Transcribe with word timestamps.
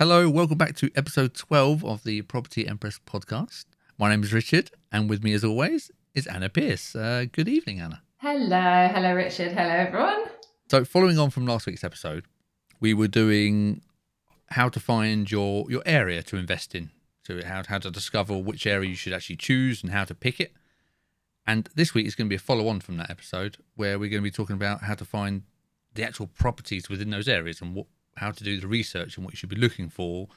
Hello, 0.00 0.30
welcome 0.30 0.56
back 0.56 0.76
to 0.76 0.90
episode 0.96 1.34
12 1.34 1.84
of 1.84 2.04
the 2.04 2.22
Property 2.22 2.66
Empress 2.66 2.98
podcast. 3.04 3.66
My 3.98 4.08
name 4.08 4.22
is 4.22 4.32
Richard, 4.32 4.70
and 4.90 5.10
with 5.10 5.22
me, 5.22 5.34
as 5.34 5.44
always, 5.44 5.90
is 6.14 6.26
Anna 6.26 6.48
Pierce. 6.48 6.96
Uh, 6.96 7.26
good 7.30 7.50
evening, 7.50 7.80
Anna. 7.80 8.00
Hello, 8.16 8.88
hello, 8.94 9.14
Richard. 9.14 9.52
Hello, 9.52 9.68
everyone. 9.68 10.24
So, 10.70 10.86
following 10.86 11.18
on 11.18 11.28
from 11.28 11.44
last 11.44 11.66
week's 11.66 11.84
episode, 11.84 12.24
we 12.80 12.94
were 12.94 13.08
doing 13.08 13.82
how 14.52 14.70
to 14.70 14.80
find 14.80 15.30
your, 15.30 15.70
your 15.70 15.82
area 15.84 16.22
to 16.22 16.38
invest 16.38 16.74
in. 16.74 16.92
So, 17.26 17.44
how, 17.44 17.62
how 17.68 17.80
to 17.80 17.90
discover 17.90 18.38
which 18.38 18.66
area 18.66 18.88
you 18.88 18.96
should 18.96 19.12
actually 19.12 19.36
choose 19.36 19.82
and 19.82 19.92
how 19.92 20.04
to 20.04 20.14
pick 20.14 20.40
it. 20.40 20.54
And 21.46 21.68
this 21.74 21.92
week 21.92 22.06
is 22.06 22.14
going 22.14 22.26
to 22.26 22.30
be 22.30 22.36
a 22.36 22.38
follow 22.38 22.68
on 22.68 22.80
from 22.80 22.96
that 22.96 23.10
episode 23.10 23.58
where 23.76 23.98
we're 23.98 24.08
going 24.08 24.22
to 24.22 24.26
be 24.26 24.30
talking 24.30 24.56
about 24.56 24.84
how 24.84 24.94
to 24.94 25.04
find 25.04 25.42
the 25.92 26.04
actual 26.04 26.26
properties 26.26 26.88
within 26.88 27.10
those 27.10 27.28
areas 27.28 27.60
and 27.60 27.74
what 27.74 27.84
how 28.16 28.30
to 28.30 28.44
do 28.44 28.60
the 28.60 28.68
research 28.68 29.16
and 29.16 29.24
what 29.24 29.34
you 29.34 29.36
should 29.36 29.48
be 29.48 29.56
looking 29.56 29.88
for 29.88 30.28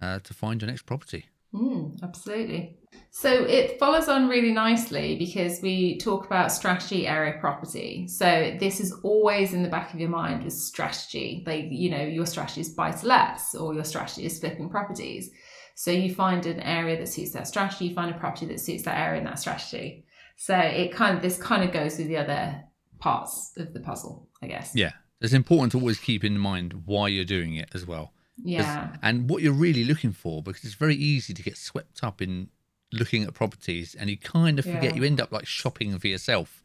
uh, 0.00 0.18
to 0.20 0.34
find 0.34 0.60
your 0.60 0.70
next 0.70 0.82
property. 0.82 1.26
Mm, 1.54 2.02
absolutely. 2.02 2.76
So 3.10 3.32
it 3.32 3.78
follows 3.78 4.08
on 4.08 4.28
really 4.28 4.52
nicely 4.52 5.16
because 5.16 5.60
we 5.62 5.98
talk 5.98 6.26
about 6.26 6.52
strategy 6.52 7.06
area 7.06 7.38
property. 7.40 8.06
So 8.06 8.56
this 8.60 8.80
is 8.80 8.92
always 9.02 9.52
in 9.52 9.62
the 9.62 9.68
back 9.68 9.94
of 9.94 10.00
your 10.00 10.10
mind 10.10 10.44
with 10.44 10.52
strategy. 10.52 11.42
Like, 11.46 11.66
you 11.70 11.90
know, 11.90 12.02
your 12.02 12.26
strategy 12.26 12.60
is 12.60 12.70
buy 12.70 12.90
to 12.90 13.06
lets 13.06 13.54
or 13.54 13.74
your 13.74 13.84
strategy 13.84 14.26
is 14.26 14.38
flipping 14.38 14.68
properties. 14.68 15.30
So 15.74 15.90
you 15.90 16.14
find 16.14 16.44
an 16.44 16.60
area 16.60 16.98
that 16.98 17.08
suits 17.08 17.32
that 17.32 17.48
strategy, 17.48 17.86
you 17.86 17.94
find 17.94 18.14
a 18.14 18.18
property 18.18 18.46
that 18.46 18.60
suits 18.60 18.82
that 18.82 18.98
area 18.98 19.20
in 19.20 19.24
that 19.24 19.38
strategy. 19.38 20.04
So 20.36 20.56
it 20.56 20.92
kind 20.92 21.16
of 21.16 21.22
this 21.22 21.38
kind 21.38 21.64
of 21.64 21.72
goes 21.72 21.98
with 21.98 22.08
the 22.08 22.16
other 22.18 22.62
parts 22.98 23.52
of 23.56 23.72
the 23.72 23.80
puzzle, 23.80 24.28
I 24.42 24.48
guess. 24.48 24.72
Yeah. 24.74 24.92
It's 25.20 25.32
important 25.32 25.72
to 25.72 25.78
always 25.78 25.98
keep 25.98 26.22
in 26.24 26.38
mind 26.38 26.82
why 26.86 27.08
you're 27.08 27.24
doing 27.24 27.54
it 27.54 27.70
as 27.74 27.86
well. 27.86 28.12
Yeah. 28.42 28.96
And 29.02 29.28
what 29.28 29.42
you're 29.42 29.52
really 29.52 29.84
looking 29.84 30.12
for, 30.12 30.42
because 30.42 30.64
it's 30.64 30.74
very 30.74 30.94
easy 30.94 31.34
to 31.34 31.42
get 31.42 31.56
swept 31.56 32.04
up 32.04 32.22
in 32.22 32.48
looking 32.92 33.24
at 33.24 33.34
properties 33.34 33.94
and 33.98 34.08
you 34.08 34.16
kind 34.16 34.58
of 34.58 34.64
forget, 34.64 34.84
Yeah. 34.84 34.94
you 34.94 35.04
end 35.04 35.20
up 35.20 35.32
like 35.32 35.46
shopping 35.46 35.98
for 35.98 36.06
yourself. 36.06 36.62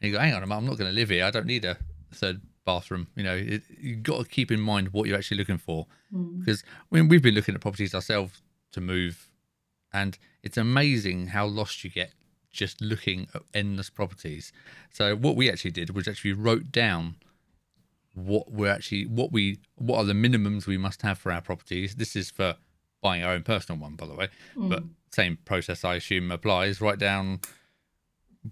And 0.00 0.10
you 0.10 0.16
go, 0.16 0.20
hang 0.20 0.34
on, 0.34 0.42
I'm 0.42 0.48
not 0.66 0.76
going 0.76 0.90
to 0.90 0.92
live 0.92 1.08
here. 1.08 1.24
I 1.24 1.30
don't 1.30 1.46
need 1.46 1.64
a 1.64 1.78
third 2.12 2.42
bathroom. 2.66 3.06
You 3.16 3.24
know, 3.24 3.34
it, 3.36 3.62
you've 3.80 4.02
got 4.02 4.22
to 4.22 4.28
keep 4.28 4.50
in 4.50 4.60
mind 4.60 4.88
what 4.92 5.08
you're 5.08 5.16
actually 5.16 5.38
looking 5.38 5.58
for. 5.58 5.86
Mm. 6.14 6.40
Because 6.40 6.62
I 6.92 6.96
mean, 6.96 7.08
we've 7.08 7.22
been 7.22 7.34
looking 7.34 7.54
at 7.54 7.60
properties 7.62 7.94
ourselves 7.94 8.42
to 8.72 8.80
move, 8.80 9.30
and 9.92 10.18
it's 10.42 10.56
amazing 10.58 11.28
how 11.28 11.46
lost 11.46 11.84
you 11.84 11.90
get 11.90 12.12
just 12.50 12.80
looking 12.80 13.28
at 13.34 13.42
endless 13.54 13.88
properties. 13.90 14.52
So 14.90 15.16
what 15.16 15.36
we 15.36 15.50
actually 15.50 15.70
did 15.72 15.94
was 15.94 16.06
actually 16.06 16.32
wrote 16.34 16.70
down 16.70 17.16
what 18.14 18.50
we're 18.50 18.70
actually 18.70 19.06
what 19.06 19.32
we 19.32 19.58
what 19.76 19.98
are 19.98 20.04
the 20.04 20.12
minimums 20.12 20.66
we 20.66 20.78
must 20.78 21.02
have 21.02 21.18
for 21.18 21.30
our 21.32 21.40
properties. 21.40 21.96
This 21.96 22.16
is 22.16 22.30
for 22.30 22.56
buying 23.02 23.22
our 23.22 23.32
own 23.32 23.42
personal 23.42 23.80
one, 23.80 23.96
by 23.96 24.06
the 24.06 24.14
way. 24.14 24.28
But 24.56 24.82
same 25.12 25.38
process 25.44 25.84
I 25.84 25.96
assume 25.96 26.30
applies. 26.30 26.80
Write 26.80 26.98
down 26.98 27.40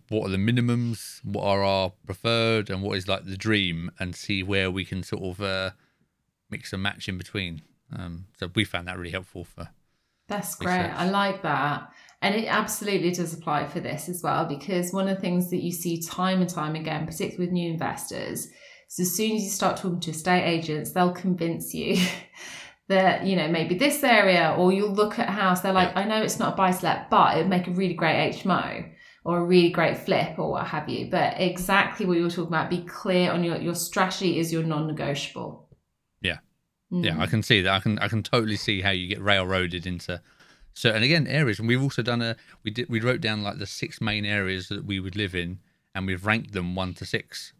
what 0.08 0.26
are 0.26 0.30
the 0.30 0.36
minimums, 0.36 1.24
what 1.24 1.44
are 1.44 1.62
our 1.62 1.92
preferred, 2.06 2.70
and 2.70 2.82
what 2.82 2.96
is 2.96 3.08
like 3.08 3.24
the 3.24 3.36
dream, 3.36 3.90
and 3.98 4.14
see 4.14 4.42
where 4.42 4.70
we 4.70 4.84
can 4.84 5.02
sort 5.02 5.22
of 5.22 5.40
uh, 5.42 5.70
mix 6.50 6.72
and 6.72 6.82
match 6.82 7.08
in 7.08 7.18
between. 7.18 7.62
Um, 7.94 8.26
so 8.38 8.50
we 8.54 8.64
found 8.64 8.88
that 8.88 8.98
really 8.98 9.10
helpful 9.10 9.44
for 9.44 9.68
That's 10.28 10.54
great. 10.54 10.78
research. 10.78 10.96
I 10.96 11.10
like 11.10 11.42
that. 11.42 11.92
And 12.22 12.34
it 12.34 12.46
absolutely 12.46 13.10
does 13.10 13.34
apply 13.34 13.66
for 13.66 13.80
this 13.80 14.08
as 14.08 14.22
well, 14.22 14.46
because 14.46 14.92
one 14.92 15.08
of 15.08 15.16
the 15.16 15.20
things 15.20 15.50
that 15.50 15.62
you 15.62 15.72
see 15.72 16.00
time 16.00 16.40
and 16.40 16.48
time 16.48 16.74
again, 16.74 17.04
particularly 17.04 17.46
with 17.46 17.52
new 17.52 17.70
investors, 17.70 18.48
is 18.92 19.08
as 19.08 19.14
soon 19.14 19.36
as 19.36 19.42
you 19.42 19.50
start 19.50 19.76
talking 19.76 20.00
to 20.00 20.10
estate 20.10 20.44
agents, 20.44 20.92
they'll 20.92 21.12
convince 21.12 21.74
you 21.74 21.96
that, 22.88 23.24
you 23.24 23.36
know, 23.36 23.48
maybe 23.48 23.76
this 23.76 24.02
area, 24.04 24.54
or 24.58 24.72
you'll 24.72 24.92
look 24.92 25.18
at 25.18 25.28
a 25.28 25.32
house, 25.32 25.60
they're 25.60 25.72
like, 25.72 25.96
I 25.96 26.04
know 26.04 26.22
it's 26.22 26.38
not 26.38 26.54
a 26.54 26.56
buy 26.56 26.72
to 26.72 26.84
let, 26.84 27.10
but 27.10 27.36
it 27.36 27.38
would 27.40 27.48
make 27.48 27.66
a 27.68 27.72
really 27.72 27.94
great 27.94 28.34
HMO 28.34 28.90
or 29.24 29.38
a 29.38 29.44
really 29.44 29.70
great 29.70 29.98
flip 29.98 30.38
or 30.38 30.52
what 30.52 30.66
have 30.66 30.88
you. 30.88 31.08
But 31.10 31.40
exactly 31.40 32.06
what 32.06 32.16
you 32.16 32.24
were 32.24 32.30
talking 32.30 32.48
about, 32.48 32.70
be 32.70 32.82
clear 32.82 33.30
on 33.30 33.44
your, 33.44 33.56
your 33.56 33.74
strategy 33.74 34.38
is 34.38 34.52
your 34.52 34.62
non 34.62 34.86
negotiable. 34.86 35.68
Yeah. 36.20 36.38
Mm. 36.92 37.04
yeah. 37.04 37.20
I 37.20 37.26
can 37.26 37.42
see 37.42 37.62
that. 37.62 37.72
I 37.72 37.80
can 37.80 37.98
I 37.98 38.08
can 38.08 38.22
totally 38.22 38.56
see 38.56 38.80
how 38.80 38.90
you 38.90 39.08
get 39.08 39.22
railroaded 39.22 39.86
into 39.86 40.20
certain 40.74 41.02
again 41.02 41.26
areas. 41.26 41.58
And 41.58 41.68
we've 41.68 41.82
also 41.82 42.02
done 42.02 42.22
a 42.22 42.36
we 42.64 42.70
did 42.70 42.88
we 42.88 43.00
wrote 43.00 43.20
down 43.20 43.42
like 43.42 43.58
the 43.58 43.66
six 43.66 44.00
main 44.00 44.24
areas 44.24 44.68
that 44.68 44.84
we 44.84 45.00
would 45.00 45.16
live 45.16 45.34
in, 45.34 45.60
and 45.94 46.06
we've 46.06 46.26
ranked 46.26 46.52
them 46.52 46.74
one 46.74 46.94
to 46.94 47.04
six, 47.04 47.52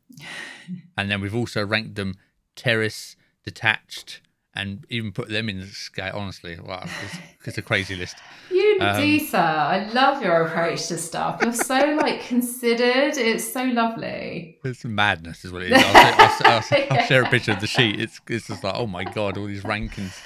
and 0.96 1.10
then 1.10 1.20
we've 1.20 1.34
also 1.34 1.64
ranked 1.64 1.94
them 1.96 2.14
terrace, 2.56 3.16
detached, 3.44 4.20
and 4.54 4.84
even 4.90 5.12
put 5.12 5.28
them 5.30 5.48
in 5.48 5.60
the 5.60 5.66
scale. 5.66 6.12
Honestly, 6.14 6.58
wow, 6.62 6.82
it's, 6.84 7.16
it's 7.46 7.58
a 7.58 7.62
crazy 7.62 7.96
list. 7.96 8.16
You 8.50 8.78
Um, 8.80 9.00
do, 9.00 9.18
sir. 9.20 9.38
I 9.38 9.88
love 9.92 10.22
your 10.22 10.46
approach 10.46 10.86
to 10.88 10.98
stuff. 10.98 11.40
You're 11.42 11.52
so 11.54 11.96
like 12.00 12.22
considered. 12.26 13.16
It's 13.16 13.50
so 13.50 13.64
lovely. 13.64 14.58
It's 14.64 14.84
madness, 14.84 15.44
is 15.44 15.52
what 15.52 15.62
it 15.62 15.72
is. 15.72 15.82
I'll, 15.82 15.96
I'll, 15.96 16.38
I'll, 16.44 16.62
I'll 16.98 17.06
share 17.06 17.22
a 17.22 17.28
picture 17.30 17.52
of 17.52 17.60
the 17.60 17.66
sheet. 17.66 17.98
It's 18.00 18.20
it's 18.28 18.48
just 18.48 18.62
like 18.62 18.74
oh 18.76 18.86
my 18.86 19.04
god, 19.04 19.38
all 19.38 19.46
these 19.46 19.62
rankings. 19.62 20.20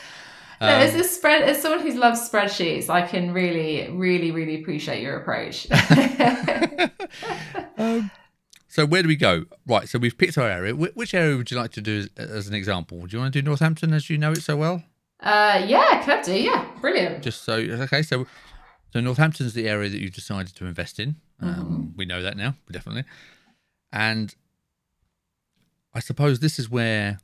No, 0.60 0.68
Um, 0.68 0.72
as 0.80 0.94
a 0.94 1.04
spread, 1.04 1.42
as 1.42 1.60
someone 1.60 1.86
who 1.86 1.92
loves 1.98 2.26
spreadsheets, 2.30 2.88
I 2.88 3.03
can 3.03 3.32
really, 3.34 3.91
really, 3.91 4.30
really 4.30 4.62
appreciate 4.62 5.03
your 5.03 5.18
approach. 5.18 5.66
um, 7.78 8.10
so 8.76 8.84
where 8.87 9.03
do 9.03 9.09
we 9.09 9.16
go? 9.16 9.34
Right. 9.66 9.88
So 9.88 9.98
we've 9.98 10.19
picked 10.22 10.37
our 10.38 10.48
area. 10.59 10.72
Wh- 10.75 10.94
which 11.00 11.14
area 11.14 11.34
would 11.37 11.50
you 11.50 11.56
like 11.56 11.72
to 11.72 11.81
do 11.81 11.94
as, 12.16 12.28
as 12.28 12.48
an 12.48 12.54
example? 12.54 12.97
Do 13.06 13.16
you 13.16 13.20
want 13.22 13.32
to 13.32 13.41
do 13.41 13.44
Northampton 13.50 13.92
as 13.94 14.10
you 14.10 14.19
know 14.19 14.32
it 14.32 14.42
so 14.42 14.54
well? 14.56 14.82
uh, 15.20 15.64
yeah, 15.66 16.04
could 16.04 16.22
do. 16.25 16.38
Yeah, 16.38 16.66
brilliant. 16.82 17.22
Just 17.22 17.42
so 17.44 17.54
okay. 17.84 18.03
So 18.03 18.26
so 18.92 19.00
Northampton's 19.00 19.54
the 19.54 19.66
area 19.69 19.88
that 19.88 19.98
you've 20.00 20.15
decided 20.15 20.54
to 20.56 20.66
invest 20.66 21.00
in. 21.00 21.16
Um, 21.41 21.94
We 21.97 22.04
know 22.04 22.20
that 22.22 22.36
now, 22.36 22.54
definitely. 22.70 23.04
And 23.92 24.34
I 25.94 26.00
suppose 26.00 26.41
this 26.41 26.59
is 26.59 26.69
where 26.69 27.19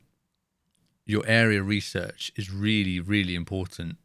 your 1.05 1.23
area 1.27 1.61
research 1.61 2.31
is 2.35 2.51
really, 2.51 2.99
really 2.99 3.35
important 3.35 3.97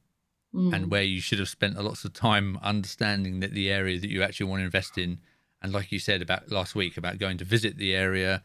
Mm. 0.55 0.73
and 0.75 0.91
where 0.91 1.03
you 1.03 1.21
should 1.21 1.39
have 1.39 1.49
spent 1.51 1.77
a 1.77 1.83
lots 1.83 2.07
of 2.07 2.15
time 2.15 2.59
understanding 2.63 3.41
that 3.41 3.53
the 3.53 3.71
area 3.71 4.01
that 4.01 4.09
you 4.11 4.23
actually 4.23 4.49
want 4.51 4.61
to 4.61 4.65
invest 4.65 4.97
in 4.97 5.19
and 5.63 5.73
like 5.73 5.91
you 5.93 5.99
said 5.99 6.23
about 6.23 6.51
last 6.51 6.75
week 6.75 6.97
about 6.97 7.19
going 7.19 7.39
to 7.39 7.45
visit 7.45 7.77
the 7.79 7.95
area 7.95 8.43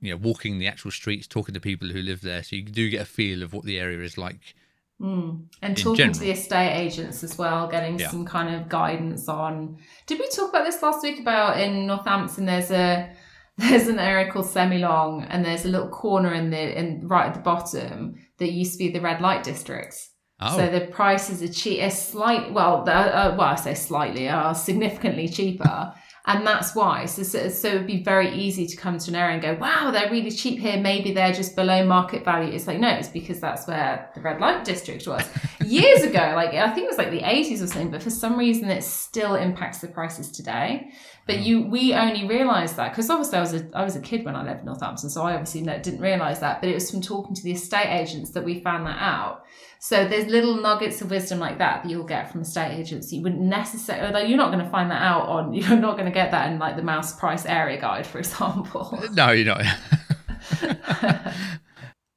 you 0.00 0.10
know 0.10 0.16
walking 0.16 0.58
the 0.58 0.66
actual 0.66 0.90
streets 0.90 1.26
talking 1.26 1.54
to 1.54 1.60
people 1.60 1.88
who 1.88 2.00
live 2.02 2.20
there 2.20 2.42
so 2.42 2.56
you 2.56 2.62
do 2.62 2.90
get 2.90 3.02
a 3.02 3.04
feel 3.06 3.42
of 3.42 3.52
what 3.52 3.64
the 3.64 3.78
area 3.78 4.00
is 4.04 4.16
like 4.18 4.54
Mm. 5.02 5.46
And 5.60 5.76
talking 5.76 5.96
general. 5.96 6.14
to 6.14 6.20
the 6.20 6.30
estate 6.30 6.72
agents 6.76 7.24
as 7.24 7.36
well, 7.36 7.66
getting 7.66 7.98
Yeah. 7.98 8.10
some 8.10 8.24
kind 8.24 8.54
of 8.54 8.68
guidance 8.68 9.28
on. 9.28 9.78
Did 10.06 10.20
we 10.20 10.28
talk 10.28 10.50
about 10.50 10.64
this 10.64 10.80
last 10.84 11.02
week? 11.02 11.18
About 11.18 11.58
in 11.58 11.88
Northampton, 11.88 12.46
there's 12.46 12.70
a 12.70 13.10
there's 13.58 13.88
an 13.88 13.98
area 13.98 14.30
called 14.30 14.46
Semilong, 14.46 15.26
and 15.28 15.44
there's 15.44 15.64
a 15.64 15.68
little 15.68 15.88
corner 15.88 16.32
in 16.32 16.50
the 16.50 16.78
in 16.78 17.08
right 17.08 17.26
at 17.26 17.34
the 17.34 17.40
bottom 17.40 18.14
that 18.38 18.52
used 18.52 18.72
to 18.74 18.78
be 18.78 18.88
the 18.88 19.00
red 19.00 19.20
light 19.20 19.42
districts. 19.42 20.10
oh 20.40 20.56
So 20.56 20.68
the 20.70 20.86
prices 20.86 21.42
are 21.42 21.52
cheap, 21.52 21.82
are 21.82 21.90
slight. 21.90 22.52
Well, 22.52 22.88
uh, 22.88 23.34
well, 23.36 23.40
I 23.48 23.56
say 23.56 23.74
slightly 23.74 24.28
are 24.28 24.54
significantly 24.54 25.28
cheaper, 25.28 25.92
and 26.26 26.46
that's 26.46 26.74
why. 26.74 27.04
So, 27.04 27.22
so, 27.22 27.50
so 27.50 27.68
it 27.68 27.74
would 27.74 27.86
be 27.86 28.02
very 28.02 28.34
easy 28.34 28.66
to 28.66 28.76
come 28.76 28.98
to 28.98 29.10
an 29.10 29.14
area 29.14 29.34
and 29.34 29.42
go, 29.42 29.54
"Wow, 29.54 29.90
they're 29.90 30.10
really 30.10 30.30
cheap 30.30 30.58
here. 30.58 30.78
Maybe 30.78 31.12
they're 31.12 31.34
just 31.34 31.54
below 31.54 31.84
market 31.84 32.24
value." 32.24 32.52
It's 32.52 32.66
like 32.66 32.78
no, 32.78 32.88
it's 32.88 33.08
because 33.08 33.40
that's 33.40 33.66
where 33.66 34.10
the 34.14 34.22
red 34.22 34.40
light 34.40 34.64
district 34.64 35.06
was 35.06 35.28
years 35.66 36.02
ago. 36.02 36.32
Like 36.34 36.54
I 36.54 36.70
think 36.70 36.84
it 36.84 36.90
was 36.90 36.98
like 36.98 37.10
the 37.10 37.28
eighties 37.28 37.62
or 37.62 37.66
something, 37.66 37.90
but 37.90 38.02
for 38.02 38.10
some 38.10 38.38
reason 38.38 38.70
it 38.70 38.84
still 38.84 39.34
impacts 39.34 39.80
the 39.80 39.88
prices 39.88 40.30
today. 40.30 40.92
But 41.26 41.40
you, 41.40 41.62
we 41.62 41.94
only 41.94 42.26
realised 42.26 42.76
that 42.76 42.90
because 42.90 43.08
obviously 43.08 43.38
I 43.38 43.40
was 43.40 43.54
a, 43.54 43.68
I 43.72 43.82
was 43.82 43.96
a 43.96 44.00
kid 44.00 44.24
when 44.26 44.36
I 44.36 44.44
lived 44.44 44.60
in 44.60 44.66
Northampton, 44.66 45.08
so 45.08 45.22
I 45.22 45.32
obviously 45.32 45.62
didn't 45.62 46.00
realise 46.00 46.40
that. 46.40 46.60
But 46.60 46.68
it 46.68 46.74
was 46.74 46.90
from 46.90 47.00
talking 47.00 47.34
to 47.34 47.42
the 47.42 47.52
estate 47.52 47.88
agents 47.88 48.30
that 48.32 48.44
we 48.44 48.60
found 48.60 48.86
that 48.86 49.00
out. 49.00 49.44
So 49.80 50.06
there's 50.06 50.26
little 50.26 50.56
nuggets 50.56 51.00
of 51.02 51.10
wisdom 51.10 51.38
like 51.38 51.58
that 51.58 51.82
that 51.82 51.90
you'll 51.90 52.04
get 52.04 52.30
from 52.30 52.40
estate 52.42 52.78
agents. 52.78 53.12
You 53.12 53.22
wouldn't 53.22 53.42
necessarily, 53.42 54.12
like, 54.12 54.28
you're 54.28 54.38
not 54.38 54.50
going 54.50 54.64
to 54.64 54.70
find 54.70 54.90
that 54.90 55.02
out 55.02 55.28
on, 55.28 55.52
you're 55.54 55.76
not 55.76 55.94
going 55.94 56.06
to 56.06 56.10
get 56.10 56.30
that 56.30 56.50
in 56.50 56.58
like 56.58 56.76
the 56.76 56.82
Mouseprice 56.82 57.48
area 57.48 57.80
guide, 57.80 58.06
for 58.06 58.18
example. 58.18 58.98
Uh, 59.02 59.08
no 59.12 59.30
you're 59.30 59.46
not 59.46 59.62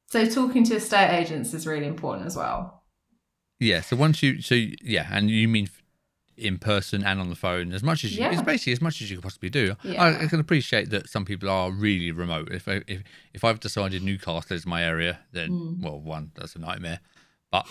so 0.07 0.25
talking 0.25 0.63
to 0.65 0.75
estate 0.75 1.17
agents 1.17 1.53
is 1.53 1.65
really 1.65 1.87
important 1.87 2.25
as 2.27 2.35
well. 2.35 2.83
yeah 3.59 3.81
so 3.81 3.95
once 3.95 4.21
you 4.21 4.41
so 4.41 4.55
yeah 4.81 5.07
and 5.11 5.29
you 5.29 5.47
mean 5.47 5.67
in 6.37 6.57
person 6.59 7.03
and 7.03 7.19
on 7.19 7.29
the 7.29 7.35
phone 7.35 7.73
as 7.73 7.81
much 7.81 8.03
as 8.03 8.15
you 8.15 8.21
Yeah. 8.23 8.31
it's 8.31 8.41
basically 8.41 8.73
as 8.73 8.81
much 8.81 9.01
as 9.01 9.09
you 9.09 9.17
could 9.17 9.23
possibly 9.23 9.49
do 9.49 9.75
Yeah. 9.83 10.03
I, 10.03 10.23
I 10.23 10.27
can 10.27 10.39
appreciate 10.39 10.89
that 10.91 11.09
some 11.09 11.25
people 11.25 11.49
are 11.49 11.71
really 11.71 12.11
remote 12.11 12.51
if 12.51 12.67
I, 12.67 12.81
if 12.87 13.01
if 13.33 13.43
i've 13.43 13.59
decided 13.59 14.03
newcastle 14.03 14.55
is 14.55 14.65
my 14.65 14.83
area 14.83 15.19
then 15.31 15.49
Mm. 15.49 15.81
well 15.81 15.99
one 15.99 16.31
that's 16.35 16.55
a 16.55 16.59
nightmare 16.59 16.99
but 17.51 17.65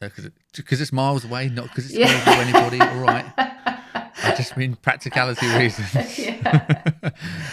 because 0.00 0.80
it's 0.80 0.92
miles 0.92 1.24
away 1.24 1.48
not 1.48 1.64
because 1.68 1.84
it's 1.86 1.94
Yeah. 1.94 2.24
to 2.24 2.30
anybody 2.30 2.80
all 2.80 3.00
right 3.00 3.24
i 3.36 4.34
just 4.36 4.56
mean 4.56 4.74
practicality 4.76 5.46
reasons 5.56 5.94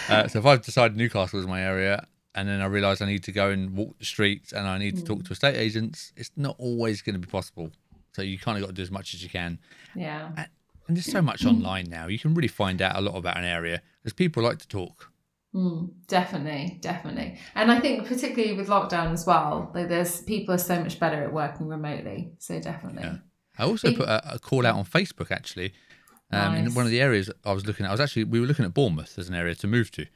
uh, 0.08 0.26
so 0.28 0.38
if 0.40 0.46
i've 0.46 0.62
decided 0.62 0.96
newcastle 0.96 1.38
is 1.38 1.46
my 1.46 1.62
area 1.62 2.06
and 2.32 2.48
then 2.48 2.60
I 2.60 2.66
realise 2.66 3.02
I 3.02 3.06
need 3.06 3.24
to 3.24 3.32
go 3.32 3.50
and 3.50 3.74
walk 3.76 3.98
the 3.98 4.04
streets 4.04 4.52
and 4.52 4.64
I 4.68 4.78
need 4.78 4.96
to 4.98 5.02
talk 5.02 5.24
to 5.24 5.32
estate 5.32 5.56
agents. 5.56 6.12
It's 6.16 6.30
not 6.36 6.54
always 6.60 7.02
going 7.02 7.14
to 7.14 7.18
be 7.18 7.26
possible. 7.26 7.72
So 8.12 8.22
you 8.22 8.38
kind 8.38 8.56
of 8.58 8.62
got 8.62 8.68
to 8.68 8.74
do 8.74 8.82
as 8.82 8.90
much 8.90 9.14
as 9.14 9.22
you 9.22 9.28
can. 9.28 9.58
Yeah. 9.94 10.30
And 10.36 10.48
and 10.88 10.96
there's 10.96 11.06
so 11.06 11.22
much 11.22 11.44
online 11.46 11.86
now. 11.88 12.08
You 12.08 12.18
can 12.18 12.34
really 12.34 12.48
find 12.48 12.82
out 12.82 12.96
a 12.96 13.00
lot 13.00 13.14
about 13.14 13.36
an 13.36 13.44
area 13.44 13.80
because 14.02 14.12
people 14.12 14.42
like 14.42 14.58
to 14.58 14.66
talk. 14.66 15.12
Mm, 15.54 15.90
definitely, 16.08 16.78
definitely. 16.80 17.38
And 17.54 17.70
I 17.70 17.78
think 17.78 18.06
particularly 18.06 18.54
with 18.54 18.68
lockdown 18.68 19.12
as 19.12 19.24
well, 19.24 19.70
like 19.74 19.88
there's 19.88 20.22
people 20.22 20.54
are 20.54 20.58
so 20.58 20.80
much 20.80 20.98
better 20.98 21.22
at 21.22 21.32
working 21.32 21.68
remotely. 21.68 22.32
So 22.38 22.60
definitely. 22.60 23.04
Yeah. 23.04 23.16
I 23.58 23.64
also 23.64 23.92
put 23.92 24.08
a, 24.08 24.34
a 24.34 24.38
call 24.38 24.66
out 24.66 24.74
on 24.76 24.84
Facebook 24.84 25.30
actually. 25.30 25.72
Um, 26.32 26.54
In 26.54 26.74
one 26.74 26.84
of 26.84 26.90
the 26.90 27.00
areas 27.00 27.30
I 27.44 27.52
was 27.52 27.66
looking 27.66 27.84
at, 27.84 27.90
I 27.90 27.92
was 27.92 28.00
actually 28.00 28.24
we 28.24 28.40
were 28.40 28.46
looking 28.46 28.64
at 28.64 28.74
Bournemouth 28.74 29.18
as 29.18 29.28
an 29.28 29.34
area 29.34 29.54
to 29.56 29.66
move 29.66 29.90
to, 29.92 30.06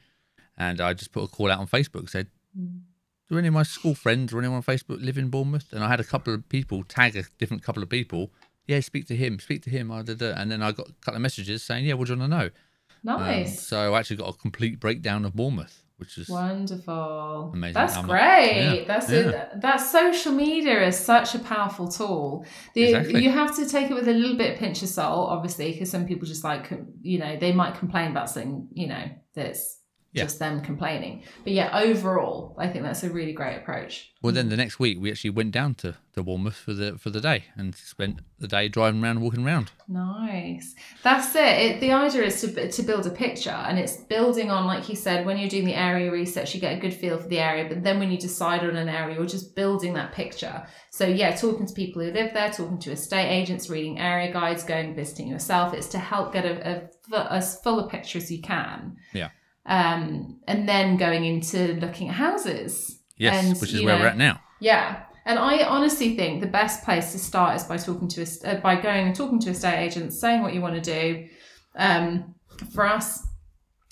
and 0.57 0.79
I 0.81 0.93
just 0.93 1.11
put 1.11 1.23
a 1.23 1.27
call 1.27 1.51
out 1.51 1.59
on 1.59 1.67
Facebook 1.67 2.09
said, 2.09 2.27
Mm. 2.57 2.81
"Do 3.29 3.37
any 3.37 3.47
of 3.47 3.53
my 3.53 3.63
school 3.63 3.95
friends 3.95 4.33
or 4.33 4.39
anyone 4.39 4.57
on 4.57 4.63
Facebook 4.63 5.03
live 5.03 5.17
in 5.17 5.29
Bournemouth?" 5.29 5.71
And 5.73 5.83
I 5.83 5.87
had 5.89 5.99
a 5.99 6.03
couple 6.03 6.33
of 6.33 6.47
people 6.49 6.83
tag 6.83 7.15
a 7.15 7.23
different 7.39 7.63
couple 7.63 7.81
of 7.83 7.89
people. 7.89 8.31
Yeah, 8.67 8.79
speak 8.79 9.07
to 9.07 9.15
him. 9.15 9.39
Speak 9.39 9.61
to 9.63 9.69
him. 9.69 9.91
I 9.91 10.01
did 10.01 10.21
and 10.21 10.51
then 10.51 10.61
I 10.63 10.71
got 10.71 10.89
a 10.89 10.93
couple 11.01 11.15
of 11.15 11.21
messages 11.21 11.63
saying, 11.63 11.85
"Yeah, 11.85 11.93
what 11.95 12.07
do 12.07 12.13
you 12.13 12.19
want 12.19 12.31
to 12.31 12.37
know?" 12.37 12.49
Um, 13.07 13.19
Nice. 13.21 13.61
so 13.61 13.93
I 13.93 13.99
actually 13.99 14.17
got 14.17 14.29
a 14.29 14.33
complete 14.33 14.79
breakdown 14.79 15.25
of 15.25 15.35
Bournemouth, 15.35 15.83
which 15.97 16.17
is 16.17 16.27
Wonderful. 16.27 17.51
Amazing. 17.53 17.73
That's 17.73 17.95
I'm- 17.95 18.07
great. 18.07 18.79
yeah, 18.79 18.83
That's 18.87 19.11
yeah. 19.11 19.49
A, 19.53 19.59
that 19.59 19.77
social 19.77 20.31
media 20.31 20.87
is 20.87 20.97
such 20.97 21.35
a 21.35 21.39
powerful 21.39 21.87
tool. 21.87 22.45
The, 22.73 22.83
Exactly. 22.85 23.23
You 23.23 23.29
have 23.29 23.55
to 23.57 23.67
take 23.69 23.91
it 23.91 23.93
with 23.93 24.07
a 24.07 24.13
little 24.13 24.37
bit 24.37 24.53
of 24.53 24.57
pinch 24.59 24.81
of 24.81 24.89
salt, 24.89 25.29
obviously, 25.29 25.71
because 25.73 25.89
some 25.91 26.05
people 26.07 26.27
just 26.27 26.43
like 26.43 26.71
you 27.01 27.19
know 27.19 27.37
they 27.37 27.51
might 27.51 27.75
complain 27.75 28.11
about 28.11 28.29
something 28.29 28.67
you 28.73 28.87
know 28.87 29.03
that's 29.35 29.79
Yeah. 30.15 30.23
just 30.23 30.39
them 30.39 30.61
complaining. 30.61 31.23
But 31.43 31.53
yeah, 31.53 31.77
overall, 31.77 32.55
I 32.57 32.67
think 32.67 32.83
that's 32.83 33.03
a 33.03 33.09
really 33.09 33.33
great 33.33 33.57
approach. 33.57 34.11
Well, 34.21 34.33
then 34.33 34.49
the 34.49 34.57
next 34.57 34.79
week 34.79 34.97
we 34.99 35.11
actually 35.11 35.29
went 35.29 35.51
down 35.51 35.75
to, 35.75 35.95
to 36.13 36.23
Bournemouth 36.23 36.55
for 36.55 36.73
the 36.73 36.97
for 36.97 37.11
the 37.11 37.21
day 37.21 37.43
and 37.55 37.75
spent 37.75 38.21
the 38.39 38.47
day 38.47 38.67
driving 38.69 39.03
around, 39.03 39.21
walking 39.21 39.45
around. 39.45 39.71
Nice. 39.87 40.73
That's 41.03 41.35
it. 41.35 41.41
it. 41.41 41.79
The 41.79 41.91
idea 41.91 42.23
is 42.23 42.41
to 42.41 42.71
to 42.71 42.81
build 42.81 43.05
a 43.05 43.11
picture, 43.11 43.51
and 43.51 43.77
it's 43.77 43.97
building 43.97 44.49
on, 44.49 44.65
like 44.65 44.89
you 44.89 44.95
said, 44.95 45.25
when 45.25 45.37
you're 45.37 45.49
doing 45.49 45.65
the 45.65 45.75
area 45.75 46.11
research, 46.11 46.55
you 46.55 46.61
get 46.61 46.77
a 46.77 46.79
good 46.79 46.93
feel 46.93 47.17
for 47.19 47.27
the 47.27 47.39
area. 47.39 47.67
But 47.67 47.83
then 47.83 47.99
when 47.99 48.09
you 48.09 48.17
decide 48.17 48.61
on 48.61 48.75
an 48.77 48.89
area, 48.89 49.17
you're 49.17 49.25
just 49.25 49.55
building 49.55 49.93
that 49.93 50.13
picture. 50.13 50.65
So 50.89 51.05
yeah, 51.05 51.35
talking 51.35 51.67
to 51.67 51.73
people 51.73 52.01
who 52.01 52.11
live 52.11 52.33
there, 52.33 52.49
talking 52.51 52.79
to 52.79 52.91
estate 52.91 53.29
agents, 53.29 53.69
reading 53.69 53.99
area 53.99 54.31
guides, 54.31 54.63
going 54.63 54.95
visiting 54.95 55.27
yourself. 55.27 55.73
It's 55.73 55.87
to 55.89 55.99
help 55.99 56.33
get 56.33 56.45
a, 56.45 56.75
a, 56.75 56.89
fu- 57.09 57.29
as 57.29 57.59
full 57.61 57.79
a 57.79 57.89
picture 57.89 58.17
as 58.17 58.31
you 58.31 58.41
can. 58.41 58.95
Yeah. 59.13 59.29
Um, 59.65 60.39
and 60.47 60.69
then 60.69 60.97
going 60.97 61.25
into 61.25 61.73
looking 61.75 62.09
at 62.09 62.15
houses. 62.15 62.99
Yes, 63.17 63.45
And, 63.45 63.57
which 63.59 63.73
is 63.73 63.83
where 63.83 63.95
know, 63.97 64.03
we're 64.03 64.09
at 64.09 64.17
now. 64.17 64.41
Yeah. 64.59 65.03
And 65.25 65.39
I 65.39 65.63
honestly 65.63 66.15
think 66.15 66.41
the 66.41 66.47
best 66.47 66.83
place 66.83 67.11
to 67.13 67.19
start 67.19 67.55
is 67.55 67.63
by 67.63 67.77
talking 67.77 68.07
to 68.09 68.21
us, 68.21 68.43
uh, 68.45 68.55
by 68.55 68.75
going 68.79 69.07
and 69.07 69.15
talking 69.15 69.39
to 69.39 69.49
estate 69.49 69.79
agents, 69.79 70.19
saying 70.19 70.43
what 70.43 70.53
you 70.53 70.61
want 70.61 70.75
to 70.75 70.81
do. 70.81 71.27
Um, 71.75 72.35
for 72.73 72.85
us, 72.85 73.25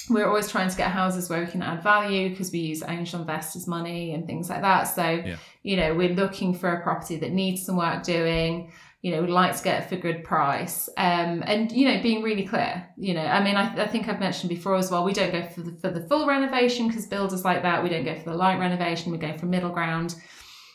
we're 0.09 0.27
always 0.27 0.49
trying 0.51 0.69
to 0.69 0.75
get 0.77 0.91
houses 0.91 1.29
where 1.29 1.39
we 1.43 1.49
can 1.49 1.63
add 1.63 1.81
value 1.81 2.29
because 2.29 2.51
we 2.51 2.59
use 2.59 2.83
angel 2.87 3.21
investors' 3.21 3.67
money 3.67 4.13
and 4.13 4.27
things 4.27 4.49
like 4.49 4.61
that. 4.61 4.83
So, 4.83 5.03
Yeah. 5.25 5.37
you 5.63 5.77
know, 5.77 5.95
we're 5.95 6.13
looking 6.13 6.53
for 6.53 6.69
a 6.71 6.83
property 6.83 7.15
that 7.17 7.31
needs 7.31 7.65
some 7.65 7.77
work 7.77 8.03
doing. 8.03 8.71
You 9.03 9.11
know, 9.11 9.21
we'd 9.21 9.29
like 9.29 9.55
to 9.55 9.63
get 9.63 9.87
for 9.87 9.97
good 9.97 10.23
price. 10.23 10.89
Um, 10.97 11.43
and 11.45 11.71
you 11.71 11.87
know, 11.87 12.01
being 12.01 12.23
really 12.23 12.47
clear. 12.47 12.87
You 12.97 13.13
know, 13.13 13.25
I 13.25 13.43
mean, 13.43 13.55
I, 13.55 13.83
I 13.83 13.87
think 13.87 14.07
I've 14.07 14.19
mentioned 14.19 14.49
before 14.49 14.75
as 14.75 14.89
well. 14.89 15.03
We 15.03 15.13
don't 15.13 15.31
go 15.31 15.45
for 15.45 15.61
the 15.61 15.73
for 15.79 15.91
the 15.91 16.07
full 16.07 16.25
renovation 16.25 16.87
because 16.87 17.05
builders 17.05 17.45
like 17.45 17.61
that. 17.61 17.83
We 17.83 17.89
don't 17.89 18.05
go 18.05 18.15
for 18.15 18.31
the 18.31 18.35
light 18.35 18.57
renovation. 18.57 19.11
We 19.11 19.19
go 19.19 19.37
for 19.37 19.45
middle 19.45 19.71
ground. 19.71 20.15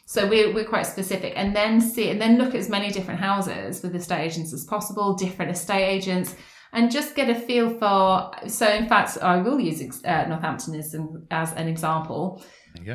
So 0.08 0.26
we're, 0.26 0.54
we're 0.54 0.64
quite 0.64 0.86
specific 0.86 1.34
and 1.36 1.54
then 1.54 1.82
see 1.82 2.08
and 2.08 2.18
then 2.18 2.38
look 2.38 2.48
at 2.50 2.54
as 2.54 2.70
many 2.70 2.90
different 2.90 3.20
houses 3.20 3.82
with 3.82 3.94
estate 3.94 4.24
agents 4.24 4.54
as 4.54 4.64
possible, 4.64 5.12
different 5.14 5.50
estate 5.50 5.84
agents, 5.84 6.34
and 6.72 6.90
just 6.90 7.14
get 7.14 7.28
a 7.28 7.34
feel 7.34 7.78
for. 7.78 8.30
So 8.48 8.66
in 8.66 8.88
fact, 8.88 9.18
I 9.20 9.36
will 9.36 9.60
use 9.60 9.82
uh, 10.04 10.24
Northampton 10.26 10.74
as 10.76 10.96
as 11.30 11.52
an 11.52 11.68
example. 11.68 12.42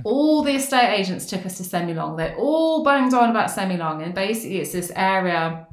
All 0.04 0.44
the 0.44 0.56
estate 0.56 1.00
agents 1.00 1.26
took 1.26 1.46
us 1.46 1.58
to 1.58 1.64
Semilong. 1.64 2.18
They 2.18 2.34
all 2.36 2.84
banged 2.84 3.14
on 3.14 3.30
about 3.30 3.50
Semilong, 3.50 4.04
and 4.04 4.14
basically 4.14 4.58
it's 4.58 4.72
this 4.72 4.92
area, 4.96 5.68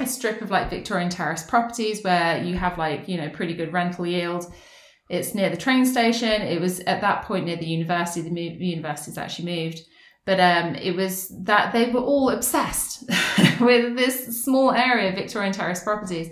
a 0.00 0.06
strip 0.06 0.42
of 0.42 0.50
like 0.50 0.70
Victorian 0.70 1.08
terrace 1.08 1.42
properties 1.42 2.02
where 2.02 2.42
you 2.42 2.56
have 2.56 2.78
like 2.78 3.08
you 3.08 3.16
know 3.16 3.28
pretty 3.30 3.54
good 3.54 3.72
rental 3.72 4.06
yield. 4.06 4.52
It's 5.08 5.34
near 5.34 5.50
the 5.50 5.56
train 5.56 5.86
station. 5.86 6.42
It 6.42 6.60
was 6.60 6.80
at 6.80 7.00
that 7.00 7.22
point 7.22 7.46
near 7.46 7.56
the 7.56 7.66
university. 7.66 8.22
The, 8.22 8.30
mo- 8.30 8.56
university's 8.58 9.16
actually 9.16 9.64
moved, 9.64 9.80
but 10.24 10.40
um, 10.40 10.74
it 10.74 10.96
was 10.96 11.32
that 11.44 11.72
they 11.72 11.90
were 11.90 12.00
all 12.00 12.30
obsessed 12.30 13.04
with 13.60 13.96
this 13.96 14.42
small 14.42 14.72
area 14.72 15.10
of 15.10 15.14
Victorian 15.14 15.52
terrace 15.52 15.82
properties. 15.82 16.30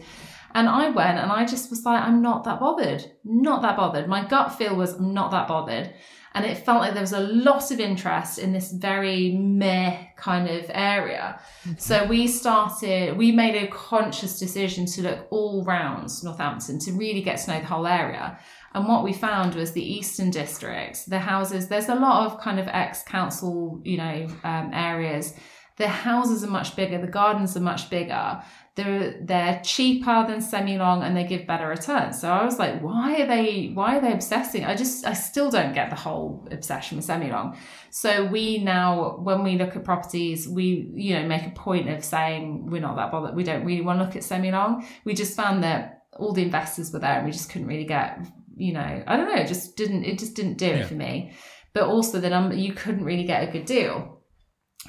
And 0.55 0.69
I 0.69 0.91
went 0.91 1.19
and 1.19 1.33
I 1.33 1.45
just 1.45 1.69
was 1.71 1.85
like, 1.85 2.01
I'm 2.01 2.23
not 2.23 2.45
that 2.45 2.61
bothered. 2.61 3.05
Not 3.25 3.63
that 3.63 3.77
bothered. 3.77 4.09
My 4.09 4.25
gut 4.27 4.57
feel 4.57 4.77
was 4.77 4.95
I'm 4.95 5.13
not 5.13 5.33
that 5.33 5.49
bothered. 5.49 5.93
And 6.35 6.45
it 6.45 6.59
felt 6.59 6.81
like 6.81 6.95
there 6.95 7.01
was 7.01 7.13
a 7.13 7.21
lot 7.21 7.71
of 7.71 7.79
interest 7.79 8.39
in 8.41 8.53
this 8.53 8.73
very 8.73 9.37
meh 9.37 10.07
kind 10.17 10.49
of 10.49 10.69
area. 10.75 11.41
So 11.79 12.07
we 12.07 12.27
started, 12.27 13.17
we 13.17 13.31
made 13.31 13.55
a 13.55 13.69
conscious 13.69 14.39
decision 14.39 14.87
to 14.87 15.03
look 15.03 15.29
all 15.31 15.65
round 15.65 16.11
Northampton 16.25 16.81
to 16.81 16.93
really 16.93 17.23
get 17.23 17.39
to 17.39 17.53
know 17.53 17.61
the 17.61 17.67
whole 17.67 17.87
area. 17.87 18.39
And 18.75 18.89
what 18.89 19.05
we 19.05 19.13
found 19.13 19.55
was 19.55 19.73
the 19.73 19.85
Eastern 19.85 20.31
District, 20.31 21.09
the 21.09 21.21
houses, 21.21 21.69
there's 21.69 21.89
a 21.89 21.95
lot 21.95 22.27
of 22.27 22.41
kind 22.41 22.59
of 22.59 22.67
ex 22.67 23.05
council, 23.05 23.81
you 23.85 23.97
know, 23.97 24.27
um, 24.43 24.71
areas. 24.75 25.35
The 25.77 25.89
houses 25.89 26.45
are 26.45 26.51
much 26.51 26.77
bigger, 26.77 26.99
the 27.01 27.09
gardens 27.09 27.57
are 27.57 27.61
much 27.61 27.91
bigger. 27.91 28.43
They're 28.77 29.21
they're 29.23 29.61
cheaper 29.65 30.25
than 30.27 30.39
Semilong 30.39 31.03
and 31.05 31.17
they 31.17 31.25
give 31.25 31.47
better 31.47 31.69
returns. 31.69 32.21
So 32.21 32.29
I 32.29 32.45
was 32.45 32.59
like, 32.59 32.81
why 32.81 33.23
are 33.23 33.27
they 33.27 33.71
why 33.75 33.97
are 33.97 34.01
they 34.01 34.13
obsessing? 34.13 34.65
I 34.65 34.75
just 34.75 35.07
I 35.07 35.13
still 35.13 35.51
don't 35.51 35.73
get 35.75 35.91
the 35.91 35.97
whole 35.97 36.47
obsession 36.51 36.97
with 36.97 37.07
Semilong. 37.07 37.57
So 37.91 38.27
we 38.27 38.59
now 38.59 39.17
when 39.19 39.45
we 39.45 39.57
look 39.59 39.77
at 39.77 39.85
properties, 39.85 40.49
we 40.49 40.91
you 40.95 41.15
know 41.15 41.27
make 41.27 41.47
a 41.47 41.51
point 41.51 41.89
of 41.89 42.05
saying 42.05 42.67
we're 42.67 42.81
not 42.81 42.97
that 42.97 43.13
bothered. 43.13 43.37
We 43.37 43.45
don't 43.45 43.65
really 43.65 43.81
want 43.83 44.01
to 44.01 44.05
look 44.05 44.17
at 44.17 44.23
Semilong. 44.23 44.85
We 45.05 45.15
just 45.15 45.37
found 45.37 45.63
that 45.63 46.03
all 46.17 46.33
the 46.33 46.43
investors 46.43 46.93
were 46.93 47.01
there 47.01 47.17
and 47.17 47.27
we 47.27 47.33
just 47.33 47.51
couldn't 47.51 47.69
really 47.69 47.85
get 47.85 48.19
you 48.57 48.73
know 48.73 49.03
I 49.07 49.17
don't 49.17 49.27
know 49.27 49.41
it 49.41 49.49
just 49.49 49.77
didn't 49.77 50.05
it 50.05 50.19
just 50.19 50.35
didn't 50.35 50.59
do 50.59 50.67
Yeah. 50.67 50.77
it 50.79 50.87
for 50.87 50.95
me. 50.95 51.33
But 51.75 51.85
also 51.85 52.19
the 52.21 52.31
number 52.31 52.55
you 52.57 52.73
couldn't 52.73 53.05
really 53.05 53.25
get 53.25 53.49
a 53.49 53.53
good 53.53 53.67
deal. 53.67 54.14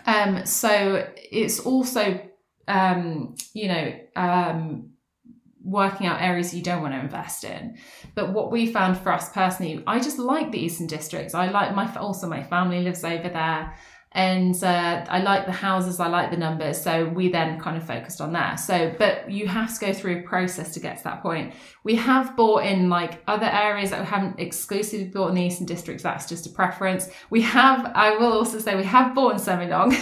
Um, 0.06 0.45
so 0.45 1.07
it's 1.15 1.59
also 1.59 2.19
um, 2.68 3.36
you 3.53 3.67
know, 3.67 3.93
um, 4.15 4.91
working 5.63 6.08
out 6.08 6.22
areas 6.22 6.53
you 6.53 6.62
don't 6.62 6.81
want 6.81 6.93
to 6.93 7.00
invest 7.00 7.43
in. 7.43 7.77
But 8.13 8.34
what 8.34 8.51
we 8.51 8.72
found 8.72 8.98
for 8.98 9.12
us 9.12 9.31
personally, 9.31 9.84
I 9.88 10.00
just 10.00 10.20
like 10.20 10.51
the 10.51 10.60
Eastern 10.60 10.88
Districts. 10.88 11.34
I 11.34 11.50
like 11.50 11.75
my 11.75 11.93
also 11.96 12.27
my 12.27 12.43
family 12.43 12.81
lives 12.81 13.03
over 13.03 13.29
there, 13.29 13.75
and 14.15 14.63
uh, 14.63 15.05
I 15.10 15.19
like 15.19 15.45
the 15.45 15.51
houses. 15.51 16.00
I 16.00 16.07
like 16.07 16.31
the 16.31 16.38
numbers. 16.38 16.81
So 16.81 17.05
we 17.10 17.29
then 17.29 17.60
kind 17.60 17.75
of 17.75 17.86
focused 17.86 18.22
on 18.22 18.31
that. 18.31 18.55
So, 18.55 18.95
but 18.98 19.29
you 19.29 19.45
have 19.48 19.77
to 19.77 19.86
go 19.86 19.93
through 19.93 20.19
a 20.19 20.22
process 20.22 20.74
to 20.74 20.79
get 20.79 20.98
to 21.00 21.03
that 21.03 21.22
point. 21.22 21.53
We 21.84 21.95
have 21.95 22.36
bought 22.38 22.63
in 22.65 22.89
like 22.89 23.22
other 23.27 23.45
areas 23.45 23.89
that 23.89 24.00
we 24.00 24.05
haven't 24.05 24.39
exclusively 24.39 25.07
bought 25.07 25.27
in 25.29 25.36
the 25.36 25.41
Eastern 25.41 25.65
Districts. 25.65 26.01
That's 26.01 26.29
just 26.29 26.48
a 26.48 26.50
preference. 26.50 27.10
We 27.29 27.41
have. 27.41 27.91
I 27.93 28.15
will 28.15 28.31
also 28.31 28.57
say 28.60 28.75
we 28.75 28.86
have 28.86 29.13
bought 29.13 29.34
in 29.34 29.39
Semilong. 29.39 29.93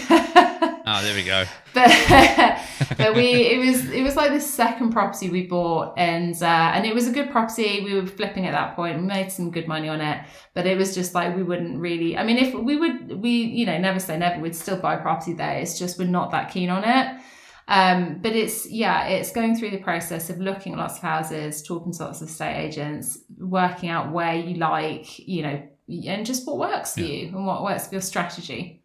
Ah, 0.86 1.02
there 1.02 1.16
we 1.16 1.24
go. 1.24 1.46
But 1.74 1.88
but 2.98 3.16
we 3.16 3.34
it 3.34 3.60
was 3.66 3.90
it 3.90 4.04
was 4.04 4.16
like 4.16 4.32
the 4.32 4.40
second 4.40 4.92
property 4.92 5.30
we 5.30 5.48
bought 5.48 5.94
and 5.98 6.36
uh, 6.42 6.72
and 6.74 6.86
it 6.86 6.94
was 6.94 7.08
a 7.08 7.12
good 7.12 7.30
property. 7.32 7.82
We 7.84 7.94
were 7.96 8.06
flipping 8.08 8.46
at 8.46 8.52
that 8.52 8.76
point. 8.76 8.98
We 9.00 9.04
made 9.06 9.32
some 9.32 9.52
good 9.52 9.68
money 9.68 9.90
on 9.90 10.02
it 10.02 10.26
but 10.54 10.68
it 10.68 10.78
was 10.78 10.94
just 10.94 11.14
like 11.16 11.36
we 11.36 11.42
wouldn't 11.42 11.80
really 11.80 12.16
i 12.16 12.24
mean 12.24 12.38
if 12.38 12.54
we 12.54 12.78
would 12.78 13.22
we 13.22 13.32
you 13.32 13.66
know 13.66 13.78
never 13.80 14.00
say 14.00 14.18
never 14.18 14.40
we'd 14.40 14.56
still 14.56 14.78
buy 14.78 14.96
property 14.96 15.34
there. 15.34 15.58
It's 15.60 15.80
just 15.80 15.98
we're 15.98 16.08
not 16.08 16.32
that 16.32 16.52
keen 16.52 16.70
on 16.70 16.84
it. 16.84 17.22
Um 17.68 18.20
but 18.22 18.34
it's 18.36 18.70
yeah 18.70 19.08
it's 19.08 19.32
going 19.32 19.56
through 19.58 19.72
the 19.72 19.78
process 19.78 20.30
of 20.30 20.38
looking 20.40 20.74
at 20.74 20.80
lots 20.80 20.98
of 20.98 21.02
houses 21.02 21.64
talking 21.64 21.94
to 21.94 22.04
lots 22.04 22.22
of 22.22 22.28
estate 22.28 22.58
agents 22.58 23.18
working 23.40 23.90
out 23.90 24.12
where 24.12 24.36
you 24.36 24.56
like 24.56 25.18
you 25.20 25.42
know 25.44 25.64
and 25.88 26.26
just 26.26 26.46
what 26.46 26.58
works 26.58 26.94
for 26.94 27.02
Yeah. 27.02 27.08
you 27.08 27.28
and 27.30 27.46
what 27.46 27.64
works 27.64 27.88
for 27.88 27.96
your 27.96 28.02
strategy 28.02 28.83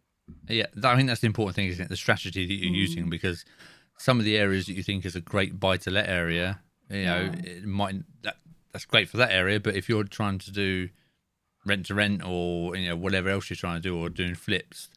Yeah, 0.49 0.65
I 0.83 0.95
think 0.95 1.07
that's 1.07 1.21
the 1.21 1.27
important 1.27 1.55
thing, 1.55 1.67
isn't 1.67 1.85
it? 1.85 1.89
The 1.89 1.95
strategy 1.95 2.45
that 2.45 2.53
you're 2.53 2.73
Mm. 2.73 2.75
using 2.75 3.09
because 3.09 3.45
some 3.97 4.19
of 4.19 4.25
the 4.25 4.37
areas 4.37 4.65
that 4.65 4.73
you 4.73 4.83
think 4.83 5.05
is 5.05 5.15
a 5.15 5.21
great 5.21 5.59
buy 5.59 5.77
to 5.77 5.91
let 5.91 6.09
area, 6.09 6.59
you 6.89 7.03
know, 7.03 7.21
Yeah. 7.25 7.51
it 7.51 7.65
might 7.65 7.95
that 8.23 8.37
that's 8.71 8.85
great 8.85 9.09
for 9.09 9.17
that 9.17 9.31
area, 9.31 9.59
but 9.59 9.75
if 9.75 9.87
you're 9.89 10.03
trying 10.03 10.39
to 10.39 10.51
do 10.51 10.89
rent 11.65 11.85
to 11.87 11.95
rent 11.95 12.21
or 12.25 12.75
you 12.75 12.87
know 12.87 12.95
whatever 12.95 13.29
else 13.29 13.49
you're 13.49 13.57
trying 13.57 13.75
to 13.75 13.81
do 13.81 13.95
or 13.97 14.09
doing 14.09 14.35
flips, 14.35 14.89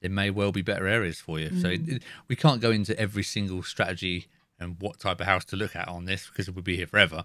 there 0.00 0.10
may 0.10 0.30
well 0.30 0.52
be 0.52 0.62
better 0.62 0.86
areas 0.88 1.20
for 1.20 1.38
you. 1.38 1.50
So 1.60 1.68
Mm. 1.68 1.88
it, 1.96 2.02
we 2.28 2.36
can't 2.36 2.60
go 2.60 2.70
into 2.70 2.98
every 2.98 3.22
single 3.22 3.62
strategy 3.62 4.26
and 4.58 4.80
what 4.80 4.98
type 4.98 5.20
of 5.20 5.26
house 5.26 5.44
to 5.46 5.56
look 5.56 5.76
at 5.76 5.86
on 5.88 6.04
this 6.06 6.26
because 6.28 6.50
we'll 6.50 6.62
be 6.62 6.76
here 6.76 6.86
forever. 6.86 7.24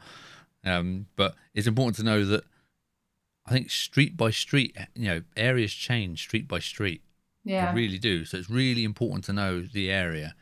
Um, 0.64 1.08
but 1.16 1.36
it's 1.54 1.68
important 1.68 1.96
to 1.98 2.04
know 2.04 2.26
that 2.26 2.44
I 3.46 3.52
think 3.52 3.72
street 3.72 4.16
by 4.18 4.30
street, 4.32 4.76
you 4.96 5.06
know, 5.06 5.22
areas 5.36 5.74
change 5.74 6.22
street 6.24 6.48
by 6.48 6.60
street. 6.60 7.02
Yeah. 7.44 7.72
They 7.74 7.82
really 7.82 7.98
do. 8.00 8.26
So 8.26 8.38
it's 8.38 8.50
really 8.50 8.84
important 8.84 9.26
to 9.26 9.34
know 9.34 9.62
the 9.74 9.92
area. 9.92 10.36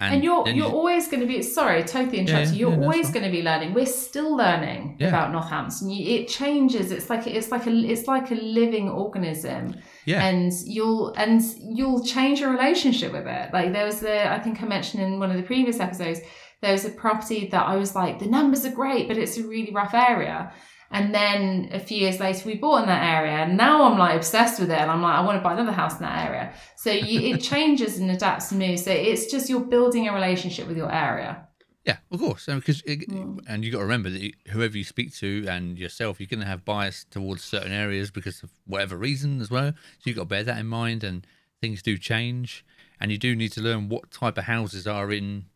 And, 0.00 0.24
you're 0.24 0.46
you're 0.48 0.56
you- 0.56 0.64
always 0.64 1.06
going 1.08 1.20
to 1.20 1.26
be 1.26 1.40
sorry, 1.40 1.82
totally 1.84 2.18
interrupt 2.18 2.48
Yeah, 2.48 2.52
you. 2.52 2.58
You're 2.68 2.72
yeah, 2.78 2.82
always 2.84 3.10
going 3.10 3.24
to 3.24 3.30
be 3.30 3.42
learning. 3.42 3.74
We're 3.74 3.86
still 3.86 4.36
learning 4.36 4.96
Yeah. 4.98 5.08
about 5.08 5.30
Northampton. 5.32 5.88
It 5.90 6.26
changes. 6.28 6.90
It's 6.90 7.08
like 7.08 7.26
it's 7.28 7.50
like 7.52 7.66
a 7.66 7.70
it's 7.70 8.06
like 8.08 8.30
a 8.32 8.34
living 8.34 8.88
organism, 8.90 9.76
yeah, 10.04 10.26
and 10.26 10.52
you'll 10.66 11.14
and 11.14 11.40
you'll 11.60 12.04
change 12.04 12.40
your 12.40 12.50
relationship 12.50 13.12
with 13.12 13.26
it. 13.26 13.52
Like 13.52 13.72
there 13.72 13.86
was 13.86 14.00
the 14.00 14.30
I 14.30 14.40
think 14.40 14.60
I 14.62 14.66
mentioned 14.66 15.02
in 15.02 15.20
one 15.20 15.30
of 15.30 15.36
the 15.36 15.44
previous 15.44 15.78
episodes. 15.78 16.20
There 16.60 16.72
was 16.72 16.84
a 16.84 16.90
property 16.90 17.48
that 17.52 17.66
I 17.66 17.76
was 17.76 17.94
like, 17.94 18.18
the 18.18 18.26
numbers 18.26 18.64
are 18.64 18.72
great, 18.72 19.06
but 19.06 19.16
it's 19.16 19.36
a 19.38 19.44
really 19.44 19.70
rough 19.72 19.94
area. 19.94 20.52
And 20.94 21.12
then 21.14 21.68
a 21.72 21.80
few 21.80 21.98
years 21.98 22.20
later, 22.20 22.46
we 22.46 22.54
bought 22.54 22.82
in 22.82 22.86
that 22.86 23.02
area, 23.04 23.32
and 23.44 23.56
now 23.56 23.82
I'm 23.82 23.98
like 23.98 24.14
obsessed 24.16 24.60
with 24.60 24.70
it. 24.70 24.78
And 24.78 24.90
I'm 24.90 25.02
like, 25.02 25.16
I 25.16 25.22
want 25.22 25.36
to 25.38 25.42
buy 25.42 25.52
another 25.54 25.72
house 25.72 25.94
in 25.98 26.02
that 26.02 26.26
area. 26.28 26.54
So 26.76 26.90
you, 26.92 27.34
it 27.34 27.42
changes 27.52 27.98
and 27.98 28.10
adapts 28.12 28.50
and 28.52 28.60
moves. 28.60 28.84
So 28.84 28.92
it's 28.92 29.26
just 29.30 29.50
you're 29.50 29.60
building 29.76 30.06
a 30.08 30.14
relationship 30.14 30.68
with 30.68 30.76
your 30.76 30.92
area. 30.92 31.48
yeah, 31.84 31.96
of 32.12 32.20
course. 32.20 32.46
And 32.48 32.60
because 32.60 32.80
it, 32.86 33.08
Mm. 33.10 33.40
and 33.48 33.64
you 33.64 33.72
got 33.72 33.78
to 33.78 33.84
remember 33.84 34.08
that 34.08 34.20
you- 34.22 34.32
whoever 34.52 34.78
you 34.78 34.84
speak 34.84 35.12
to 35.16 35.44
and 35.48 35.78
yourself, 35.78 36.18
you're 36.20 36.28
going 36.34 36.40
to 36.40 36.46
have 36.46 36.64
bias 36.64 37.04
towards 37.10 37.42
certain 37.44 37.72
areas 37.72 38.10
because 38.10 38.42
of 38.44 38.50
whatever 38.64 38.96
reason 38.96 39.40
as 39.42 39.50
well. 39.50 39.72
So 39.98 40.04
you've 40.04 40.16
got 40.16 40.22
to 40.22 40.34
bear 40.34 40.44
that 40.44 40.58
in 40.58 40.66
mind. 40.66 41.02
And 41.04 41.26
things 41.60 41.82
do 41.82 41.98
change, 41.98 42.64
and 43.00 43.10
you 43.10 43.18
do 43.18 43.34
need 43.34 43.52
to 43.52 43.60
learn 43.60 43.88
what 43.88 44.10
type 44.12 44.38
of 44.38 44.44
houses 44.44 44.86
are 44.86 45.10
in 45.12 45.46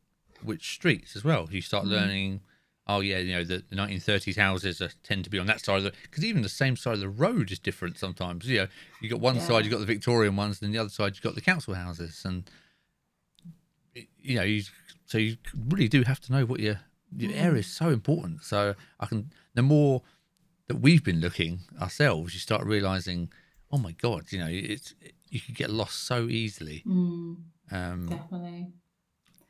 which 0.43 0.73
streets 0.75 1.15
as 1.17 1.23
well. 1.25 1.47
You 1.51 1.61
start 1.63 1.85
learning. 1.87 2.41
Oh 2.91 3.01
yeah, 3.01 3.19
you 3.19 3.35
know 3.35 3.45
the, 3.45 3.63
the 3.69 3.77
1930s 3.77 4.37
houses 4.39 4.81
are, 4.81 4.91
tend 5.03 5.25
to 5.25 5.31
be 5.31 5.39
on 5.39 5.47
that 5.47 5.61
side 5.61 5.79
of 5.79 5.83
the 5.85 5.93
because 6.03 6.25
even 6.25 6.41
the 6.43 6.49
same 6.49 6.75
side 6.75 6.95
of 6.95 7.01
the 7.01 7.09
road 7.09 7.51
is 7.53 7.59
different 7.59 7.99
sometimes. 7.99 8.47
You 8.47 8.61
know, 8.61 8.69
you 9.01 9.11
got 9.11 9.21
one 9.21 9.37
Yeah. 9.37 9.43
side 9.43 9.65
you 9.65 9.71
got 9.71 9.81
the 9.81 9.87
Victorian 9.87 10.37
ones, 10.37 10.63
and 10.63 10.73
the 10.75 10.79
other 10.79 10.89
side 10.89 11.13
you've 11.15 11.23
got 11.23 11.35
the 11.35 11.41
council 11.43 11.75
houses, 11.75 12.23
and 12.25 12.49
you 13.95 14.37
know, 14.37 14.43
you, 14.43 14.63
so 15.07 15.19
you 15.19 15.37
really 15.69 15.89
do 15.89 16.03
have 16.03 16.21
to 16.21 16.33
know 16.33 16.45
what 16.45 16.61
your 16.61 16.81
your 17.17 17.33
area 17.33 17.61
is 17.61 17.67
so 17.67 17.89
important. 17.91 18.43
So 18.43 18.75
I 19.01 19.07
can 19.07 19.33
the 19.55 19.63
more 19.63 20.03
that 20.69 20.77
we've 20.77 21.03
been 21.05 21.21
looking 21.21 21.61
ourselves, 21.81 22.35
you 22.35 22.41
start 22.41 22.65
realizing, 22.65 23.31
oh 23.73 23.79
my 23.79 23.93
god, 23.93 24.31
you 24.31 24.39
know, 24.39 24.49
it's 24.51 24.95
you 25.29 25.41
could 25.41 25.55
get 25.57 25.71
lost 25.71 26.05
so 26.05 26.29
easily. 26.29 26.85
Mm, 26.87 27.37
Um, 27.71 28.07
definitely. 28.09 28.69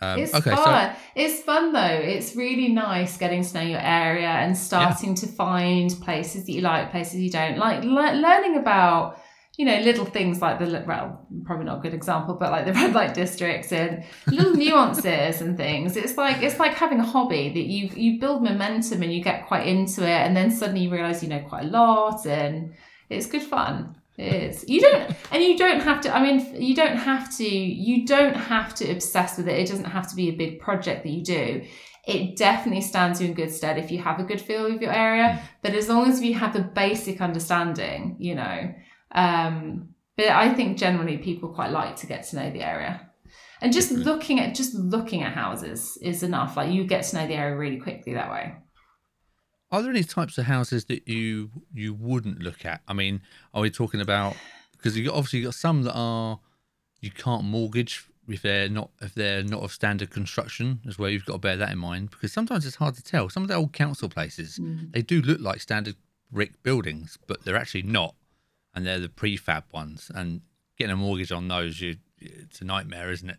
Um, 0.01 0.21
It's 0.21 0.35
okay, 0.35 0.51
so 0.51 0.57
fun. 0.57 0.97
It's 1.17 1.43
fun 1.43 1.73
though. 1.73 1.81
It's 1.81 2.37
really 2.37 2.69
nice 2.69 3.17
getting 3.17 3.43
to 3.43 3.55
know 3.55 3.63
your 3.63 3.81
area 3.81 4.29
and 4.29 4.57
starting 4.57 5.15
to 5.17 5.27
find 5.27 5.91
places 6.03 6.47
that 6.47 6.53
you 6.53 6.61
like, 6.61 6.91
places 6.91 7.21
you 7.21 7.31
don't 7.31 7.59
like. 7.59 7.83
Le- 7.83 8.17
learning 8.17 8.57
about, 8.57 9.21
you 9.57 9.65
know, 9.65 9.81
little 9.81 10.05
things 10.05 10.41
like 10.41 10.61
the 10.61 10.85
well, 10.87 11.27
probably 11.45 11.65
not 11.65 11.79
a 11.79 11.81
good 11.81 11.95
example, 11.95 12.37
but 12.39 12.53
like 12.53 12.65
the 12.65 12.73
red 12.81 12.95
light 12.95 13.13
districts 13.13 13.73
and 13.73 14.05
little 14.29 14.55
nuances 14.55 15.41
and 15.41 15.57
things. 15.57 15.97
It's 15.97 16.17
like 16.17 16.43
it's 16.45 16.61
like 16.61 16.75
having 16.75 17.01
a 17.01 17.05
hobby 17.05 17.49
that 17.49 17.67
you 17.67 17.91
you 17.97 18.21
build 18.21 18.45
momentum 18.45 19.03
and 19.03 19.13
you 19.13 19.21
get 19.21 19.49
quite 19.49 19.67
into 19.67 20.05
it, 20.05 20.11
and 20.11 20.37
then 20.37 20.53
suddenly 20.53 20.83
you 20.83 20.91
realize 20.91 21.25
you 21.25 21.29
know 21.29 21.41
quite 21.41 21.65
a 21.65 21.69
lot, 21.69 22.25
and 22.25 22.75
it's 23.11 23.27
good 23.27 23.43
fun. 23.43 23.97
It 24.19 24.51
is. 24.51 24.65
You 24.67 24.81
don't, 24.81 25.15
and 25.31 25.43
you 25.43 25.57
don't 25.57 25.81
have 25.81 26.01
to. 26.01 26.15
I 26.15 26.21
mean, 26.21 26.61
you 26.61 26.75
don't 26.75 26.97
have 26.97 27.35
to. 27.37 27.49
You 27.49 28.05
don't 28.05 28.35
have 28.35 28.75
to 28.77 28.91
obsess 28.91 29.39
with 29.39 29.49
it. 29.49 29.57
It 29.57 29.69
doesn't 29.69 29.85
have 29.85 30.09
to 30.09 30.17
be 30.17 30.29
a 30.29 30.33
big 30.33 30.59
project 30.59 31.05
that 31.05 31.11
you 31.11 31.23
do. 31.23 31.65
It 32.05 32.37
definitely 32.37 32.81
stands 32.81 33.21
you 33.21 33.29
in 33.29 33.35
good 33.35 33.53
stead 33.53 33.79
if 33.79 33.93
you 33.93 33.99
have 33.99 34.19
a 34.19 34.25
good 34.25 34.41
feel 34.41 34.67
of 34.67 34.83
your 34.83 34.93
area. 34.93 35.41
But 35.63 35.75
as 35.75 35.89
long 35.89 36.11
as 36.11 36.21
you 36.21 36.35
have 36.35 36.53
the 36.53 36.63
basic 36.63 37.21
understanding, 37.21 38.17
you 38.19 38.35
know. 38.35 38.75
Um, 39.13 39.91
but 40.17 40.27
I 40.31 40.53
think 40.53 40.79
generally 40.79 41.19
people 41.19 41.51
quite 41.51 41.71
like 41.71 41.95
to 41.97 42.07
get 42.07 42.25
to 42.25 42.37
know 42.37 42.51
the 42.51 42.63
area, 42.63 43.09
and 43.61 43.73
just 43.73 43.93
looking 43.93 44.41
at 44.41 44.57
just 44.57 44.75
looking 44.75 45.23
at 45.23 45.33
houses 45.33 45.97
is 46.03 46.25
enough. 46.25 46.57
Like 46.57 46.73
you 46.73 46.85
get 46.89 47.05
to 47.05 47.17
know 47.17 47.27
the 47.29 47.35
area 47.35 47.57
really 47.57 47.79
quickly 47.79 48.15
that 48.15 48.33
way. 48.33 48.57
Are 49.71 49.83
there 49.83 49.91
any 49.91 50.05
types 50.05 50.39
of 50.39 50.47
houses 50.47 50.87
that 50.87 51.07
you 51.07 51.51
you 51.73 51.95
wouldn't 51.95 52.41
look 52.41 52.65
at? 52.65 52.81
I 52.89 52.95
mean, 52.95 53.21
are 53.53 53.63
we 53.63 53.71
talking 53.71 54.01
about 54.01 54.37
because 54.73 54.97
you 54.97 55.11
obviously 55.11 55.41
you 55.41 55.47
got 55.47 55.55
some 55.55 55.83
that 55.83 55.95
are 55.95 56.41
you 57.01 57.11
can't 57.11 57.45
mortgage 57.45 58.05
if 58.29 58.43
they're 58.43 58.69
not 58.69 58.91
if 59.01 59.15
they're 59.15 59.43
not 59.43 59.63
of 59.63 59.73
standard 59.73 60.11
construction 60.11 60.81
as 60.87 60.99
well. 60.99 61.11
You've 61.11 61.25
got 61.25 61.35
to 61.35 61.39
bear 61.39 61.57
that 61.57 61.71
in 61.71 61.79
mind 61.79 62.11
because 62.11 62.33
sometimes 62.33 62.67
it's 62.67 62.77
hard 62.77 62.95
to 62.97 63.03
tell. 63.03 63.29
Some 63.29 63.43
of 63.43 63.49
the 63.49 63.55
old 63.55 63.73
council 63.73 64.09
places 64.09 64.57
hmm. 64.57 64.87
they 64.91 65.03
do 65.03 65.21
look 65.21 65.41
like 65.41 65.61
standard 65.61 65.97
brick 66.31 66.63
buildings, 66.63 67.19
but 67.27 67.45
they're 67.45 67.57
actually 67.57 67.83
not, 67.83 68.15
and 68.75 68.87
they're 68.87 69.01
the 69.01 69.09
prefab 69.09 69.65
ones. 69.73 70.11
And 70.15 70.43
getting 70.79 70.93
a 70.93 70.97
mortgage 70.97 71.33
on 71.33 71.49
those, 71.49 71.81
you 71.81 71.97
it's 72.19 72.61
a 72.61 72.65
nightmare, 72.65 73.11
isn't 73.11 73.31
it? 73.31 73.39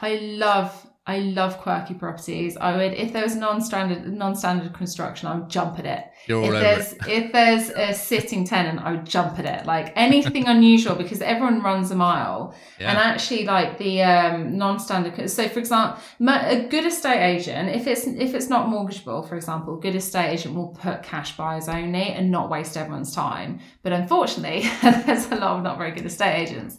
I 0.00 0.16
love 0.16 0.88
I 1.06 1.18
love 1.18 1.58
quirky 1.58 1.92
properties. 1.92 2.56
I 2.56 2.74
would 2.76 2.94
if 2.94 3.12
there 3.12 3.24
was 3.24 3.36
non-standard 3.36 4.10
non-standard 4.10 4.72
construction, 4.72 5.28
I 5.28 5.36
would 5.38 5.50
jump 5.50 5.78
at 5.78 5.84
it. 5.84 6.04
You're 6.26 6.44
if 6.44 6.50
there's 6.50 6.92
it. 6.92 6.98
if 7.06 7.32
there's 7.32 7.68
a 7.68 7.92
sitting 7.92 8.46
tenant, 8.46 8.80
I 8.80 8.92
would 8.92 9.04
jump 9.04 9.38
at 9.38 9.44
it. 9.44 9.66
Like 9.66 9.92
anything 9.96 10.48
unusual 10.48 10.94
because 10.94 11.20
everyone 11.20 11.62
runs 11.62 11.90
a 11.90 11.94
mile. 11.94 12.54
Yeah. 12.80 12.90
And 12.90 12.98
actually, 12.98 13.44
like 13.44 13.76
the 13.76 14.02
um, 14.02 14.56
non-standard. 14.56 15.30
So, 15.30 15.46
for 15.46 15.58
example, 15.58 16.00
a 16.26 16.66
good 16.70 16.86
estate 16.86 17.22
agent, 17.22 17.68
if 17.68 17.86
it's 17.86 18.06
if 18.06 18.34
it's 18.34 18.48
not 18.48 18.68
mortgageable, 18.68 19.28
for 19.28 19.36
example, 19.36 19.76
a 19.76 19.80
good 19.80 19.96
estate 19.96 20.32
agent 20.32 20.54
will 20.54 20.68
put 20.68 21.02
cash 21.02 21.36
buyers 21.36 21.68
only 21.68 22.12
and 22.12 22.30
not 22.30 22.48
waste 22.48 22.78
everyone's 22.78 23.14
time. 23.14 23.60
But 23.82 23.92
unfortunately, 23.92 24.70
there's 24.82 25.26
a 25.30 25.36
lot 25.36 25.58
of 25.58 25.62
not 25.62 25.76
very 25.76 25.90
good 25.90 26.06
estate 26.06 26.48
agents. 26.48 26.78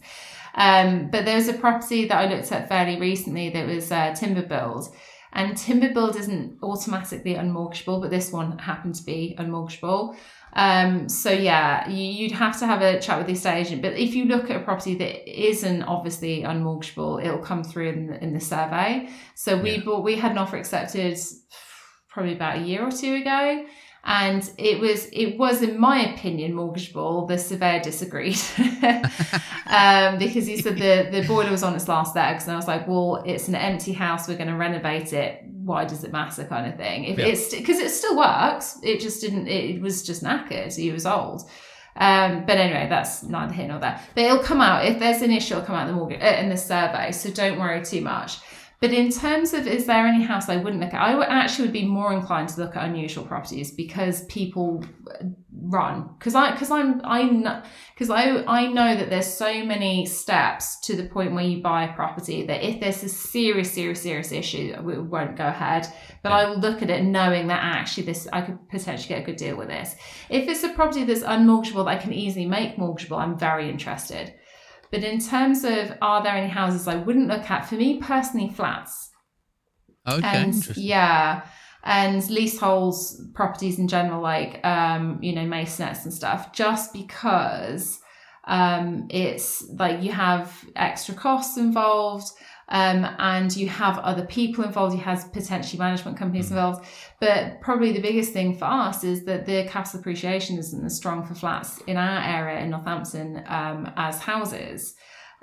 Um, 0.56 1.10
but 1.12 1.26
there 1.26 1.36
was 1.36 1.48
a 1.50 1.54
property 1.54 2.08
that 2.08 2.18
I 2.18 2.34
looked 2.34 2.52
at 2.52 2.70
fairly 2.70 3.00
recently 3.00 3.50
that 3.50 3.68
was 3.68 3.92
uh, 3.92 4.14
timber 4.16 4.42
build. 4.44 4.88
And 5.34 5.58
timber 5.58 5.94
build 5.94 6.16
isn't 6.16 6.60
automatically 6.64 7.34
unmortgageable, 7.36 8.02
but 8.02 8.10
this 8.10 8.32
one 8.32 8.58
happened 8.58 8.96
to 8.96 9.04
be 9.04 9.36
unmortgageable. 9.38 10.16
Um, 10.54 11.10
so 11.10 11.30
yeah, 11.30 11.90
you, 11.90 12.06
you'd 12.06 12.32
have 12.32 12.58
to 12.60 12.66
have 12.66 12.82
a 12.82 13.02
chat 13.02 13.18
with 13.18 13.28
the 13.28 13.34
estate 13.34 13.60
agent. 13.68 13.82
But 13.82 13.98
if 13.98 14.16
you 14.16 14.26
look 14.26 14.50
at 14.50 14.56
a 14.56 14.64
property 14.64 14.96
that 14.96 15.30
isn't 15.30 15.84
obviously 15.84 16.44
unmortgageable, 16.44 17.22
it'll 17.22 17.40
come 17.40 17.66
through 17.66 17.90
in 17.90 18.08
the, 18.08 18.24
in 18.24 18.34
the 18.34 18.40
survey. 18.40 19.10
So 19.36 19.58
we 19.58 19.72
Yeah. 19.72 19.84
bought, 19.84 20.06
we 20.06 20.16
had 20.16 20.32
an 20.32 20.38
offer 20.38 20.56
accepted 20.56 21.18
probably 22.08 22.34
about 22.34 22.60
a 22.60 22.62
year 22.62 22.82
or 22.88 22.92
two 22.92 23.16
ago. 23.16 23.66
And 24.08 24.48
it 24.60 24.80
was, 24.80 25.08
it 25.12 25.38
was, 25.40 25.64
in 25.64 25.80
my 25.80 26.14
opinion, 26.14 26.54
mortgageable. 26.54 27.28
The 27.28 27.40
surveyor 27.40 27.80
disagreed 27.82 28.38
um, 29.68 30.18
because 30.20 30.46
he 30.46 30.58
said 30.62 30.76
the, 30.78 31.10
the 31.12 31.26
boiler 31.28 31.50
was 31.52 31.64
on 31.64 31.76
its 31.76 31.88
last 31.88 32.16
legs, 32.16 32.44
and 32.44 32.54
I 32.54 32.56
was 32.56 32.68
like, 32.68 32.88
"Well, 32.88 33.24
it's 33.26 33.48
an 33.48 33.56
empty 33.56 33.94
house. 33.94 34.28
We're 34.28 34.38
going 34.38 34.50
to 34.50 34.56
renovate 34.56 35.14
it. 35.14 35.44
Why 35.46 35.86
does 35.86 36.04
it 36.04 36.12
matter?" 36.12 36.44
Kind 36.46 36.68
of 36.72 36.78
thing. 36.78 37.06
If 37.06 37.18
Yeah. 37.18 37.26
it's 37.26 37.54
because 37.56 37.80
it 37.80 37.90
still 37.90 38.16
works, 38.18 38.78
it 38.84 39.00
just 39.00 39.22
didn't. 39.22 39.48
It 39.48 39.82
was 39.82 40.04
just 40.04 40.24
knackered. 40.24 40.76
He 40.76 40.92
was 40.92 41.06
old. 41.06 41.42
Um, 41.98 42.46
but 42.46 42.58
anyway, 42.58 42.88
that's 42.90 43.24
neither 43.24 43.54
here 43.54 43.68
nor 43.70 43.80
there. 43.80 44.00
But 44.16 44.26
it'll 44.26 44.40
come 44.44 44.60
out 44.60 44.86
if 44.86 45.00
there's 45.00 45.22
an 45.22 45.32
issue. 45.32 45.54
It'll 45.56 45.66
come 45.66 45.76
out 45.78 45.88
in 45.88 45.94
the 45.94 46.00
mortgage 46.00 46.22
uh, 46.22 46.26
in 46.42 46.50
the 46.50 46.58
survey. 46.58 47.12
So 47.14 47.32
don't 47.32 47.58
worry 47.58 47.84
too 47.84 48.02
much. 48.02 48.38
But 48.82 48.92
in 48.92 49.12
terms 49.12 49.54
of 49.54 49.68
is 49.68 49.86
there 49.86 50.06
any 50.06 50.24
house 50.24 50.50
I 50.50 50.58
wouldn't 50.58 50.82
look 50.82 50.94
at, 50.94 51.02
I 51.02 51.16
would 51.16 51.28
actually 51.28 51.66
would 51.66 51.74
be 51.74 51.86
more 51.86 52.14
inclined 52.14 52.50
to 52.50 52.62
look 52.62 52.76
at 52.76 52.86
unusual 52.86 53.26
properties 53.26 53.72
because 53.72 54.26
people 54.26 54.84
run. 55.62 56.10
Because 56.18 56.36
I 56.36 56.52
because 56.52 56.72
I'm 56.72 57.02
I 57.04 57.24
know 57.24 57.62
because 57.94 58.10
I 58.10 58.44
I 58.46 58.68
know 58.68 58.96
that 58.96 59.10
there's 59.10 59.28
so 59.28 59.64
many 59.64 60.06
steps 60.06 60.80
to 60.82 60.96
the 60.96 61.06
point 61.06 61.34
where 61.34 61.44
you 61.44 61.62
buy 61.62 61.86
a 61.86 61.94
property 61.94 62.46
that 62.46 62.64
if 62.64 62.80
there's 62.80 63.04
a 63.04 63.10
serious 63.10 63.72
serious 63.72 64.02
serious 64.02 64.32
issue 64.32 64.76
we 64.84 64.98
won't 64.98 65.36
go 65.36 65.48
ahead. 65.48 65.88
But 66.24 66.32
I 66.32 66.50
will 66.50 66.60
look 66.60 66.82
at 66.82 66.90
it 66.90 67.04
knowing 67.04 67.48
that 67.48 67.64
actually 67.64 68.04
this 68.04 68.28
I 68.32 68.42
could 68.42 68.70
potentially 68.70 69.10
get 69.10 69.24
a 69.24 69.26
good 69.26 69.38
deal 69.38 69.58
with 69.58 69.70
this. 69.70 69.96
If 70.30 70.48
it's 70.48 70.64
a 70.64 70.70
property 70.70 71.04
that's 71.04 71.22
unmortgageable 71.22 71.86
that 71.86 71.88
I 71.88 71.98
can 71.98 72.14
easily 72.14 72.46
make 72.46 72.78
mortgageable 72.78 73.18
I'm 73.18 73.38
very 73.38 73.70
interested 73.70 74.34
but 74.96 75.04
in 75.04 75.20
terms 75.20 75.66
of 75.66 75.92
are 76.02 76.24
there 76.24 76.34
any 76.34 76.48
houses 76.48 76.88
I 76.88 76.96
wouldn't 76.96 77.28
look 77.28 77.52
at? 77.52 77.68
For 77.68 77.76
me 77.76 78.00
personally 78.00 78.48
flats. 78.48 79.12
Okay, 80.08 80.26
and 80.26 80.78
yeah 80.78 81.46
and 81.84 82.28
leaseholds 82.30 83.22
properties 83.34 83.78
in 83.78 83.90
general 83.90 84.22
like 84.22 84.66
um 84.66 85.20
you 85.22 85.34
know 85.34 85.42
maisonettes 85.42 86.06
and 86.06 86.14
stuff 86.14 86.54
just 86.54 86.94
because 86.94 88.00
um 88.48 89.08
it's 89.10 89.68
like 89.80 90.02
you 90.04 90.12
have 90.12 90.64
extra 90.76 91.14
costs 91.14 91.58
involved 91.58 92.32
um 92.70 93.06
and 93.20 93.56
you 93.56 93.68
have 93.68 93.98
other 94.00 94.26
people 94.26 94.64
involved 94.64 94.94
you 94.94 95.02
have 95.02 95.32
potentially 95.34 95.80
management 95.80 96.18
companies 96.18 96.50
involved 96.50 96.86
but 97.20 97.60
probably 97.62 97.92
the 97.92 98.02
biggest 98.02 98.34
thing 98.34 98.58
for 98.58 98.66
us 98.66 99.04
is 99.04 99.26
that 99.26 99.46
the 99.46 99.66
capital 99.66 100.00
appreciation 100.00 100.58
isn't 100.58 100.86
as 100.86 100.96
strong 100.96 101.26
for 101.26 101.36
flats 101.36 101.80
in 101.88 101.98
our 101.98 102.22
area 102.22 102.60
in 102.60 102.70
northampton 102.70 103.44
um 103.48 103.92
as 103.96 104.20
houses 104.20 104.96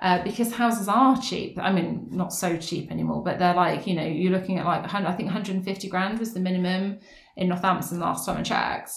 uh, 0.02 0.21
because 0.25 0.52
houses 0.52 0.88
are 0.88 1.16
cheap. 1.23 1.56
I 1.61 1.71
mean, 1.71 2.09
not 2.11 2.32
so 2.32 2.56
cheap 2.56 2.90
anymore, 2.90 3.23
but 3.23 3.38
they're 3.38 3.54
like, 3.54 3.87
you 3.87 3.94
know, 3.94 4.04
you're 4.04 4.32
looking 4.32 4.59
at 4.59 4.66
like, 4.66 4.92
I 4.92 5.12
think 5.12 5.26
150 5.28 5.88
grand 5.88 6.18
was 6.18 6.35
the 6.35 6.40
minimum 6.40 6.99
in 7.37 7.49
Northampton 7.49 8.00
last 8.00 8.26
time 8.26 8.38
I 8.38 8.42
checked. 8.42 8.90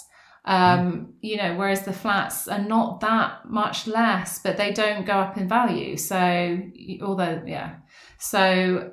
Um, 0.46 1.14
you 1.22 1.38
know, 1.38 1.56
whereas 1.56 1.84
the 1.84 1.94
flats 1.94 2.48
are 2.48 2.62
not 2.62 3.02
that 3.02 3.50
much 3.50 3.88
less, 3.88 4.40
but 4.40 4.58
they 4.58 4.72
don't 4.72 5.06
go 5.06 5.14
up 5.14 5.38
in 5.38 5.48
value. 5.48 5.98
So, 5.98 6.62
although, 7.02 7.42
yeah. 7.46 7.78
So, 8.20 8.92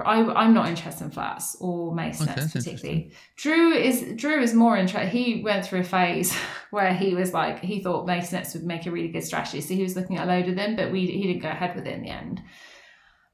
I, 0.00 0.22
I'm 0.22 0.54
not 0.54 0.68
interested 0.68 1.04
in 1.04 1.10
flats 1.10 1.54
or 1.60 1.92
maisonettes 1.92 2.38
Okay, 2.38 2.48
particularly. 2.50 3.12
Drew 3.36 3.74
is 3.74 4.14
Drew 4.16 4.40
is 4.40 4.54
more 4.54 4.76
interested. 4.76 5.10
He 5.10 5.42
went 5.42 5.66
through 5.66 5.80
a 5.80 5.84
phase 5.84 6.34
where 6.70 6.94
he 6.94 7.14
was 7.14 7.34
like 7.34 7.60
he 7.60 7.82
thought 7.82 8.06
maisonettes 8.06 8.54
would 8.54 8.64
make 8.64 8.86
a 8.86 8.90
really 8.90 9.08
good 9.08 9.24
strategy, 9.24 9.60
so 9.60 9.74
he 9.74 9.82
was 9.82 9.94
looking 9.94 10.16
at 10.16 10.26
a 10.26 10.30
load 10.30 10.48
of 10.48 10.56
them, 10.56 10.76
but 10.76 10.90
we 10.90 11.06
he 11.06 11.26
didn't 11.26 11.42
go 11.42 11.50
ahead 11.50 11.76
with 11.76 11.86
it 11.86 11.92
in 11.92 12.02
the 12.02 12.08
end. 12.08 12.42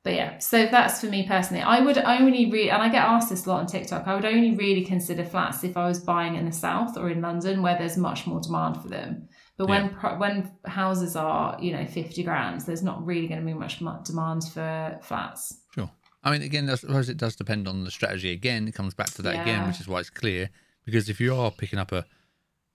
But 0.04 0.14
yeah, 0.14 0.38
so 0.38 0.66
that's 0.66 1.00
for 1.00 1.06
me 1.06 1.26
personally. 1.28 1.62
I 1.62 1.78
would 1.80 1.97
only 1.97 2.50
really, 2.50 2.71
and 2.71 2.82
I 2.82 2.88
get 2.88 3.02
asked 3.04 3.30
this 3.30 3.47
a 3.47 3.49
lot 3.49 3.61
on 3.61 3.66
TikTok. 3.66 4.09
I 4.09 4.16
would 4.16 4.25
only 4.25 4.56
really 4.56 4.85
consider 4.85 5.25
flats 5.25 5.62
if 5.62 5.76
I 5.76 5.87
was 5.87 6.00
buying 6.00 6.35
in 6.35 6.44
the 6.44 6.50
south 6.52 6.97
or 6.97 7.09
in 7.09 7.21
London, 7.21 7.62
where 7.62 7.78
there's 7.78 7.97
much 7.97 8.26
more 8.26 8.40
demand 8.40 8.82
for 8.82 8.88
them. 8.88 9.28
But 9.56 9.68
when 9.68 9.90
pro 9.90 10.18
when 10.18 10.50
houses 10.66 11.14
are 11.14 11.56
you 11.61 11.73
know 11.73 11.87
fifty 11.87 12.25
grand, 12.25 12.62
there's 12.62 12.82
not 12.82 13.04
really 13.06 13.28
going 13.28 13.40
to 13.40 13.47
be 13.47 13.54
much 13.54 13.78
demand 14.04 14.44
for 14.52 14.99
flats. 15.02 15.61
Sure. 15.73 15.90
I 16.25 16.32
mean, 16.32 16.42
again, 16.42 16.68
I 16.68 16.75
suppose 16.75 17.09
it 17.09 17.16
does 17.16 17.37
depend 17.37 17.68
on 17.68 17.85
the 17.85 17.90
strategy. 17.90 18.32
Again, 18.32 18.66
it 18.66 18.75
comes 18.75 18.94
back 18.94 19.11
to 19.14 19.23
that 19.23 19.42
again, 19.42 19.68
which 19.68 19.80
is 19.80 19.87
why 19.87 20.00
it's 20.00 20.11
clear. 20.11 20.50
Because 20.85 21.09
if 21.09 21.21
you 21.21 21.35
are 21.37 21.50
picking 21.52 21.78
up 21.78 21.92
a 21.92 22.04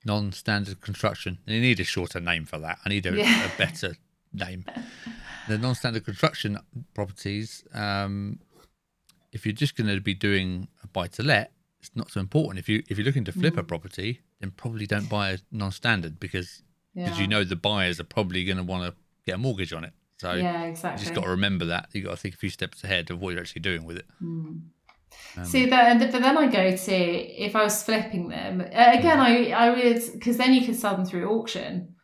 non-standard 0.05 0.79
construction, 0.81 1.39
and 1.45 1.55
you 1.55 1.61
need 1.61 1.79
a 1.79 1.83
shorter 1.83 2.19
name 2.19 2.45
for 2.45 2.57
that. 2.59 2.79
I 2.85 2.89
need 2.89 3.05
a, 3.05 3.13
Yeah. 3.15 3.45
a 3.53 3.57
better 3.57 3.95
name. 4.33 4.65
The 5.47 5.57
non-standard 5.57 6.03
construction 6.05 6.57
properties, 6.93 7.63
um, 7.73 8.39
if 9.31 9.45
you're 9.45 9.53
just 9.53 9.75
going 9.75 9.87
to 9.93 10.01
be 10.01 10.13
doing 10.13 10.67
a 10.83 10.87
buy-to-let, 10.87 11.51
it's 11.79 11.91
not 11.95 12.09
so 12.11 12.19
important. 12.19 12.59
If 12.59 12.67
you 12.67 12.83
if 12.89 12.97
you're 12.97 13.05
looking 13.05 13.25
to 13.25 13.31
flip 13.31 13.57
a 13.57 13.63
Mm. 13.63 13.67
property, 13.67 14.21
then 14.39 14.51
probably 14.51 14.85
don't 14.87 15.07
buy 15.09 15.31
a 15.31 15.37
non-standard 15.51 16.19
because 16.19 16.63
because 16.95 17.17
Yeah. 17.17 17.21
you 17.21 17.27
know 17.27 17.43
the 17.43 17.55
buyers 17.55 17.99
are 17.99 18.03
probably 18.03 18.43
going 18.43 18.57
to 18.57 18.63
want 18.63 18.83
to 18.89 18.95
get 19.25 19.35
a 19.35 19.37
mortgage 19.37 19.71
on 19.73 19.83
it. 19.83 19.93
So 20.17 20.33
yeah, 20.33 20.63
exactly. 20.63 20.99
you 20.99 21.05
just 21.05 21.13
got 21.15 21.23
to 21.25 21.29
remember 21.29 21.65
that. 21.65 21.89
You 21.93 22.01
got 22.03 22.11
to 22.11 22.17
think 22.17 22.33
a 22.33 22.37
few 22.37 22.49
steps 22.49 22.83
ahead 22.83 23.11
of 23.11 23.21
what 23.21 23.31
you're 23.31 23.39
actually 23.41 23.61
doing 23.61 23.85
with 23.85 23.97
it. 23.97 24.05
Mm. 24.21 24.61
Um, 25.37 25.45
See 25.45 25.67
that, 25.67 25.99
but 25.99 26.11
then 26.11 26.37
I 26.37 26.47
go 26.47 26.75
to 26.75 26.93
if 26.95 27.55
I 27.55 27.63
was 27.63 27.83
flipping 27.83 28.29
them 28.29 28.61
uh, 28.61 28.65
again. 28.97 29.19
I 29.19 29.51
I 29.51 29.69
would 29.69 30.01
because 30.13 30.37
then 30.37 30.53
you 30.55 30.65
could 30.65 30.75
sell 30.75 30.95
them 30.95 31.05
through 31.05 31.29
auction, 31.29 31.95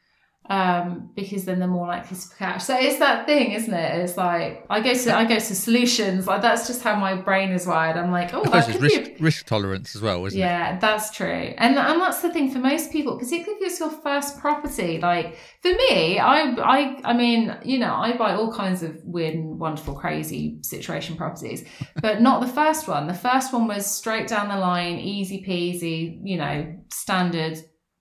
um, 0.50 1.10
because 1.16 1.46
then 1.46 1.60
they're 1.60 1.68
more 1.70 1.88
likely 1.88 2.18
to 2.18 2.28
cash. 2.38 2.66
So 2.66 2.78
it's 2.78 3.00
that 3.00 3.26
thing, 3.26 3.52
isn't 3.52 3.74
it? 3.74 4.02
It's 4.02 4.18
like 4.18 4.66
I 4.70 4.82
go 4.82 4.94
to 4.94 5.16
I 5.16 5.24
go 5.24 5.36
to 5.36 5.42
solutions. 5.56 6.28
Like 6.28 6.42
that's 6.42 6.68
just 6.68 6.84
how 6.84 6.96
my 6.96 7.16
brain 7.16 7.52
is 7.52 7.66
wired. 7.66 7.96
I'm 7.96 8.12
like, 8.12 8.34
oh, 8.34 8.44
I 8.52 8.60
that 8.60 8.66
could 8.66 8.84
it's 8.84 8.96
be. 8.96 9.00
risk, 9.00 9.22
risk 9.22 9.46
tolerance 9.46 9.96
as 9.96 10.02
well, 10.02 10.26
isn't 10.26 10.38
it? 10.38 10.42
yeah, 10.42 10.78
that's 10.80 11.12
true, 11.12 11.54
and 11.58 11.78
and 11.78 12.02
that's 12.02 12.22
the 12.22 12.32
thing 12.34 12.52
for 12.52 12.60
most 12.60 12.92
people, 12.92 13.18
particularly 13.18 13.54
if 13.62 13.72
it's 13.72 13.80
your 13.80 13.90
first 13.90 14.38
property. 14.40 15.00
Like 15.00 15.38
for 15.62 15.70
me, 15.70 16.20
I 16.20 16.42
I 16.62 17.00
I 17.06 17.14
mean, 17.14 17.56
you 17.64 17.80
know, 17.80 17.94
I 17.96 18.18
buy 18.18 18.34
all 18.34 18.54
kinds 18.54 18.84
of 18.84 19.00
weird 19.06 19.36
and 19.36 19.60
wonderful, 19.60 19.96
crazy 19.96 20.58
situation 20.62 21.16
properties, 21.16 21.64
but 22.02 22.22
not 22.22 22.42
the 22.42 22.48
first 22.48 22.88
one. 22.90 23.08
The 23.08 23.14
first 23.14 23.54
one 23.54 23.68
was 23.68 23.86
straight 23.86 24.28
down 24.28 24.50
the 24.50 24.58
line, 24.58 24.98
easy 25.00 25.42
peasy, 25.48 26.20
you 26.22 26.38
know, 26.38 26.76
standard, 26.90 27.60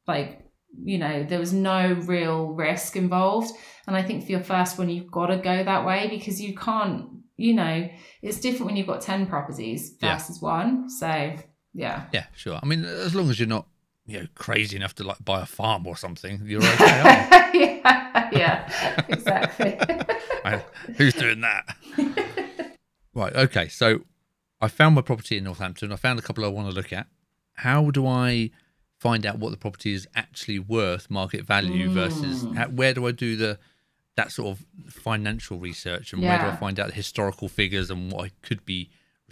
like 0.09 0.42
you 0.85 0.99
know, 0.99 1.23
there 1.25 1.39
was 1.39 1.53
no 1.53 1.93
real 2.05 2.49
risk 2.49 2.97
involved. 2.97 3.53
And 3.87 3.97
I 3.97 4.03
think 4.03 4.25
for 4.25 4.33
your 4.33 4.43
first 4.43 4.79
one, 4.79 4.89
you've 4.89 5.11
got 5.11 5.27
to 5.27 5.37
go 5.37 5.65
that 5.65 5.85
way 5.85 6.09
because 6.09 6.41
you 6.41 6.55
can't, 6.55 7.07
you 7.37 7.55
know, 7.55 7.89
it's 8.23 8.39
different 8.41 8.67
when 8.67 8.77
you've 8.77 8.87
got 8.87 9.01
10 9.01 9.27
properties 9.27 9.97
Yeah. 10.01 10.15
versus 10.15 10.41
one. 10.41 10.89
So, 10.89 11.35
yeah. 11.75 12.05
Yeah, 12.13 12.27
sure. 12.37 12.59
I 12.63 12.67
mean, 12.67 12.85
as 12.85 13.15
long 13.15 13.29
as 13.31 13.39
you're 13.41 13.49
not, 13.49 13.67
you 14.07 14.21
know, 14.21 14.27
crazy 14.35 14.77
enough 14.77 14.95
to 14.97 15.05
like 15.05 15.25
buy 15.25 15.43
a 15.43 15.47
farm 15.47 15.87
or 15.87 15.97
something, 15.97 16.43
you're 16.45 16.63
okay. 16.63 16.87
yeah, 17.55 18.31
yeah, 18.33 19.05
exactly. 19.09 19.79
Who's 20.97 21.15
doing 21.15 21.41
that? 21.41 21.77
right. 23.15 23.35
Okay. 23.35 23.69
So 23.69 24.01
I 24.61 24.69
found 24.69 24.95
my 24.95 25.03
property 25.03 25.39
in 25.39 25.45
Northampton. 25.45 25.93
I 25.93 25.97
found 25.97 26.19
a 26.19 26.23
couple 26.23 26.45
I 26.45 26.49
want 26.49 26.69
to 26.69 26.75
look 26.75 26.93
at. 26.93 27.07
How 27.55 27.91
do 27.91 28.07
I 28.07 28.51
find 29.07 29.23
out 29.27 29.37
what 29.43 29.51
the 29.51 29.57
property 29.67 29.93
is 29.99 30.07
actually 30.15 30.59
worth, 30.77 31.05
market 31.11 31.43
value 31.45 31.89
versus 32.01 32.37
Mm. 32.45 32.55
how, 32.59 32.69
where 32.81 32.95
do 32.95 33.07
I 33.07 33.13
do 33.13 33.31
the 33.45 33.53
that 34.15 34.31
sort 34.31 34.49
of 34.53 34.67
financial 34.93 35.57
research 35.59 36.13
and 36.13 36.21
where 36.23 36.39
do 36.43 36.47
I 36.53 36.57
find 36.65 36.79
out 36.81 36.89
the 36.93 36.95
historical 37.05 37.49
figures 37.49 37.91
and 37.91 38.13
what 38.13 38.21
I 38.27 38.31
could 38.47 38.63
be 38.75 38.81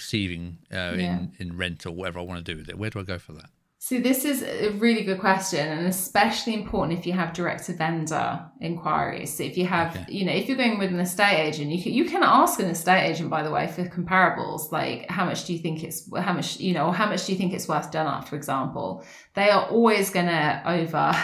receiving 0.00 0.44
uh, 0.72 0.76
Yeah. 0.76 1.18
in 1.18 1.33
in 1.42 1.48
rent 1.62 1.80
or 1.87 1.92
whatever 1.98 2.18
I 2.18 2.22
want 2.22 2.38
to 2.44 2.52
do 2.52 2.56
with 2.59 2.68
it? 2.70 2.76
Where 2.78 2.90
do 2.90 2.98
I 2.98 3.02
go 3.14 3.18
for 3.26 3.33
that? 3.40 3.50
So 3.83 3.99
this 3.99 4.27
is 4.27 4.43
a 4.43 4.73
really 4.73 5.05
good 5.05 5.21
question 5.21 5.66
and 5.66 5.87
especially 5.87 6.53
important 6.53 6.99
if 6.99 7.07
you 7.07 7.14
have 7.14 7.33
direct 7.33 7.64
to 7.64 7.73
vendor 7.73 8.38
inquiries. 8.61 9.35
So 9.35 9.43
if 9.43 9.57
you 9.57 9.64
have, 9.64 9.97
Okay. 9.97 10.05
you 10.12 10.27
know, 10.27 10.33
if 10.33 10.49
you're 10.49 10.59
going 10.59 10.79
with 10.79 10.90
an 10.90 11.01
estate 11.01 11.38
agent, 11.49 11.71
you 11.71 11.83
can, 11.83 11.93
you 11.95 12.05
can 12.05 12.23
ask 12.23 12.61
an 12.61 12.66
estate 12.66 13.09
agent, 13.09 13.31
by 13.31 13.43
the 13.43 13.51
way, 13.51 13.66
for 13.69 13.83
comparables, 13.87 14.71
like 14.71 15.09
how 15.09 15.25
much 15.25 15.47
do 15.47 15.55
you 15.55 15.59
think 15.61 15.83
it's, 15.83 16.14
how 16.14 16.35
much, 16.35 16.61
you 16.61 16.75
know, 16.75 16.88
or 16.88 16.95
how 16.95 17.09
much 17.09 17.25
do 17.25 17.33
you 17.33 17.38
think 17.38 17.55
it's 17.55 17.69
worth 17.69 17.90
done 17.90 18.07
up, 18.07 18.29
for 18.29 18.37
example. 18.37 19.03
They 19.33 19.49
are 19.49 19.64
always 19.71 20.11
going 20.11 20.27
to 20.27 20.62
over 20.66 21.14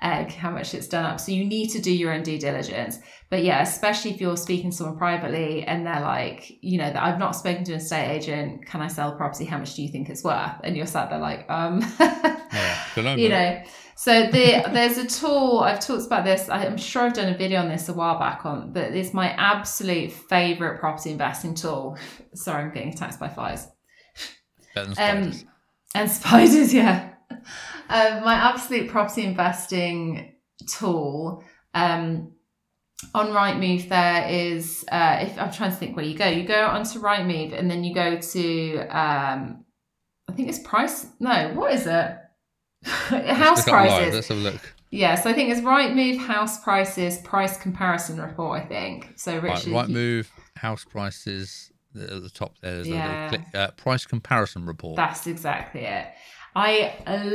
egg 0.00 0.32
how 0.32 0.50
much 0.50 0.74
it's 0.74 0.86
done 0.86 1.04
up. 1.04 1.20
So 1.20 1.32
you 1.32 1.44
need 1.44 1.68
to 1.70 1.80
do 1.80 1.92
your 1.92 2.12
own 2.12 2.22
due 2.22 2.38
diligence. 2.38 2.98
But 3.30 3.44
yeah, 3.44 3.62
especially 3.62 4.12
if 4.12 4.20
you're 4.20 4.36
speaking 4.36 4.70
to 4.70 4.76
someone 4.76 4.96
privately 4.96 5.64
and 5.64 5.86
they're 5.86 6.00
like, 6.00 6.50
you 6.62 6.78
know, 6.78 6.90
that 6.90 7.02
I've 7.02 7.18
not 7.18 7.32
spoken 7.36 7.64
to 7.64 7.72
an 7.72 7.78
estate 7.78 8.08
agent. 8.08 8.66
Can 8.66 8.80
I 8.80 8.88
sell 8.88 9.16
property? 9.16 9.44
How 9.44 9.58
much 9.58 9.74
do 9.74 9.82
you 9.82 9.88
think 9.88 10.08
it's 10.08 10.24
worth? 10.24 10.52
And 10.64 10.76
you're 10.76 10.86
sat 10.86 11.10
there 11.10 11.18
like, 11.18 11.48
um, 11.50 11.80
Yeah, 12.50 13.14
you 13.16 13.28
know. 13.28 13.62
So 13.96 14.26
the, 14.26 14.62
there's 14.72 14.96
a 14.96 15.06
tool 15.06 15.58
I've 15.58 15.80
talked 15.80 16.06
about 16.06 16.24
this. 16.24 16.48
I'm 16.48 16.76
sure 16.76 17.02
I've 17.02 17.14
done 17.14 17.32
a 17.32 17.36
video 17.36 17.60
on 17.60 17.68
this 17.68 17.88
a 17.88 17.92
while 17.92 18.18
back 18.18 18.46
on, 18.46 18.72
but 18.72 18.94
it's 18.94 19.12
my 19.12 19.30
absolute 19.30 20.12
favorite 20.12 20.78
property 20.78 21.10
investing 21.10 21.54
tool. 21.54 21.98
Sorry, 22.34 22.62
I'm 22.62 22.72
getting 22.72 22.92
attacked 22.92 23.18
by 23.18 23.28
flies 23.28 23.68
Better 24.74 24.94
than 24.94 25.24
um, 25.24 25.32
and 25.94 26.10
spiders 26.10 26.72
yeah 26.72 27.10
um, 27.30 28.24
my 28.24 28.34
absolute 28.34 28.88
property 28.90 29.22
investing 29.24 30.34
tool 30.66 31.44
um, 31.74 32.32
on 33.14 33.28
Rightmove 33.28 33.88
there 33.88 34.28
is 34.28 34.84
uh, 34.90 35.18
if 35.22 35.38
I'm 35.38 35.52
trying 35.52 35.70
to 35.70 35.76
think 35.76 35.96
where 35.96 36.04
you 36.04 36.16
go 36.18 36.26
you 36.26 36.44
go 36.46 36.66
onto 36.66 37.00
Rightmove 37.00 37.58
and 37.58 37.70
then 37.70 37.84
you 37.84 37.94
go 37.94 38.16
to 38.18 38.78
um, 38.88 39.64
I 40.28 40.32
think 40.34 40.48
it's 40.48 40.58
price 40.60 41.06
no 41.20 41.52
what 41.54 41.72
is 41.72 41.86
it 41.86 42.16
house 42.84 43.64
prices 43.64 44.14
Let's 44.14 44.28
have 44.28 44.38
a 44.38 44.40
look. 44.40 44.74
yeah 44.90 45.14
so 45.14 45.30
I 45.30 45.32
think 45.32 45.50
it's 45.50 45.60
Rightmove 45.60 46.18
house 46.18 46.62
prices 46.62 47.18
price 47.18 47.56
comparison 47.56 48.20
report 48.20 48.62
I 48.62 48.66
think 48.66 49.12
so 49.16 49.38
Richard 49.38 49.72
right 49.72 49.88
you- 49.88 49.94
move, 49.94 50.30
house 50.56 50.84
prices 50.84 51.70
at 51.94 52.22
the 52.22 52.30
top 52.30 52.54
there. 52.60 52.74
There's 52.76 52.86
a 52.86 52.90
Yeah. 52.92 53.02
little 53.08 53.28
click, 53.28 53.42
uh, 53.54 53.70
price 53.72 54.06
comparison 54.06 54.66
report. 54.66 54.96
That's 54.96 55.26
exactly 55.26 55.80
it. 55.80 56.06
I 56.60 56.94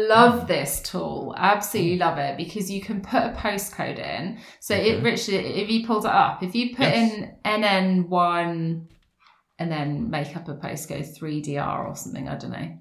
love 0.09 0.47
this 0.47 0.81
tool, 0.81 1.33
absolutely 1.37 1.97
love 1.97 2.17
it 2.17 2.35
because 2.35 2.69
you 2.69 2.81
can 2.81 2.99
put 3.01 3.23
a 3.23 3.29
postcode 3.37 3.97
in. 3.97 4.39
So, 4.59 4.75
it, 4.75 4.95
Okay. 4.95 5.01
Richard, 5.01 5.45
if 5.45 5.69
you 5.69 5.87
pulled 5.87 6.03
it 6.03 6.11
up, 6.11 6.43
if 6.43 6.53
you 6.53 6.75
put 6.75 6.87
Yes. 6.87 7.13
in 7.13 7.35
NN1 7.45 8.85
and 9.59 9.71
then 9.71 10.09
make 10.09 10.35
up 10.35 10.49
a 10.49 10.55
postcode 10.55 11.07
3DR 11.17 11.87
or 11.87 11.95
something, 11.95 12.27
I 12.27 12.35
don't 12.35 12.51
know. 12.51 12.77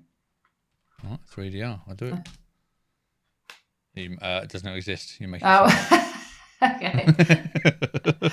Right, 1.05 1.19
3DR. 1.33 1.81
I'll 1.87 1.95
do 1.95 2.07
it. 2.07 2.29
You, 3.95 4.17
uh, 4.21 4.41
it 4.43 4.49
does 4.51 4.65
not 4.65 4.75
exist. 4.77 5.21
You 5.21 5.29
make 5.29 5.43
it 5.43 5.47
Oh, 5.47 5.67
okay, 6.63 7.07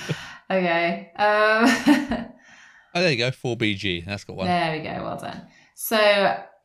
okay. 0.50 1.12
Um, 1.15 1.65
oh, 2.95 3.02
there 3.02 3.12
you 3.12 3.17
go. 3.17 3.30
4BG. 3.30 4.06
That's 4.06 4.24
got 4.24 4.36
one. 4.36 4.48
There 4.48 4.78
we 4.78 4.84
go. 4.84 5.04
Well 5.04 5.17
done. 5.17 5.48
So 5.76 5.98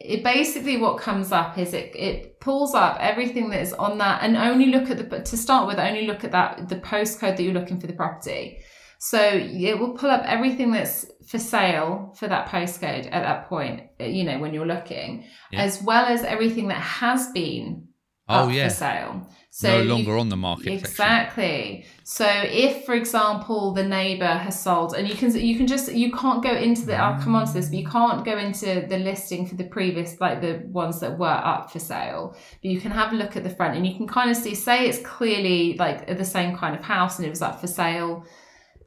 it 0.01 0.23
basically 0.25 0.77
what 0.77 0.99
comes 0.99 1.33
up 1.33 1.57
is 1.57 1.73
it 1.73 1.95
it 1.95 2.41
pulls 2.41 2.75
up 2.75 2.97
everything 3.01 3.49
that 3.51 3.61
is 3.63 3.73
on 3.73 3.99
that 3.99 4.23
and 4.23 4.37
only 4.37 4.67
look 4.67 4.91
at 4.91 4.99
the 4.99 5.21
to 5.21 5.37
start 5.37 5.67
with 5.67 5.79
only 5.79 6.07
look 6.07 6.25
at 6.25 6.33
that 6.33 6.69
the 6.69 6.77
postcode 6.77 7.37
that 7.37 7.43
you're 7.43 7.55
looking 7.55 7.81
for 7.81 7.87
the 7.87 7.93
property. 7.93 8.59
So 8.99 9.21
it 9.21 9.79
will 9.79 9.93
pull 9.93 10.11
up 10.11 10.23
everything 10.25 10.73
that's 10.73 11.05
for 11.29 11.39
sale 11.39 12.15
for 12.19 12.27
that 12.27 12.49
postcode 12.49 13.07
at 13.07 13.23
that 13.23 13.49
point, 13.51 13.83
you 14.01 14.25
know, 14.25 14.39
when 14.39 14.55
you're 14.55 14.67
looking, 14.67 15.25
Yeah. 15.51 15.63
as 15.63 15.83
well 15.83 16.07
as 16.07 16.23
everything 16.25 16.69
that 16.69 16.81
has 16.81 17.31
been 17.33 17.89
Oh, 18.29 18.49
yeah. 18.49 18.69
for 18.69 18.75
sale. 18.75 19.29
So 19.57 19.69
no 19.69 19.83
you- 19.83 19.89
longer 19.89 20.19
on 20.19 20.31
the 20.31 20.37
market. 20.37 20.65
section. 20.65 20.79
Exactly. 20.81 21.87
So 22.03 22.27
if, 22.27 22.85
for 22.85 22.93
example, 22.93 23.73
the 23.73 23.85
neighbor 23.85 24.27
has 24.27 24.61
sold, 24.61 24.95
and 24.95 25.09
you 25.09 25.15
can 25.15 25.33
you 25.33 25.57
can 25.57 25.69
just 25.69 25.93
you 25.93 26.11
can't 26.11 26.43
go 26.43 26.51
into 26.51 26.85
the 26.85 26.97
I'll 26.97 27.23
come 27.23 27.37
on 27.37 27.47
to 27.47 27.53
this, 27.53 27.69
but 27.69 27.79
you 27.79 27.87
can't 27.87 28.25
go 28.25 28.37
into 28.37 28.85
the 28.89 28.99
listing 28.99 29.47
for 29.47 29.55
the 29.55 29.63
previous 29.63 30.21
like 30.21 30.41
the 30.41 30.65
ones 30.67 30.99
that 30.99 31.17
were 31.21 31.29
up 31.29 31.71
for 31.71 31.79
sale. 31.79 32.35
But 32.63 32.69
you 32.73 32.81
can 32.81 32.91
have 32.91 33.13
a 33.13 33.15
look 33.15 33.37
at 33.37 33.45
the 33.45 33.51
front, 33.51 33.77
and 33.77 33.87
you 33.87 33.95
can 33.95 34.09
kind 34.09 34.29
of 34.29 34.37
see. 34.37 34.57
Say 34.57 34.89
it's 34.89 34.99
clearly 35.07 35.77
like 35.79 36.09
the 36.19 36.25
same 36.25 36.57
kind 36.57 36.75
of 36.75 36.83
house, 36.83 37.19
and 37.19 37.25
it 37.25 37.31
was 37.31 37.41
up 37.41 37.61
for 37.61 37.69
sale. 37.69 38.25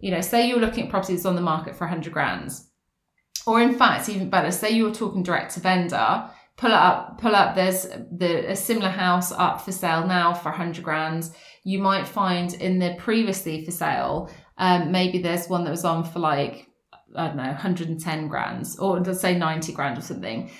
You 0.01 0.11
know, 0.11 0.19
say 0.19 0.49
you're 0.49 0.59
looking 0.59 0.83
at 0.83 0.89
properties 0.89 1.25
on 1.25 1.35
the 1.35 1.41
market 1.53 1.77
for 1.77 1.87
hundred 1.87 2.11
grand, 2.11 2.51
or 3.45 3.61
in 3.61 3.73
fact, 3.77 4.09
even 4.09 4.29
better, 4.29 4.51
say 4.51 4.71
you're 4.71 4.93
talking 4.93 5.23
direct 5.23 5.53
to 5.53 5.61
vendor 5.61 6.29
pull 6.57 6.71
it 6.71 6.75
up, 6.75 7.21
pull 7.21 7.35
up. 7.35 7.55
There's 7.55 7.83
the 8.11 8.51
a 8.51 8.55
similar 8.55 8.89
house 8.89 9.31
up 9.31 9.61
for 9.61 9.71
sale 9.71 10.05
now 10.05 10.33
for 10.33 10.51
hundred 10.51 10.83
grand. 10.83 11.29
You 11.63 11.79
might 11.79 12.07
find 12.07 12.53
in 12.53 12.79
the 12.79 12.95
previously 12.97 13.63
for 13.63 13.71
sale, 13.71 14.29
um, 14.57 14.91
maybe 14.91 15.21
there's 15.21 15.47
one 15.47 15.63
that 15.63 15.71
was 15.71 15.85
on 15.85 16.03
for 16.03 16.19
like 16.19 16.67
I 17.15 17.27
don't 17.27 17.37
know, 17.37 17.43
110 17.43 18.27
grand, 18.27 18.67
or 18.79 18.99
let's 18.99 19.21
say 19.21 19.37
90 19.37 19.71
grand 19.71 19.97
or 19.97 20.01
something. 20.01 20.51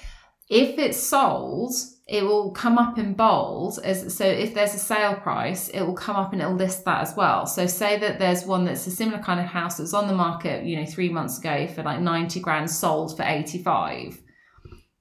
If 0.50 0.80
it's 0.80 0.98
sold, 0.98 1.74
it 2.08 2.24
will 2.24 2.52
come 2.52 2.78
up 2.78 2.98
in 2.98 3.14
bold 3.14 3.80
as 3.84 4.16
so 4.16 4.26
if 4.26 4.54
there's 4.54 4.74
a 4.74 4.80
sale 4.80 5.16
price 5.16 5.68
it 5.70 5.82
will 5.82 5.94
come 5.94 6.16
up 6.16 6.32
and 6.32 6.42
it'll 6.42 6.56
list 6.56 6.86
that 6.86 7.02
as 7.02 7.14
well 7.18 7.46
so 7.46 7.68
say 7.68 8.00
that 8.00 8.18
there's 8.18 8.46
one 8.46 8.64
that's 8.64 8.88
a 8.88 8.92
similar 8.92 9.22
kind 9.22 9.42
of 9.42 9.46
house 9.46 9.78
that's 9.78 9.94
on 9.94 10.08
the 10.08 10.14
market 10.14 10.64
you 10.64 10.78
know 10.78 10.86
three 10.86 11.10
months 11.10 11.38
ago 11.38 11.68
for 11.68 11.84
like 11.84 12.00
90 12.00 12.40
grand 12.40 12.72
sold 12.72 13.18
for 13.18 13.24
85 13.24 14.22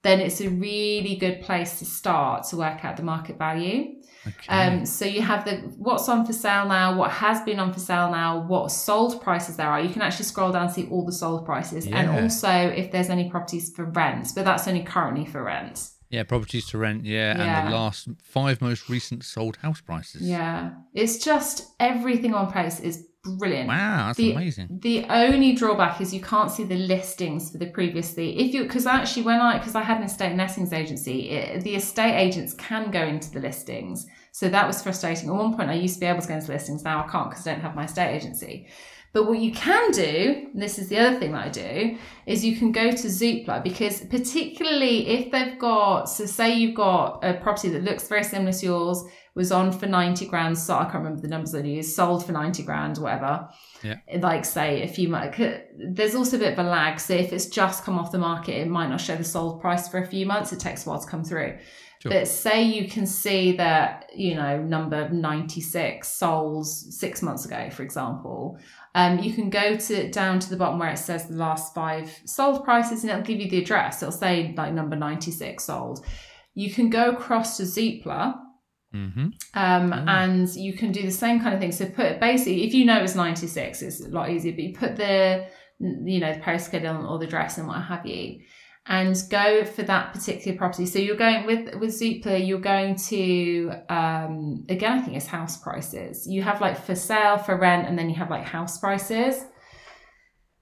then 0.06 0.20
it's 0.20 0.40
a 0.40 0.48
really 0.48 1.16
good 1.16 1.40
place 1.42 1.78
to 1.80 1.84
start 1.84 2.46
to 2.48 2.56
work 2.56 2.84
out 2.84 2.96
the 2.96 3.02
market 3.02 3.36
value 3.38 3.94
Okay. 4.26 4.48
um, 4.48 4.84
so 4.84 5.04
you 5.04 5.22
have 5.22 5.44
the 5.44 5.52
what's 5.78 6.08
on 6.08 6.26
for 6.26 6.32
sale 6.32 6.66
now, 6.66 6.96
what 6.96 7.10
has 7.12 7.40
been 7.42 7.60
on 7.60 7.72
for 7.72 7.78
sale 7.78 8.10
now, 8.10 8.40
what 8.46 8.72
sold 8.72 9.22
prices 9.22 9.56
there 9.56 9.68
are. 9.68 9.80
You 9.80 9.88
can 9.88 10.02
actually 10.02 10.24
scroll 10.24 10.50
down 10.50 10.62
and 10.62 10.72
see 10.72 10.88
all 10.88 11.04
the 11.06 11.12
sold 11.12 11.46
prices, 11.46 11.86
and 11.86 12.10
also 12.10 12.50
if 12.50 12.90
there's 12.90 13.08
any 13.08 13.30
properties 13.30 13.72
for 13.74 13.84
rent, 13.84 14.32
but 14.34 14.44
that's 14.44 14.66
only 14.66 14.82
currently 14.82 15.26
for 15.26 15.44
rent. 15.44 15.90
yeah, 16.10 16.24
properties 16.24 16.66
to 16.70 16.78
rent. 16.78 17.04
Yeah, 17.04 17.40
and 17.40 17.68
the 17.68 17.76
last 17.76 18.08
five 18.22 18.60
most 18.60 18.88
recent 18.88 19.24
sold 19.24 19.56
house 19.58 19.80
prices. 19.80 20.22
Yeah, 20.22 20.72
it's 20.92 21.24
just 21.24 21.74
everything 21.78 22.34
on 22.34 22.50
price 22.50 22.80
is 22.80 23.06
brilliant. 23.26 23.68
Wow, 23.68 24.06
that's 24.06 24.18
the, 24.18 24.32
amazing. 24.32 24.78
The 24.80 25.04
only 25.08 25.54
drawback 25.54 26.00
is 26.00 26.14
you 26.14 26.20
can't 26.20 26.50
see 26.50 26.64
the 26.64 26.76
listings 26.76 27.50
for 27.50 27.58
the 27.58 27.66
previously. 27.66 28.38
If 28.38 28.54
you, 28.54 28.62
because 28.62 28.86
actually, 28.86 29.22
when 29.22 29.40
I, 29.40 29.58
because 29.58 29.74
I 29.74 29.82
had 29.82 29.98
an 29.98 30.04
estate 30.04 30.28
and 30.28 30.38
lettings 30.38 30.72
agency, 30.72 31.30
it, 31.30 31.62
the 31.62 31.76
estate 31.76 32.16
agents 32.16 32.54
can 32.54 32.90
go 32.90 33.02
into 33.02 33.30
the 33.30 33.40
listings. 33.40 34.06
So 34.32 34.48
that 34.48 34.66
was 34.66 34.82
frustrating. 34.82 35.28
At 35.28 35.34
one 35.34 35.56
point, 35.56 35.70
I 35.70 35.74
used 35.74 35.94
to 35.94 36.00
be 36.00 36.06
able 36.06 36.20
to 36.20 36.28
go 36.28 36.34
into 36.34 36.52
listings. 36.52 36.84
Now 36.84 37.04
I 37.04 37.10
can't 37.10 37.30
because 37.30 37.46
I 37.46 37.52
don't 37.52 37.62
have 37.62 37.74
my 37.74 37.84
estate 37.84 38.14
agency. 38.14 38.68
But 39.16 39.28
what 39.28 39.38
you 39.38 39.50
can 39.50 39.92
do, 39.92 40.50
and 40.52 40.60
this 40.60 40.78
is 40.78 40.90
the 40.90 40.98
other 40.98 41.18
thing 41.18 41.32
that 41.32 41.46
I 41.46 41.48
do, 41.48 41.96
is 42.26 42.44
you 42.44 42.54
can 42.54 42.70
go 42.70 42.90
to 42.90 43.06
Zoopla 43.06 43.64
because 43.64 44.00
particularly 44.04 45.08
if 45.08 45.32
they've 45.32 45.58
got, 45.58 46.04
so 46.04 46.26
say 46.26 46.54
you've 46.54 46.74
got 46.74 47.24
a 47.24 47.32
property 47.32 47.70
that 47.70 47.82
looks 47.82 48.08
very 48.08 48.22
similar 48.22 48.52
to 48.52 48.66
yours, 48.66 49.02
was 49.36 49.52
on 49.52 49.70
for 49.70 49.86
90 49.86 50.26
grand, 50.26 50.56
so 50.56 50.78
I 50.78 50.84
can't 50.84 51.04
remember 51.04 51.20
the 51.20 51.28
numbers 51.28 51.54
I 51.54 51.60
used, 51.60 51.94
sold 51.94 52.24
for 52.24 52.32
90 52.32 52.62
grand, 52.62 52.96
whatever. 52.96 53.48
Yeah. 53.82 53.96
Like 54.18 54.46
say 54.46 54.82
a 54.82 54.88
few 54.88 55.10
months, 55.10 55.38
there's 55.76 56.14
also 56.14 56.36
a 56.36 56.40
bit 56.40 56.54
of 56.54 56.58
a 56.58 56.68
lag. 56.68 56.98
So 56.98 57.12
if 57.12 57.34
it's 57.34 57.46
just 57.46 57.84
come 57.84 57.98
off 57.98 58.10
the 58.10 58.18
market, 58.18 58.54
it 58.54 58.66
might 58.66 58.88
not 58.88 58.98
show 58.98 59.14
the 59.14 59.24
sold 59.24 59.60
price 59.60 59.88
for 59.88 59.98
a 59.98 60.06
few 60.06 60.24
months. 60.24 60.54
It 60.54 60.58
takes 60.58 60.86
a 60.86 60.88
while 60.88 61.00
to 61.00 61.06
come 61.06 61.22
through. 61.22 61.58
Sure. 61.98 62.12
But 62.12 62.28
say 62.28 62.62
you 62.62 62.88
can 62.88 63.06
see 63.06 63.52
that, 63.58 64.10
you 64.14 64.36
know, 64.36 64.62
number 64.62 65.10
96 65.10 66.08
sold 66.08 66.66
six 66.66 67.20
months 67.20 67.44
ago, 67.44 67.68
for 67.68 67.82
example, 67.82 68.58
um, 68.94 69.18
you 69.18 69.34
can 69.34 69.50
go 69.50 69.76
to 69.76 70.10
down 70.10 70.40
to 70.40 70.48
the 70.48 70.56
bottom 70.56 70.78
where 70.78 70.90
it 70.90 70.98
says 70.98 71.26
the 71.26 71.36
last 71.36 71.74
five 71.74 72.10
sold 72.24 72.64
prices 72.64 73.02
and 73.02 73.10
it'll 73.10 73.22
give 73.22 73.40
you 73.40 73.50
the 73.50 73.58
address. 73.58 74.02
It'll 74.02 74.12
say 74.12 74.54
like 74.56 74.72
number 74.72 74.96
96 74.96 75.62
sold. 75.62 76.06
You 76.54 76.72
can 76.72 76.88
go 76.88 77.10
across 77.10 77.58
to 77.58 77.64
Zoopla 77.64 78.45
hmm 78.92 79.28
um, 79.54 79.92
Oh. 79.92 80.04
and 80.08 80.48
you 80.54 80.72
can 80.74 80.92
do 80.92 81.02
the 81.02 81.10
same 81.10 81.40
kind 81.40 81.54
of 81.54 81.60
thing. 81.60 81.72
So 81.72 81.86
put 81.86 82.20
basically, 82.20 82.64
if 82.64 82.74
you 82.74 82.84
know 82.84 83.02
it's 83.02 83.14
96, 83.14 83.82
it's 83.82 84.04
a 84.04 84.08
lot 84.08 84.30
easier, 84.30 84.52
but 84.52 84.62
you 84.62 84.74
put 84.74 84.96
the, 84.96 85.46
you 85.78 86.20
know, 86.20 86.32
the 86.32 86.40
postcode 86.40 86.88
on 86.88 87.04
or 87.04 87.18
the 87.18 87.26
dress 87.26 87.58
and 87.58 87.66
what 87.66 87.82
have 87.82 88.06
you, 88.06 88.40
and 88.88 89.16
go 89.30 89.64
for 89.64 89.82
that 89.82 90.12
particular 90.12 90.56
property. 90.56 90.86
So 90.86 90.98
you're 91.00 91.16
going 91.16 91.44
with, 91.44 91.74
with 91.74 91.90
Zoopla, 91.90 92.46
you're 92.46 92.60
going 92.60 92.94
to, 93.08 93.72
um, 93.88 94.64
again, 94.68 94.92
I 94.92 95.02
think 95.02 95.16
it's 95.16 95.26
house 95.26 95.56
prices. 95.56 96.26
You 96.26 96.42
have 96.42 96.60
like 96.60 96.78
for 96.82 96.94
sale, 96.94 97.36
for 97.38 97.58
rent, 97.58 97.88
and 97.88 97.98
then 97.98 98.08
you 98.08 98.14
have 98.16 98.30
like 98.30 98.44
house 98.44 98.78
prices. 98.78 99.44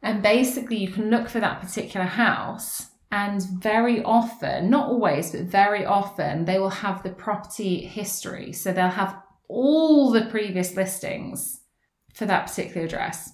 And 0.02 0.22
basically, 0.22 0.76
you 0.76 0.88
can 0.88 1.10
look 1.10 1.28
for 1.28 1.40
that 1.40 1.60
particular 1.60 2.06
house. 2.06 2.86
And 3.10 3.42
very 3.42 4.02
often, 4.02 4.70
not 4.70 4.88
always, 4.88 5.30
but 5.30 5.42
very 5.42 5.84
often, 5.84 6.46
they 6.46 6.58
will 6.58 6.70
have 6.70 7.02
the 7.02 7.10
property 7.10 7.86
history. 7.86 8.52
So 8.52 8.72
they'll 8.72 8.88
have 8.88 9.16
all 9.48 10.10
the 10.10 10.22
previous 10.26 10.74
listings 10.74 11.60
for 12.12 12.26
that 12.26 12.46
particular 12.48 12.86
address. 12.86 13.30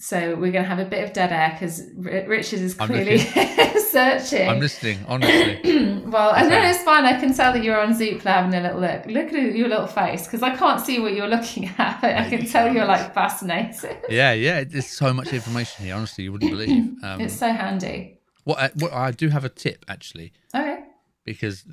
So 0.00 0.36
we're 0.36 0.52
going 0.52 0.62
to 0.62 0.68
have 0.68 0.78
a 0.78 0.84
bit 0.84 1.02
of 1.02 1.12
dead 1.12 1.32
air 1.32 1.50
because 1.52 1.82
Richard 1.96 2.60
is 2.60 2.78
I'm 2.78 2.86
clearly 2.86 3.18
searching. 3.90 4.48
I'm 4.48 4.60
listening, 4.60 5.00
honestly. 5.08 5.60
well, 6.06 6.30
I 6.34 6.46
know 6.46 6.62
it's 6.62 6.84
fine. 6.84 7.04
I 7.04 7.18
can 7.18 7.34
tell 7.34 7.52
that 7.52 7.64
you're 7.64 7.80
on 7.80 7.92
Zoopla 7.92 8.22
having 8.22 8.54
a 8.54 8.60
little 8.62 8.80
look. 8.80 9.06
Look 9.06 9.32
at 9.32 9.56
your 9.56 9.68
little 9.68 9.88
face 9.88 10.24
because 10.24 10.44
I 10.44 10.54
can't 10.54 10.80
see 10.80 11.00
what 11.00 11.14
you're 11.14 11.26
looking 11.26 11.64
at. 11.78 12.00
But 12.00 12.14
I 12.14 12.28
can 12.30 12.46
tell 12.46 12.72
you're 12.72 12.86
like 12.86 13.12
fascinated. 13.12 13.98
yeah, 14.08 14.32
yeah. 14.34 14.62
There's 14.62 14.86
so 14.86 15.12
much 15.12 15.32
information 15.32 15.84
here. 15.84 15.96
Honestly, 15.96 16.24
you 16.24 16.32
wouldn't 16.32 16.52
believe. 16.52 16.94
Um, 17.02 17.20
it's 17.20 17.34
so 17.34 17.52
handy. 17.52 18.17
What, 18.48 18.58
I, 18.58 18.70
what 18.74 18.92
I 18.92 19.10
do 19.10 19.28
have 19.28 19.44
a 19.44 19.48
tip 19.50 19.84
actually, 19.88 20.32
Okay. 20.54 20.84
because 21.24 21.64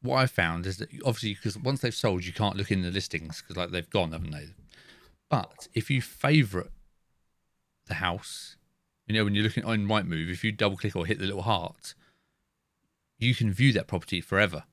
what 0.00 0.16
I 0.16 0.26
found 0.26 0.66
is 0.66 0.78
that 0.78 0.88
obviously 1.04 1.34
because 1.34 1.58
once 1.58 1.80
they've 1.80 1.94
sold, 1.94 2.24
you 2.24 2.32
can't 2.32 2.56
look 2.56 2.70
in 2.70 2.80
the 2.82 2.90
listings 2.90 3.42
because 3.42 3.56
like 3.56 3.70
they've 3.70 3.90
gone, 3.90 4.12
haven't 4.12 4.30
they? 4.30 4.48
But 5.28 5.68
if 5.74 5.90
you 5.90 6.00
favourite 6.00 6.70
the 7.86 7.94
house, 7.94 8.56
you 9.06 9.14
know 9.14 9.24
when 9.24 9.34
you're 9.34 9.44
looking 9.44 9.64
on 9.64 9.86
Rightmove, 9.86 10.30
if 10.30 10.42
you 10.42 10.50
double 10.52 10.76
click 10.78 10.96
or 10.96 11.04
hit 11.06 11.18
the 11.18 11.26
little 11.26 11.42
heart, 11.42 11.94
you 13.18 13.34
can 13.34 13.52
view 13.52 13.72
that 13.74 13.86
property 13.86 14.20
forever. 14.20 14.64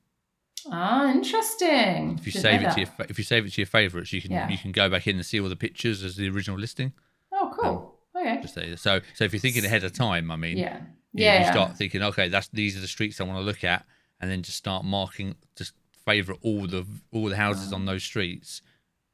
Ah, 0.70 1.10
interesting. 1.10 2.16
If 2.18 2.26
you 2.26 2.32
Didn't 2.32 2.42
save 2.42 2.62
it 2.62 2.70
to 2.74 2.80
your 2.80 2.88
if 3.10 3.18
you 3.18 3.24
save 3.24 3.44
it 3.46 3.52
to 3.52 3.60
your 3.60 3.66
favourites, 3.66 4.12
you 4.12 4.22
can 4.22 4.32
Yeah. 4.32 4.48
you 4.48 4.58
can 4.58 4.72
go 4.72 4.88
back 4.88 5.06
in 5.06 5.16
and 5.16 5.24
see 5.26 5.38
all 5.40 5.48
the 5.50 5.56
pictures 5.56 6.02
as 6.02 6.16
the 6.16 6.28
original 6.30 6.58
listing. 6.58 6.92
Oh, 7.32 7.54
cool. 7.58 7.98
Okay. 8.16 8.40
Just 8.42 8.54
say 8.54 8.74
so. 8.76 9.00
So 9.14 9.24
if 9.24 9.32
you're 9.32 9.40
thinking 9.40 9.64
ahead 9.64 9.84
of 9.84 9.92
time, 9.92 10.30
I 10.30 10.36
mean, 10.36 10.56
Yeah. 10.58 10.80
You, 11.12 11.24
Yeah. 11.24 11.38
you 11.38 11.44
yeah. 11.44 11.50
start 11.52 11.76
thinking, 11.76 12.02
okay, 12.02 12.28
that's 12.28 12.48
these 12.48 12.76
are 12.76 12.80
the 12.80 12.88
streets 12.88 13.20
I 13.20 13.24
want 13.24 13.38
to 13.38 13.44
look 13.44 13.64
at, 13.64 13.84
and 14.20 14.30
then 14.30 14.42
just 14.42 14.58
start 14.58 14.84
marking, 14.84 15.34
just 15.56 15.72
favourite 16.06 16.40
all 16.42 16.66
the 16.66 16.86
all 17.12 17.28
the 17.28 17.36
houses 17.36 17.72
on 17.72 17.84
those 17.86 18.02
streets. 18.02 18.62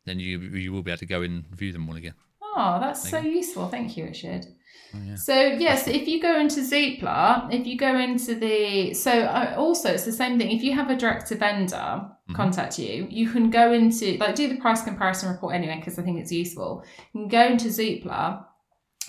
Then 0.05 0.21
you 0.21 0.39
you 0.39 0.73
will 0.73 0.83
be 0.83 0.91
able 0.93 0.99
to 0.99 1.07
go 1.07 1.23
and 1.23 1.47
view 1.49 1.73
them 1.73 1.89
all 1.89 1.97
again. 1.97 2.15
Oh, 2.43 2.79
that's 2.81 3.09
so 3.11 3.19
useful. 3.19 3.69
Thank 3.69 3.97
you, 3.97 4.05
Richard. 4.05 4.47
Oh, 4.95 4.99
yeah. 5.05 5.15
So 5.17 5.35
yes, 5.35 5.89
if 5.89 6.07
you 6.09 6.23
go 6.23 6.39
into 6.39 6.61
Zoopla, 6.61 7.53
if 7.53 7.67
you 7.67 7.77
go 7.77 7.99
into 7.99 8.35
the 8.35 8.95
so 8.95 9.11
uh, 9.11 9.55
also 9.59 9.93
it's 9.93 10.05
the 10.05 10.13
same 10.13 10.39
thing. 10.39 10.51
If 10.57 10.63
you 10.63 10.73
have 10.75 10.89
a 10.91 10.97
direct 10.97 11.27
to 11.29 11.35
vendor 11.35 12.09
Mhm. 12.31 12.35
contact 12.35 12.79
you, 12.79 13.07
you 13.11 13.29
can 13.31 13.51
go 13.51 13.73
into 13.73 14.17
like 14.19 14.35
do 14.37 14.49
the 14.49 14.57
price 14.57 14.83
comparison 14.83 15.29
report 15.31 15.55
anyway 15.55 15.77
because 15.77 15.99
I 15.99 16.03
think 16.03 16.19
it's 16.21 16.33
useful. 16.33 16.85
You 17.13 17.21
can 17.23 17.29
go 17.29 17.47
into 17.47 17.69
Zoopla 17.69 18.45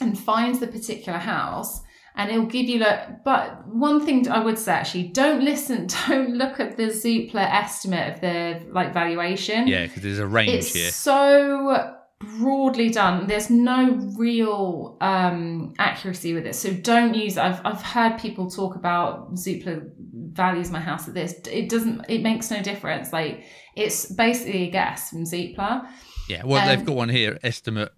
and 0.01 0.17
find 0.19 0.55
the 0.55 0.67
particular 0.67 1.17
house. 1.19 1.81
And 2.17 2.31
it'll 2.31 2.47
give 2.47 2.65
you 2.67 2.79
like, 2.79 3.23
but 3.23 3.67
one 3.67 4.03
thing 4.05 4.27
I 4.27 4.39
would 4.39 4.57
say 4.57 4.73
actually, 4.73 5.09
don't 5.09 5.43
listen, 5.43 5.87
don't 6.07 6.35
look 6.35 6.59
at 6.59 6.75
the 6.75 6.87
Zoopla 6.87 7.35
estimate 7.35 8.15
of 8.15 8.21
the 8.21 8.65
like 8.71 8.93
valuation. 8.93 9.67
Yeah, 9.67 9.85
because 9.85 10.01
there's 10.03 10.19
a 10.19 10.27
range 10.27 10.51
it's 10.51 10.73
here. 10.73 10.89
so 10.91 11.93
broadly 12.19 12.89
done. 12.89 13.27
There's 13.27 13.49
no 13.49 13.93
real 14.17 14.97
um 14.99 15.73
accuracy 15.77 16.33
with 16.33 16.47
it. 16.47 16.55
So 16.55 16.73
don't 16.73 17.13
use 17.13 17.37
i've 17.37 17.61
i've 17.63 17.83
heard 17.83 18.17
people 18.17 18.49
talk 18.49 18.75
about 18.75 19.35
zoopla 19.35 19.87
values 20.33 20.71
my 20.71 20.79
house 20.79 21.07
at 21.07 21.13
this. 21.13 21.35
It 21.51 21.69
doesn't 21.69 22.05
it 22.09 22.23
makes 22.23 22.49
no 22.49 22.61
difference. 22.63 23.13
Like 23.13 23.43
it's 23.75 24.11
basically 24.11 24.63
a 24.63 24.71
guess 24.71 25.11
from 25.11 25.23
zoopla. 25.23 25.87
Yeah, 26.27 26.43
well, 26.43 26.65
they've 26.67 26.79
um, 26.79 26.85
got 26.85 26.95
one 26.95 27.09
here. 27.09 27.39
Estimate, 27.41 27.93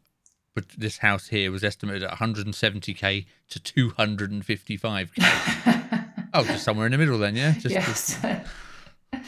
but 0.53 0.65
this 0.77 0.99
house 0.99 1.27
here 1.27 1.51
was 1.51 1.63
estimated 1.63 2.03
at 2.03 2.17
170k 2.17 3.25
to 3.49 3.59
255k. 3.59 6.09
oh, 6.33 6.43
just 6.43 6.63
somewhere 6.63 6.85
in 6.85 6.91
the 6.91 6.97
middle 6.97 7.17
then, 7.17 7.35
yeah. 7.35 7.53
Just, 7.53 7.75
just 7.75 8.23
yes 8.23 8.47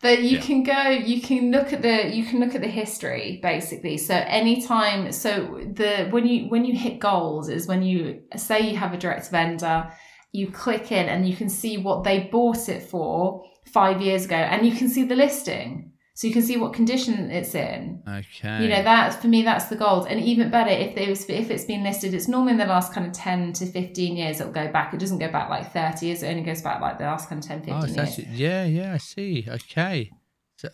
but 0.00 0.22
you 0.22 0.38
Yeah. 0.38 0.42
can 0.42 0.62
go 0.62 0.88
you 0.88 1.20
can 1.22 1.50
look 1.50 1.72
at 1.72 1.82
the 1.82 2.14
you 2.14 2.24
can 2.24 2.40
look 2.40 2.54
at 2.54 2.60
the 2.60 2.68
history 2.68 3.38
basically 3.42 3.96
so 3.96 4.14
anytime 4.14 5.12
so 5.12 5.60
the 5.74 6.08
when 6.10 6.26
you 6.26 6.48
when 6.48 6.64
you 6.64 6.76
hit 6.76 6.98
goals 6.98 7.48
is 7.48 7.66
when 7.66 7.82
you 7.82 8.20
say 8.36 8.60
you 8.60 8.76
have 8.76 8.92
a 8.92 8.98
direct 8.98 9.30
vendor 9.30 9.90
you 10.32 10.50
click 10.50 10.90
in 10.92 11.08
and 11.08 11.28
you 11.28 11.36
can 11.36 11.48
see 11.48 11.78
what 11.78 12.04
they 12.04 12.28
bought 12.32 12.68
it 12.68 12.82
for 12.82 13.42
five 13.66 14.00
years 14.02 14.24
ago 14.24 14.36
and 14.36 14.66
you 14.66 14.74
can 14.74 14.88
see 14.88 15.04
the 15.04 15.14
listing 15.16 15.91
so 16.14 16.26
you 16.26 16.32
can 16.32 16.42
see 16.42 16.58
what 16.58 16.74
condition 16.74 17.30
it's 17.30 17.54
in 17.54 18.02
okay. 18.06 18.62
you 18.62 18.68
know 18.68 18.82
that 18.82 19.14
for 19.20 19.28
me 19.28 19.42
that's 19.42 19.66
the 19.66 19.76
gold 19.76 20.06
and 20.08 20.20
even 20.20 20.50
better 20.50 20.70
if 20.70 20.96
it 20.96 21.08
was 21.08 21.28
if 21.30 21.50
it's 21.50 21.64
been 21.64 21.82
listed 21.82 22.12
it's 22.12 22.28
normally 22.28 22.52
in 22.52 22.58
the 22.58 22.66
last 22.66 22.92
kind 22.92 23.06
of 23.06 23.12
10 23.12 23.54
to 23.54 23.66
15 23.66 24.16
years 24.16 24.40
it'll 24.40 24.52
go 24.52 24.70
back 24.70 24.92
it 24.92 25.00
doesn't 25.00 25.18
go 25.18 25.30
back 25.30 25.48
like 25.48 25.72
30 25.72 26.06
years 26.06 26.22
it 26.22 26.28
only 26.28 26.42
goes 26.42 26.60
back 26.60 26.80
like 26.80 26.98
the 26.98 27.04
last 27.04 27.28
kind 27.28 27.42
of 27.42 27.48
10 27.48 27.62
15 27.62 27.74
Oh, 27.74 27.86
years 27.86 27.98
actually, 27.98 28.28
yeah, 28.32 28.64
yeah, 28.64 28.94
I 28.94 28.98
see. 28.98 29.46
Okay. 29.48 30.10
So, 30.56 30.68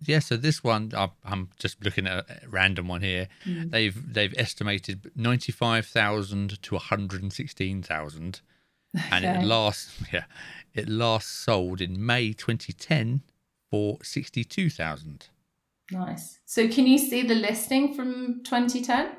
yeah, 0.00 0.18
so 0.18 0.36
this 0.36 0.64
one, 0.64 0.92
I'm 1.24 1.50
just 1.58 1.82
looking 1.84 2.06
at 2.06 2.28
a 2.28 2.48
random 2.48 2.88
one 2.88 3.02
here. 3.02 3.28
Mm. 3.46 3.70
They've 3.70 4.12
they've 4.14 4.34
estimated 4.36 5.12
ninety 5.14 5.52
five 5.52 5.86
thousand 5.86 6.60
to 6.62 6.74
one 6.74 6.82
hundred 6.82 7.22
and 7.22 7.32
sixteen 7.32 7.82
thousand. 7.82 8.40
and 9.10 9.24
it 9.24 9.44
last 9.44 9.90
yeah, 10.12 10.24
it 10.74 10.88
last 10.88 11.44
sold 11.44 11.80
in 11.80 12.04
May 12.04 12.32
2010 12.32 13.22
for 13.72 13.96
62,000. 14.02 15.28
Nice. 15.90 16.38
So 16.44 16.68
can 16.68 16.86
you 16.86 16.98
see 16.98 17.22
the 17.22 17.34
listing 17.34 17.94
from 17.94 18.42
2010? 18.44 19.12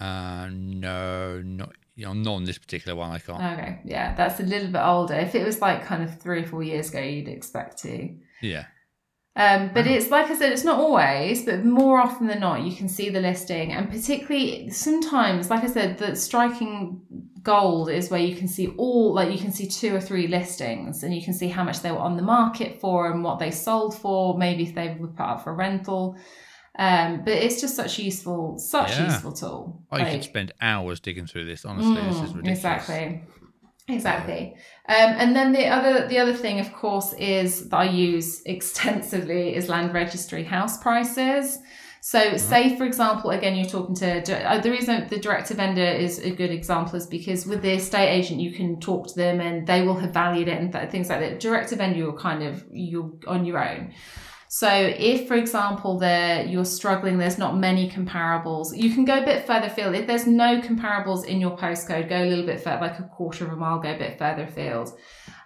Uh, 0.00 0.48
no, 0.52 1.42
not 1.44 1.72
you 1.96 2.04
know, 2.06 2.12
not 2.12 2.34
on 2.34 2.44
this 2.44 2.58
particular 2.58 2.96
one. 2.96 3.10
I 3.10 3.18
can't. 3.18 3.42
Okay, 3.58 3.80
yeah, 3.84 4.14
that's 4.14 4.38
a 4.38 4.44
little 4.44 4.68
bit 4.70 4.78
older. 4.80 5.14
If 5.14 5.34
it 5.34 5.44
was 5.44 5.60
like 5.60 5.84
kind 5.84 6.04
of 6.04 6.20
three 6.20 6.42
or 6.42 6.46
four 6.46 6.62
years 6.62 6.90
ago, 6.90 7.00
you'd 7.00 7.26
expect 7.26 7.78
to. 7.82 8.14
yeah, 8.40 8.66
Um, 9.34 9.72
but 9.74 9.88
it's 9.88 10.08
like 10.08 10.30
I 10.30 10.36
said, 10.36 10.52
it's 10.52 10.62
not 10.62 10.78
always, 10.78 11.44
but 11.44 11.64
more 11.64 11.98
often 11.98 12.28
than 12.28 12.38
not, 12.38 12.62
you 12.62 12.76
can 12.76 12.88
see 12.88 13.10
the 13.10 13.20
listing, 13.20 13.72
and 13.72 13.90
particularly 13.90 14.70
sometimes, 14.70 15.50
like 15.50 15.64
I 15.64 15.66
said, 15.66 15.98
the 15.98 16.14
striking 16.14 17.00
gold 17.52 17.88
is 17.98 18.10
where 18.10 18.20
you 18.28 18.34
can 18.40 18.48
see 18.56 18.66
all, 18.84 19.06
like 19.18 19.30
you 19.32 19.38
can 19.44 19.52
see 19.58 19.66
two 19.80 19.92
or 19.96 20.00
three 20.08 20.26
listings, 20.38 21.02
and 21.02 21.10
you 21.16 21.22
can 21.26 21.34
see 21.40 21.48
how 21.56 21.64
much 21.68 21.78
they 21.82 21.90
were 21.96 22.04
on 22.10 22.16
the 22.20 22.22
market 22.36 22.70
for 22.82 23.10
and 23.10 23.24
what 23.26 23.38
they 23.38 23.50
sold 23.50 23.92
for, 24.02 24.36
maybe 24.46 24.62
if 24.68 24.74
they 24.74 24.88
were 25.00 25.08
put 25.18 25.22
up 25.32 25.42
for 25.44 25.52
rental. 25.54 26.16
Um, 26.86 27.10
but 27.24 27.34
it's 27.44 27.60
just 27.60 27.74
such 27.82 27.98
a 27.98 28.02
useful, 28.10 28.40
such 28.58 28.90
Yeah. 28.90 29.06
useful 29.06 29.32
tool. 29.32 29.60
I 29.90 29.96
Like- 29.98 30.10
could 30.12 30.24
spend 30.24 30.52
hours 30.60 31.00
digging 31.00 31.26
through 31.26 31.46
this. 31.46 31.64
Honestly, 31.64 32.00
this 32.08 32.20
is 32.26 32.30
Mm, 32.32 32.36
ridiculous. 32.36 32.58
Exactly. 32.58 33.22
Exactly. 33.90 34.42
Um, 34.88 35.10
and 35.22 35.34
then 35.36 35.52
the 35.52 35.66
other 35.76 36.06
the 36.12 36.18
other 36.22 36.34
thing, 36.44 36.60
of 36.60 36.68
course, 36.82 37.10
is 37.14 37.68
that 37.70 37.76
I 37.76 37.84
use 38.08 38.42
extensively 38.56 39.54
is 39.58 39.68
land 39.74 39.94
registry 39.94 40.44
house 40.44 40.76
prices. 40.86 41.58
So, 42.00 42.20
Mm-hmm. 42.20 42.36
say 42.36 42.76
for 42.76 42.84
example, 42.84 43.30
again, 43.30 43.56
you're 43.56 43.68
talking 43.68 43.94
to 43.96 44.48
uh, 44.50 44.58
the 44.60 44.70
reason 44.70 45.06
the 45.08 45.18
direct 45.18 45.48
to 45.48 45.54
vendor 45.54 45.84
is 45.84 46.18
a 46.20 46.30
good 46.30 46.50
example 46.50 46.96
is 46.96 47.06
because 47.06 47.46
with 47.46 47.62
the 47.62 47.72
estate 47.72 48.08
agent, 48.08 48.40
you 48.40 48.52
can 48.52 48.80
talk 48.80 49.08
to 49.08 49.14
them 49.14 49.40
and 49.40 49.66
they 49.66 49.82
will 49.82 49.96
have 49.96 50.12
valued 50.12 50.48
it 50.48 50.58
and 50.58 50.72
th- 50.72 50.90
things 50.90 51.08
like 51.08 51.20
that. 51.20 51.40
Direct 51.40 51.70
to 51.70 51.76
vendor, 51.76 51.98
you're 51.98 52.18
kind 52.18 52.42
of 52.42 52.64
you're 52.70 53.12
on 53.26 53.44
your 53.44 53.58
own. 53.58 53.92
So 54.50 54.68
if, 54.70 55.28
for 55.28 55.34
example, 55.34 55.98
there 55.98 56.46
you're 56.46 56.64
struggling, 56.64 57.18
there's 57.18 57.36
not 57.36 57.58
many 57.58 57.90
comparables, 57.90 58.74
you 58.74 58.94
can 58.94 59.04
go 59.04 59.18
a 59.18 59.24
bit 59.24 59.46
further 59.46 59.66
afield. 59.66 59.94
If 59.94 60.06
there's 60.06 60.26
no 60.26 60.60
comparables 60.62 61.26
in 61.26 61.38
your 61.38 61.54
postcode, 61.56 62.08
go 62.08 62.22
a 62.22 62.24
little 62.24 62.46
bit 62.46 62.60
further, 62.60 62.80
like 62.80 62.98
a 62.98 63.02
quarter 63.02 63.44
of 63.44 63.52
a 63.52 63.56
mile, 63.56 63.78
go 63.78 63.92
a 63.92 63.98
bit 63.98 64.18
further 64.18 64.44
afield. 64.44 64.90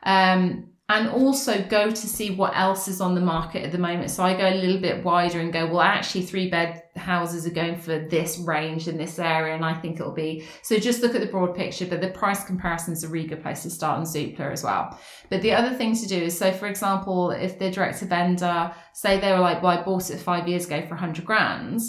Um, 0.04 0.71
and 0.92 1.08
also 1.08 1.62
go 1.62 1.90
to 1.90 2.06
see 2.06 2.34
what 2.34 2.54
else 2.54 2.86
is 2.86 3.00
on 3.00 3.14
the 3.14 3.20
market 3.20 3.64
at 3.64 3.72
the 3.72 3.78
moment. 3.78 4.10
So 4.10 4.22
I 4.22 4.36
go 4.36 4.46
a 4.46 4.54
little 4.54 4.78
bit 4.78 5.02
wider 5.02 5.40
and 5.40 5.50
go, 5.50 5.66
well, 5.66 5.80
actually, 5.80 6.26
three 6.26 6.50
bed 6.50 6.82
houses 6.96 7.46
are 7.46 7.50
going 7.50 7.76
for 7.76 7.98
this 7.98 8.38
range 8.38 8.88
in 8.88 8.98
this 8.98 9.18
area, 9.18 9.54
and 9.54 9.64
I 9.64 9.72
think 9.72 9.98
it'll 9.98 10.12
be. 10.12 10.46
So 10.62 10.78
just 10.78 11.00
look 11.00 11.14
at 11.14 11.22
the 11.22 11.28
broad 11.28 11.54
picture, 11.54 11.86
but 11.86 12.02
the 12.02 12.10
price 12.10 12.44
comparison 12.44 12.92
is 12.92 13.04
a 13.04 13.08
really 13.08 13.26
good 13.26 13.42
place 13.42 13.62
to 13.62 13.70
start 13.70 14.00
on 14.00 14.04
Zoopla 14.04 14.52
as 14.52 14.62
well. 14.62 14.98
But 15.30 15.40
the 15.40 15.52
other 15.52 15.74
thing 15.74 15.96
to 15.96 16.06
do 16.06 16.16
is, 16.16 16.36
so 16.36 16.52
for 16.52 16.66
example, 16.66 17.30
if 17.30 17.58
the 17.58 17.70
direct 17.70 18.00
to 18.00 18.04
vendor, 18.04 18.74
say 18.92 19.18
they 19.18 19.32
were 19.32 19.40
like, 19.40 19.62
well, 19.62 19.78
I 19.78 19.82
bought 19.82 20.10
it 20.10 20.20
five 20.20 20.46
years 20.46 20.66
ago 20.66 20.82
for 20.82 20.90
100 20.90 21.24
grand. 21.24 21.80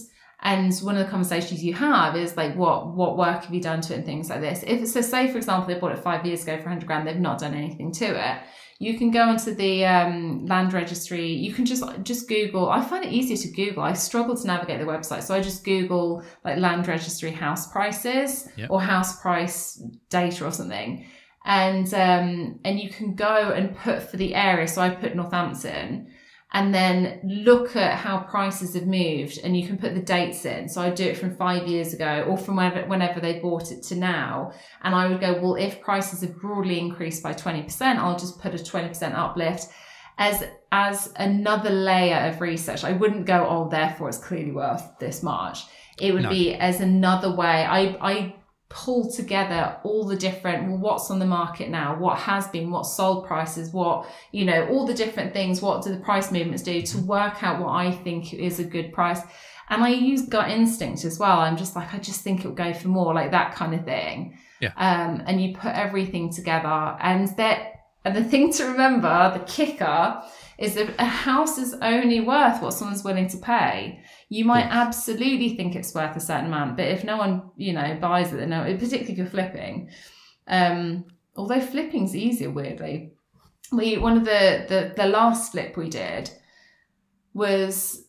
And 0.45 0.77
one 0.79 0.97
of 0.97 1.05
the 1.05 1.09
conversations 1.11 1.63
you 1.63 1.73
have 1.73 2.17
is 2.17 2.35
like, 2.35 2.55
what 2.55 2.95
what 2.95 3.17
work 3.17 3.43
have 3.43 3.53
you 3.53 3.61
done 3.61 3.79
to 3.81 3.93
it 3.93 3.97
and 3.97 4.05
things 4.05 4.29
like 4.29 4.41
this. 4.41 4.61
If 4.67 4.87
so, 4.89 5.01
say 5.01 5.31
for 5.31 5.37
example, 5.37 5.73
they 5.73 5.79
bought 5.79 5.93
it 5.93 5.99
five 5.99 6.25
years 6.25 6.43
ago 6.43 6.57
for 6.57 6.63
100 6.63 6.85
grand, 6.85 7.07
they've 7.07 7.17
not 7.17 7.39
done 7.39 7.53
anything 7.53 7.93
to 7.93 8.05
it. 8.05 8.41
You 8.79 8.97
can 8.97 9.11
go 9.11 9.21
onto 9.23 9.53
the 9.53 9.85
um, 9.85 10.45
land 10.45 10.73
registry. 10.73 11.31
You 11.31 11.53
can 11.53 11.65
just 11.65 11.83
just 12.03 12.27
Google. 12.27 12.69
I 12.69 12.81
find 12.81 13.05
it 13.05 13.11
easier 13.13 13.37
to 13.37 13.47
Google. 13.51 13.83
I 13.83 13.93
struggle 13.93 14.35
to 14.35 14.47
navigate 14.47 14.79
the 14.79 14.85
website, 14.85 15.23
so 15.23 15.33
I 15.35 15.41
just 15.41 15.63
Google 15.63 16.23
like 16.43 16.57
land 16.57 16.87
registry 16.87 17.31
house 17.31 17.71
prices 17.71 18.49
Yep. 18.57 18.69
or 18.71 18.81
house 18.81 19.21
price 19.21 19.81
data 20.09 20.45
or 20.45 20.51
something, 20.51 21.05
and 21.45 21.87
um, 21.93 22.59
and 22.65 22.79
you 22.79 22.89
can 22.89 23.15
go 23.15 23.51
and 23.55 23.75
put 23.75 24.03
for 24.03 24.17
the 24.17 24.35
area. 24.35 24.67
So 24.67 24.81
I 24.81 24.89
put 24.89 25.15
Northampton, 25.15 26.07
and 26.55 26.73
then 26.73 27.19
look 27.23 27.75
at 27.75 27.97
how 27.97 28.19
prices 28.19 28.75
have 28.75 28.85
moved, 28.85 29.39
and 29.43 29.57
you 29.57 29.65
can 29.67 29.77
put 29.77 29.95
the 29.95 30.01
dates 30.01 30.45
in. 30.45 30.69
So 30.69 30.81
I 30.81 30.91
do 30.91 31.05
it 31.05 31.17
from 31.17 31.35
five 31.35 31.67
years 31.67 31.93
ago 31.93 32.25
or 32.27 32.37
from 32.37 32.57
whenever, 32.57 32.87
whenever 32.87 33.19
they 33.19 33.39
bought 33.39 33.71
it 33.71 33.81
to 33.83 33.95
now, 33.95 34.51
and 34.83 34.93
I 34.93 35.07
would 35.07 35.19
go, 35.19 35.39
well, 35.41 35.55
if 35.55 35.81
prices 35.81 36.21
have 36.21 36.39
broadly 36.39 36.79
increased 36.79 37.23
by 37.23 37.33
twenty 37.33 37.63
percent, 37.63 37.99
I'll 37.99 38.19
just 38.19 38.39
put 38.39 38.53
a 38.53 38.63
twenty 38.63 38.89
percent 38.89 39.15
uplift 39.15 39.67
as 40.19 40.43
as 40.71 41.11
another 41.17 41.71
layer 41.71 42.29
of 42.29 42.39
research. 42.39 42.83
I 42.83 42.91
wouldn't 42.91 43.25
go, 43.25 43.47
oh, 43.49 43.67
therefore 43.69 44.09
it's 44.09 44.19
clearly 44.19 44.51
worth 44.51 44.83
this 44.99 45.23
much. 45.23 45.65
It 45.99 46.13
would 46.13 46.23
No. 46.23 46.29
be 46.29 46.53
as 46.53 46.81
another 46.81 47.35
way. 47.35 47.65
I 47.65 47.97
I 47.99 48.35
pull 48.73 49.11
together 49.11 49.77
all 49.83 50.03
the 50.03 50.15
different 50.15 50.67
well, 50.67 50.77
what's 50.77 51.11
on 51.11 51.19
the 51.19 51.25
market 51.25 51.69
now, 51.69 51.95
what 51.95 52.17
has 52.17 52.47
been, 52.47 52.71
what 52.71 52.83
sold 52.83 53.27
prices, 53.27 53.71
what 53.71 54.07
you 54.31 54.45
know, 54.45 54.67
all 54.67 54.87
the 54.87 54.93
different 54.93 55.31
things. 55.31 55.61
What 55.61 55.83
do 55.83 55.91
the 55.91 55.99
price 55.99 56.31
movements 56.31 56.63
do 56.63 56.81
to 56.81 56.97
work 56.97 57.43
out 57.43 57.61
what 57.61 57.69
I 57.69 57.91
think 57.91 58.33
is 58.33 58.59
a 58.59 58.63
good 58.63 58.91
price? 58.91 59.21
And 59.69 59.83
I 59.83 59.89
use 59.89 60.23
gut 60.27 60.49
instinct 60.49 61.05
as 61.05 61.19
well. 61.19 61.39
I'm 61.39 61.55
just 61.55 61.75
like, 61.75 61.93
I 61.93 61.99
just 61.99 62.21
think 62.21 62.41
it'll 62.41 62.51
go 62.51 62.73
for 62.73 62.87
more, 62.87 63.13
like 63.13 63.31
that 63.31 63.53
kind 63.55 63.73
of 63.73 63.85
thing. 63.85 64.37
Yeah. 64.59 64.73
Um, 64.75 65.23
and 65.25 65.41
you 65.41 65.55
put 65.55 65.73
everything 65.73 66.33
together, 66.33 66.97
and 66.99 67.27
that 67.37 67.73
and 68.05 68.15
the 68.15 68.23
thing 68.23 68.51
to 68.53 68.65
remember, 68.65 69.31
the 69.33 69.45
kicker, 69.45 70.21
is 70.57 70.75
that 70.75 70.93
a 70.99 71.05
house 71.05 71.57
is 71.57 71.75
only 71.81 72.21
worth 72.21 72.61
what 72.61 72.73
someone's 72.73 73.03
willing 73.03 73.29
to 73.29 73.37
pay. 73.37 74.02
You 74.29 74.45
might 74.45 74.63
course. 74.63 74.73
absolutely 74.75 75.55
think 75.55 75.75
it's 75.75 75.93
worth 75.93 76.15
a 76.15 76.19
certain 76.19 76.45
amount, 76.47 76.77
but 76.77 76.87
if 76.87 77.03
no 77.03 77.17
one, 77.17 77.51
you 77.57 77.73
know, 77.73 77.97
buys 78.01 78.33
it, 78.33 78.37
then 78.37 78.49
no, 78.49 78.63
particularly 78.63 79.11
if 79.11 79.17
you're 79.17 79.27
flipping. 79.27 79.89
Um, 80.47 81.05
although 81.35 81.61
flipping's 81.61 82.15
easier, 82.15 82.49
weirdly. 82.49 83.11
We 83.71 83.97
one 83.97 84.17
of 84.17 84.25
the 84.25 84.65
the 84.67 84.93
the 84.95 85.07
last 85.07 85.51
flip 85.51 85.77
we 85.77 85.89
did 85.89 86.29
was 87.33 88.05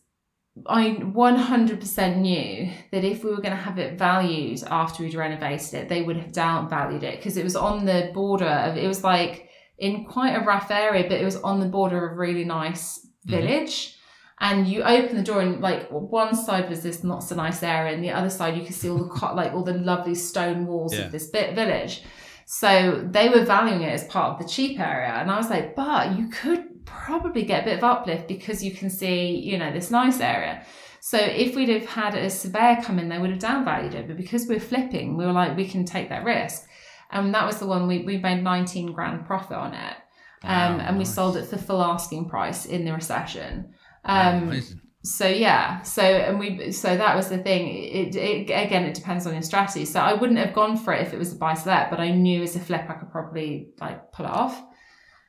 I 0.67 0.91
100% 1.01 2.17
knew 2.17 2.71
that 2.91 3.03
if 3.03 3.23
we 3.23 3.29
were 3.31 3.41
going 3.41 3.49
to 3.55 3.61
have 3.61 3.77
it 3.77 3.97
valued 3.97 4.63
after 4.63 5.03
we'd 5.03 5.13
renovated 5.13 5.73
it, 5.73 5.89
they 5.89 6.01
would 6.01 6.15
have 6.15 6.31
downvalued 6.31 7.03
it 7.03 7.17
because 7.17 7.35
it 7.35 7.43
was 7.43 7.57
on 7.57 7.83
the 7.85 8.11
border 8.13 8.45
of, 8.45 8.77
it 8.77 8.87
was 8.87 9.03
like 9.03 9.49
in 9.77 10.05
quite 10.05 10.33
a 10.33 10.45
rough 10.45 10.71
area, 10.71 11.03
but 11.03 11.19
it 11.19 11.25
was 11.25 11.35
on 11.37 11.59
the 11.59 11.65
border 11.65 12.05
of 12.05 12.13
a 12.13 12.15
really 12.15 12.45
nice 12.45 13.05
Mhm. 13.27 13.31
village. 13.31 13.94
And 14.39 14.67
you 14.67 14.83
open 14.83 15.15
the 15.15 15.23
door 15.23 15.39
and 15.41 15.61
like 15.61 15.87
one 15.89 16.35
side 16.35 16.69
was 16.69 16.83
this 16.83 17.03
not 17.03 17.23
so 17.23 17.35
nice 17.35 17.63
area, 17.63 17.93
and 17.93 18.03
the 18.03 18.11
other 18.11 18.29
side 18.29 18.57
you 18.57 18.63
could 18.65 18.75
see 18.75 18.89
all 18.89 18.97
the 18.97 19.09
co- 19.09 19.33
like 19.33 19.53
all 19.53 19.63
the 19.63 19.73
lovely 19.73 20.15
stone 20.15 20.65
walls 20.67 20.93
Yeah. 20.93 21.05
of 21.05 21.11
this 21.11 21.27
bit 21.27 21.55
village. 21.55 22.03
So 22.45 23.01
they 23.09 23.29
were 23.29 23.43
valuing 23.45 23.81
it 23.81 23.93
as 23.93 24.03
part 24.05 24.33
of 24.33 24.39
the 24.45 24.51
cheap 24.51 24.79
area, 24.79 25.09
and 25.13 25.31
I 25.31 25.37
was 25.37 25.49
like, 25.49 25.75
but 25.75 26.17
you 26.17 26.27
could 26.27 26.85
probably 26.85 27.43
get 27.43 27.63
a 27.63 27.65
bit 27.65 27.77
of 27.79 27.83
uplift 27.83 28.27
because 28.27 28.63
you 28.63 28.71
can 28.71 28.89
see, 28.89 29.35
you 29.37 29.57
know, 29.57 29.71
this 29.71 29.89
nice 29.89 30.19
area. 30.19 30.63
So 30.99 31.17
if 31.17 31.55
we'd 31.55 31.69
have 31.69 31.85
had 31.85 32.13
a 32.15 32.29
surveyor 32.29 32.81
come 32.83 32.99
in, 32.99 33.09
they 33.09 33.17
would 33.19 33.29
have 33.31 33.39
downvalued 33.39 33.93
it. 33.93 34.07
But 34.07 34.17
because 34.17 34.47
we're 34.47 34.59
flipping, 34.59 35.17
we 35.17 35.25
were 35.25 35.31
like, 35.31 35.55
we 35.55 35.67
can 35.67 35.85
take 35.85 36.09
that 36.09 36.23
risk. 36.23 36.67
And 37.11 37.33
that 37.35 37.45
was 37.45 37.57
the 37.59 37.67
one 37.67 37.87
we, 37.87 38.03
we 38.03 38.17
made 38.17 38.43
19 38.43 38.91
grand 38.91 39.25
profit 39.25 39.57
on 39.57 39.73
it. 39.73 39.95
Um, 40.43 40.77
Wow, 40.77 40.85
and 40.87 40.97
we 40.97 41.05
sold 41.05 41.37
it 41.37 41.45
for 41.47 41.57
full 41.57 41.81
asking 41.81 42.29
price 42.29 42.65
in 42.65 42.85
the 42.85 42.93
recession. 42.93 43.73
Um, 44.05 44.43
amazing. 44.43 44.81
so 45.03 45.27
yeah, 45.27 45.81
so 45.81 46.01
and 46.01 46.39
we 46.39 46.71
so 46.71 46.95
that 46.95 47.15
was 47.15 47.29
the 47.29 47.37
thing. 47.39 47.67
It, 47.69 48.15
it 48.15 48.41
again, 48.43 48.83
it 48.85 48.93
depends 48.93 49.25
on 49.27 49.33
your 49.33 49.41
strategy. 49.41 49.85
So 49.85 49.99
I 49.99 50.13
wouldn't 50.13 50.39
have 50.39 50.53
gone 50.53 50.77
for 50.77 50.93
it 50.93 51.05
if 51.05 51.13
it 51.13 51.17
was 51.19 51.31
a 51.33 51.35
buy 51.35 51.53
to 51.55 51.67
let, 51.67 51.89
but 51.89 51.99
I 51.99 52.11
knew 52.11 52.43
as 52.43 52.55
a 52.55 52.59
flip 52.59 52.85
I 52.89 52.93
could 52.93 53.11
probably 53.11 53.69
like 53.79 54.11
pull 54.11 54.25
it 54.25 54.31
off. 54.31 54.61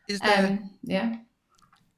Is 0.08 0.20
there 0.20 0.46
Um, 0.46 0.70
yeah. 0.82 1.16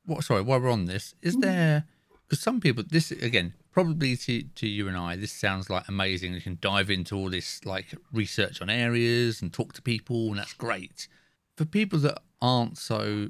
what 0.07 0.25
sorry 0.25 0.43
while 0.43 0.61
we're 0.61 0.71
on 0.71 0.87
this 0.87 1.15
is 1.21 1.37
Mm. 1.37 1.43
there 1.43 1.85
because 2.27 2.41
some 2.43 2.61
people 2.61 2.83
this 2.89 3.11
again 3.11 3.53
probably 3.71 4.17
to, 4.17 4.43
to 4.43 4.67
you 4.67 4.89
and 4.89 4.97
i 4.97 5.15
this 5.15 5.31
sounds 5.31 5.69
like 5.71 5.87
amazing 5.89 6.33
you 6.35 6.41
can 6.41 6.59
dive 6.61 6.91
into 6.91 7.15
all 7.15 7.29
this 7.31 7.65
like 7.65 7.95
research 8.13 8.61
on 8.63 8.69
areas 8.71 9.41
and 9.43 9.53
talk 9.53 9.73
to 9.75 9.83
people 9.83 10.29
and 10.31 10.39
that's 10.39 10.55
great 10.55 11.07
for 11.57 11.65
people 11.67 11.99
that 11.99 12.19
aren't 12.41 12.77
so 12.79 13.29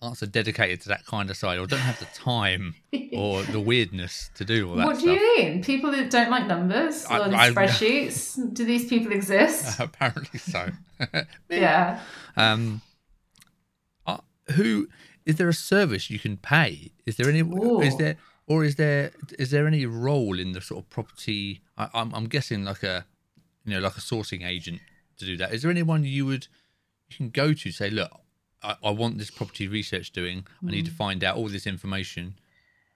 aren't 0.00 0.16
so 0.18 0.26
dedicated 0.26 0.80
to 0.80 0.88
that 0.88 1.04
kind 1.06 1.28
of 1.28 1.36
side 1.36 1.58
or 1.58 1.66
don't 1.66 1.80
have 1.80 1.98
the 1.98 2.06
time 2.14 2.74
or 3.12 3.42
the 3.42 3.58
weirdness 3.60 4.30
to 4.34 4.44
do 4.44 4.68
all 4.70 4.76
that 4.76 4.86
What 4.86 4.94
do 4.94 5.00
stuff 5.02 5.16
you 5.16 5.36
mean? 5.38 5.62
People 5.64 5.90
that 5.90 6.08
don't 6.10 6.30
like 6.30 6.46
numbers 6.46 7.04
I- 7.06 7.18
or 7.18 7.34
I- 7.34 7.50
spreadsheets? 7.50 8.38
do 8.54 8.64
these 8.64 8.86
people 8.88 9.12
exist? 9.12 9.80
apparently 9.80 10.38
so 10.38 10.70
yeah. 11.48 12.00
um 12.36 12.80
uh, 14.06 14.18
who 14.52 14.88
is 15.26 15.36
there 15.36 15.48
a 15.48 15.54
service 15.54 16.10
you 16.10 16.18
can 16.18 16.36
pay 16.36 16.92
is 17.06 17.16
there 17.16 17.28
any 17.28 17.40
Ooh. 17.40 17.80
is 17.80 17.96
there 17.96 18.16
or 18.46 18.64
is 18.64 18.76
there 18.76 19.10
is 19.38 19.50
there 19.50 19.66
any 19.66 19.84
role 19.84 20.38
in 20.38 20.52
the 20.52 20.60
sort 20.60 20.84
of 20.84 20.90
property 20.90 21.60
I, 21.76 21.88
I'm, 21.92 22.14
I'm 22.14 22.26
guessing 22.26 22.64
like 22.64 22.82
a 22.84 23.04
you 23.64 23.74
know 23.74 23.80
like 23.80 23.96
a 23.96 24.00
sourcing 24.00 24.46
agent 24.46 24.80
to 25.18 25.24
do 25.26 25.36
that 25.38 25.52
is 25.52 25.62
there 25.62 25.70
anyone 25.72 26.04
you 26.04 26.24
would 26.26 26.46
you 27.08 27.16
can 27.16 27.30
go 27.30 27.52
to 27.52 27.72
say 27.72 27.90
look 27.90 28.12
I, 28.62 28.76
I 28.82 28.90
want 28.90 29.18
this 29.18 29.30
property 29.30 29.68
research 29.68 30.12
doing 30.12 30.44
i 30.66 30.70
need 30.70 30.86
to 30.86 30.90
Mm. 30.90 30.96
find 30.96 31.24
out 31.24 31.36
all 31.36 31.48
this 31.48 31.66
information 31.66 32.34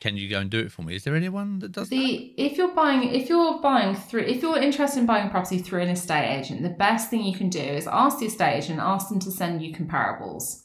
can 0.00 0.16
you 0.16 0.28
go 0.28 0.40
and 0.40 0.50
do 0.50 0.58
it 0.58 0.72
for 0.72 0.82
me? 0.82 0.96
Is 0.96 1.04
there 1.04 1.14
anyone 1.14 1.60
that 1.60 1.70
does 1.70 1.88
that? 1.88 1.96
If 2.36 2.56
you're 2.58 2.74
buying 2.74 3.04
if 3.14 3.28
you're 3.28 3.60
buying 3.60 3.94
through 3.94 4.22
if 4.22 4.42
you're 4.42 4.58
interested 4.58 4.98
in 4.98 5.06
buying 5.06 5.28
a 5.28 5.30
property 5.30 5.58
through 5.58 5.82
an 5.82 5.90
estate 5.90 6.28
agent, 6.38 6.62
the 6.62 6.70
best 6.70 7.08
thing 7.08 7.22
you 7.22 7.36
can 7.38 7.48
do 7.48 7.60
is 7.60 7.86
ask 7.86 8.18
the 8.18 8.26
estate 8.26 8.56
agent, 8.56 8.80
ask 8.80 9.08
them 9.08 9.20
to 9.20 9.30
send 9.30 9.62
you 9.62 9.72
comparables. 9.72 10.64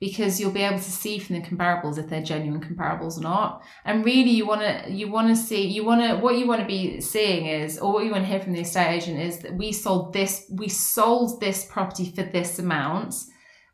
Because 0.00 0.40
you'll 0.40 0.52
be 0.52 0.62
able 0.62 0.78
to 0.78 0.90
see 1.02 1.18
from 1.18 1.36
the 1.36 1.42
comparables 1.42 1.98
if 1.98 2.08
they're 2.08 2.22
genuine 2.22 2.62
comparables 2.62 3.18
or 3.18 3.22
not. 3.22 3.62
And 3.84 4.06
really 4.06 4.30
you 4.30 4.46
wanna 4.46 4.84
you 4.88 5.10
wanna 5.10 5.36
see 5.36 5.66
you 5.66 5.84
wanna 5.84 6.16
what 6.20 6.38
you 6.38 6.46
wanna 6.46 6.64
be 6.66 6.98
seeing 7.02 7.44
is 7.44 7.78
or 7.78 7.92
what 7.92 8.06
you 8.06 8.12
want 8.12 8.24
to 8.24 8.30
hear 8.30 8.40
from 8.40 8.54
the 8.54 8.60
estate 8.62 8.90
agent 8.96 9.18
is 9.20 9.40
that 9.40 9.54
we 9.54 9.70
sold 9.70 10.14
this 10.14 10.46
we 10.50 10.68
sold 10.70 11.40
this 11.40 11.66
property 11.66 12.10
for 12.16 12.22
this 12.22 12.58
amount 12.58 13.14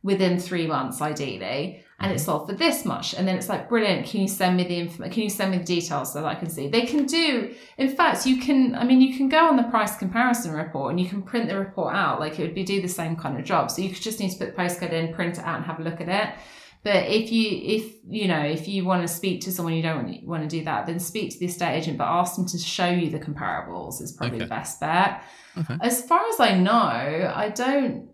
within 0.05 0.39
three 0.39 0.67
months 0.69 1.01
ideally. 1.01 1.81
And 1.99 2.13
it's 2.13 2.23
mm-hmm. 2.23 2.33
sold 2.33 2.49
for 2.49 2.55
this 2.55 2.85
much. 2.85 3.15
And 3.15 3.27
then 3.27 3.37
it's 3.37 3.49
like 3.49 3.69
brilliant 3.69 4.07
can 4.07 4.21
you 4.21 4.29
send 4.29 4.57
me 4.57 4.65
the 4.65 4.77
information 4.77 5.13
can 5.13 5.23
you 5.23 5.31
send 5.31 5.51
me 5.51 5.59
the 5.59 5.65
details 5.65 6.13
so 6.13 6.21
that 6.21 6.27
i 6.29 6.35
can 6.35 6.51
see? 6.51 6.69
They 6.69 6.83
can 6.83 7.07
do 7.07 7.55
in 7.79 7.89
fact 7.97 8.27
you 8.27 8.41
can 8.41 8.75
i 8.75 8.85
mean 8.85 9.01
you 9.01 9.17
can 9.17 9.29
go 9.29 9.49
on 9.49 9.57
the 9.57 9.63
price 9.65 9.97
comparison 9.97 10.53
report 10.53 10.91
and 10.91 11.01
you 11.01 11.09
can 11.09 11.23
print 11.23 11.49
the 11.49 11.59
report 11.59 11.95
out. 11.95 12.21
Like 12.21 12.39
it 12.39 12.43
would 12.43 12.55
be 12.55 12.63
do 12.65 12.83
the 12.83 12.89
same 12.89 13.17
kind 13.17 13.39
of 13.39 13.45
job. 13.45 13.71
So 13.71 13.83
you 13.83 13.93
just 13.93 14.21
need 14.21 14.31
to 14.33 14.39
put 14.39 14.55
the 14.55 14.63
postcode 14.63 14.93
in 14.93 15.15
print 15.15 15.39
it 15.39 15.45
out 15.45 15.57
and 15.57 15.65
have 15.65 15.81
a 15.81 15.83
look 15.83 16.01
at 16.01 16.09
it. 16.09 16.35
But 16.83 17.07
if 17.07 17.33
you 17.33 17.47
if 17.77 17.95
you 18.07 18.29
know 18.29 18.43
if 18.43 18.69
you 18.69 18.85
want 18.85 19.01
to 19.03 19.09
speak 19.09 19.41
to 19.43 19.53
someone 19.53 19.73
you 19.73 19.83
don't 19.83 20.05
want, 20.05 20.27
want 20.27 20.43
to 20.43 20.49
do 20.49 20.65
that 20.67 20.87
then 20.87 21.01
speak 21.01 21.31
to 21.33 21.39
the 21.39 21.47
estate 21.47 21.77
agent 21.79 21.97
but 21.97 22.05
ask 22.05 22.37
them 22.37 22.47
to 22.47 22.59
show 22.59 22.91
you 22.91 23.09
the 23.09 23.19
comparables 23.19 24.03
is 24.03 24.13
probably 24.13 24.37
Okay. 24.37 24.45
the 24.45 24.51
best 24.51 24.81
bet. 24.81 25.23
Okay. 25.57 25.79
as 25.81 26.03
far 26.03 26.21
as 26.29 26.41
i 26.41 26.59
know 26.59 27.33
i 27.35 27.49
don't 27.49 28.11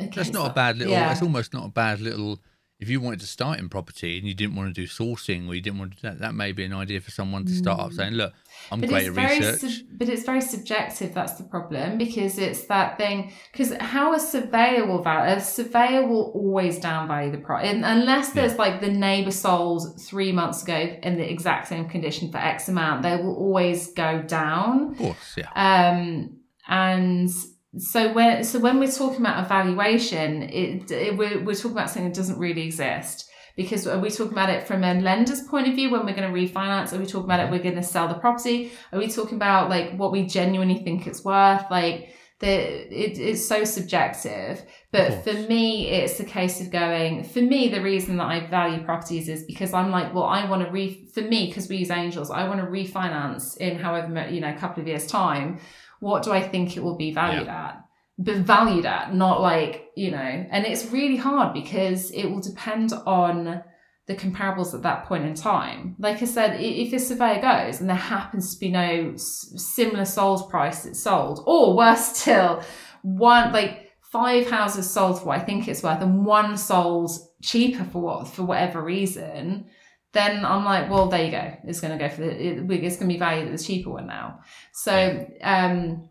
okay, 0.00 0.10
That's 0.14 0.32
not 0.32 0.46
so- 0.46 0.50
a 0.50 0.54
bad 0.54 0.78
little. 0.78 0.92
yeah. 0.92 1.12
It's 1.12 1.22
almost 1.22 1.52
not 1.54 1.66
a 1.66 1.70
bad 1.70 2.00
little. 2.00 2.40
If 2.80 2.88
you 2.88 3.00
wanted 3.00 3.18
to 3.18 3.26
start 3.26 3.58
in 3.58 3.68
property 3.68 4.18
and 4.18 4.28
you 4.28 4.34
didn't 4.34 4.54
want 4.54 4.72
to 4.72 4.80
do 4.80 4.86
sourcing 4.86 5.48
or 5.48 5.54
you 5.56 5.60
didn't 5.60 5.80
want 5.80 5.96
to 5.96 6.00
do 6.00 6.02
that, 6.08 6.20
that 6.20 6.32
may 6.36 6.52
be 6.52 6.62
an 6.64 6.72
idea 6.72 7.00
for 7.00 7.10
someone 7.10 7.44
to 7.46 7.52
start 7.52 7.80
up 7.80 7.92
saying, 7.92 8.12
"Look, 8.12 8.32
I'm 8.70 8.78
Mm. 8.78 8.82
but 8.82 8.90
great 8.90 9.06
at 9.08 9.16
research." 9.40 9.60
sub- 9.72 9.86
but 9.98 10.08
it's 10.08 10.22
very 10.22 10.40
subjective 10.40 11.12
that's 11.12 11.32
the 11.32 11.42
problem 11.42 11.98
because 11.98 12.38
it's 12.38 12.66
that 12.66 12.96
thing 12.96 13.32
because 13.50 13.72
how 13.80 14.14
a 14.14 14.20
surveyor 14.20 14.86
will 14.86 15.02
value 15.02 15.34
a 15.36 15.40
surveyor 15.40 16.06
will 16.06 16.30
always 16.36 16.78
downvalue 16.78 17.32
the 17.32 17.38
price 17.38 17.66
unless 17.68 18.30
there's 18.30 18.56
like 18.58 18.80
the 18.80 18.92
neighbor 18.92 19.32
sold 19.32 20.00
three 20.00 20.30
months 20.30 20.62
ago 20.62 20.96
in 21.02 21.16
the 21.16 21.28
exact 21.28 21.66
same 21.66 21.88
condition 21.88 22.30
for 22.30 22.38
x 22.38 22.68
amount 22.68 23.02
they 23.02 23.16
will 23.16 23.34
always 23.34 23.92
go 23.92 24.22
down 24.22 24.92
of 24.92 24.98
course, 24.98 25.36
yeah. 25.36 25.48
um, 25.56 26.30
and 26.68 27.28
so 27.76 28.12
when 28.12 28.44
so 28.44 28.58
when 28.58 28.78
we're 28.80 28.90
talking 28.90 29.20
about 29.20 29.44
evaluation, 29.44 30.44
it, 30.44 30.90
it 30.90 31.16
we're, 31.16 31.44
we're 31.44 31.54
talking 31.54 31.72
about 31.72 31.90
something 31.90 32.04
that 32.04 32.14
doesn't 32.14 32.38
really 32.38 32.62
exist. 32.62 33.28
Because 33.56 33.88
are 33.88 33.98
we 33.98 34.08
talking 34.08 34.32
about 34.32 34.50
it 34.50 34.68
from 34.68 34.84
a 34.84 34.94
lender's 35.00 35.42
point 35.42 35.66
of 35.66 35.74
view 35.74 35.90
when 35.90 36.06
we're 36.06 36.14
going 36.14 36.32
to 36.32 36.40
refinance? 36.40 36.92
Are 36.92 36.98
we 36.98 37.06
talking 37.06 37.24
about 37.24 37.40
it 37.40 37.50
we're 37.50 37.62
going 37.62 37.74
to 37.74 37.82
sell 37.82 38.06
the 38.06 38.14
property? 38.14 38.70
Are 38.92 38.98
we 39.00 39.08
talking 39.08 39.34
about 39.34 39.68
like 39.68 39.96
what 39.96 40.12
we 40.12 40.26
genuinely 40.26 40.78
think 40.78 41.08
it's 41.08 41.24
worth? 41.24 41.64
Like 41.68 42.14
the 42.38 42.48
it, 42.48 43.18
it's 43.18 43.46
so 43.46 43.64
subjective. 43.64 44.62
But 44.92 45.24
for 45.24 45.34
me, 45.34 45.88
it's 45.88 46.18
a 46.20 46.24
case 46.24 46.60
of 46.60 46.70
going. 46.70 47.24
For 47.24 47.40
me, 47.42 47.68
the 47.68 47.82
reason 47.82 48.16
that 48.18 48.26
I 48.28 48.46
value 48.46 48.82
properties 48.84 49.28
is 49.28 49.42
because 49.42 49.74
I'm 49.74 49.90
like, 49.90 50.14
well, 50.14 50.24
I 50.24 50.48
want 50.48 50.64
to 50.64 50.70
re. 50.70 51.06
For 51.12 51.20
me, 51.20 51.48
because 51.48 51.68
we 51.68 51.76
use 51.78 51.90
angels, 51.90 52.30
I 52.30 52.48
want 52.48 52.60
to 52.60 52.66
refinance 52.66 53.56
in 53.58 53.78
however 53.78 54.30
you 54.30 54.40
know 54.40 54.54
a 54.54 54.58
couple 54.58 54.80
of 54.80 54.88
years 54.88 55.06
time 55.06 55.58
what 56.00 56.22
do 56.22 56.32
I 56.32 56.46
think 56.46 56.76
it 56.76 56.82
will 56.82 56.96
be 56.96 57.12
valued 57.12 57.48
at? 57.48 57.84
But 58.18 58.38
valued 58.38 58.86
at, 58.86 59.14
not 59.14 59.40
like, 59.40 59.90
you 59.96 60.10
know, 60.10 60.18
and 60.18 60.66
it's 60.66 60.86
really 60.86 61.16
hard 61.16 61.52
because 61.54 62.10
it 62.10 62.26
will 62.26 62.40
depend 62.40 62.92
on 63.06 63.62
the 64.06 64.16
comparables 64.16 64.74
at 64.74 64.82
that 64.82 65.04
point 65.04 65.24
in 65.24 65.34
time. 65.34 65.94
Like 65.98 66.22
I 66.22 66.24
said, 66.24 66.58
if 66.60 66.92
a 66.92 66.98
surveyor 66.98 67.42
goes 67.42 67.80
and 67.80 67.88
there 67.88 67.96
happens 67.96 68.54
to 68.54 68.60
be 68.60 68.70
no 68.70 69.14
similar 69.16 70.04
sold 70.04 70.48
price 70.50 70.84
that's 70.84 71.02
sold, 71.02 71.44
or 71.46 71.76
worse 71.76 72.16
still, 72.16 72.62
one 73.02 73.52
like 73.52 73.90
five 74.00 74.50
houses 74.50 74.90
sold 74.90 75.20
for 75.20 75.26
what 75.26 75.38
I 75.38 75.44
think 75.44 75.68
it's 75.68 75.82
worth, 75.82 76.00
and 76.00 76.24
one 76.24 76.56
sold 76.56 77.10
cheaper 77.42 77.84
for 77.84 78.00
what 78.00 78.28
for 78.28 78.44
whatever 78.44 78.82
reason, 78.82 79.66
then 80.12 80.44
I'm 80.44 80.64
like, 80.64 80.88
well, 80.90 81.08
there 81.08 81.24
you 81.24 81.30
go. 81.30 81.52
It's 81.64 81.80
going 81.80 81.96
to 81.96 82.02
go 82.02 82.08
for 82.08 82.22
the. 82.22 82.30
It, 82.30 82.58
it's 82.70 82.96
going 82.96 83.08
to 83.08 83.14
be 83.14 83.18
valued 83.18 83.48
at 83.48 83.56
the 83.56 83.62
cheaper 83.62 83.90
one 83.90 84.06
now. 84.06 84.40
So 84.72 85.26
um, 85.42 86.08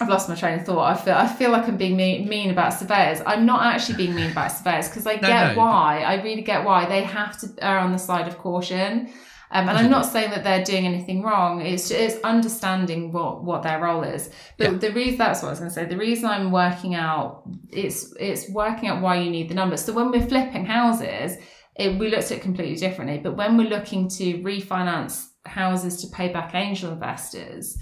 I've 0.00 0.08
lost 0.08 0.28
my 0.28 0.34
train 0.34 0.58
of 0.60 0.66
thought. 0.66 0.84
I 0.92 0.94
feel 1.00 1.14
I 1.14 1.26
feel 1.26 1.50
like 1.50 1.68
I'm 1.68 1.76
being 1.76 1.96
mean, 1.96 2.28
mean 2.28 2.50
about 2.50 2.72
surveyors. 2.72 3.20
I'm 3.26 3.44
not 3.46 3.62
actually 3.74 3.96
being 3.96 4.14
mean 4.14 4.30
about 4.32 4.48
surveyors 4.50 4.88
because 4.88 5.06
I 5.06 5.16
No, 5.16 5.20
get 5.28 5.54
no. 5.54 5.60
why. 5.60 6.02
I 6.02 6.22
really 6.22 6.42
get 6.42 6.64
why 6.64 6.86
they 6.86 7.02
have 7.02 7.38
to 7.40 7.48
err 7.60 7.78
on 7.78 7.92
the 7.92 7.98
side 7.98 8.26
of 8.28 8.38
caution. 8.38 9.10
Um, 9.50 9.68
and 9.68 9.78
I'm 9.78 9.90
not 9.90 10.06
saying 10.06 10.30
that 10.30 10.42
they're 10.42 10.64
doing 10.64 10.84
anything 10.84 11.22
wrong. 11.22 11.60
It's 11.60 11.90
it's 11.92 12.16
understanding 12.24 13.12
what 13.12 13.44
what 13.44 13.62
their 13.62 13.80
role 13.80 14.02
is. 14.02 14.30
But 14.58 14.72
Yeah. 14.72 14.78
the 14.78 14.90
reason 14.90 15.18
that's 15.18 15.42
what 15.42 15.48
I 15.48 15.50
was 15.52 15.58
going 15.60 15.70
to 15.70 15.74
say. 15.74 15.84
The 15.84 15.96
reason 15.98 16.24
I'm 16.28 16.50
working 16.50 16.94
out 16.96 17.42
it's 17.70 18.12
it's 18.18 18.48
working 18.50 18.88
out 18.88 19.00
why 19.00 19.20
you 19.20 19.30
need 19.30 19.48
the 19.48 19.54
numbers. 19.54 19.84
So 19.84 19.92
when 19.92 20.10
we're 20.10 20.26
flipping 20.26 20.64
houses, 20.66 21.36
it, 21.76 21.98
we 21.98 22.08
looked 22.08 22.24
at 22.24 22.32
it 22.32 22.42
completely 22.42 22.76
differently. 22.76 23.18
But 23.18 23.36
when 23.36 23.56
we're 23.56 23.68
looking 23.68 24.08
to 24.08 24.38
refinance 24.42 25.28
houses 25.44 26.00
to 26.02 26.08
pay 26.08 26.32
back 26.32 26.54
angel 26.54 26.92
investors, 26.92 27.76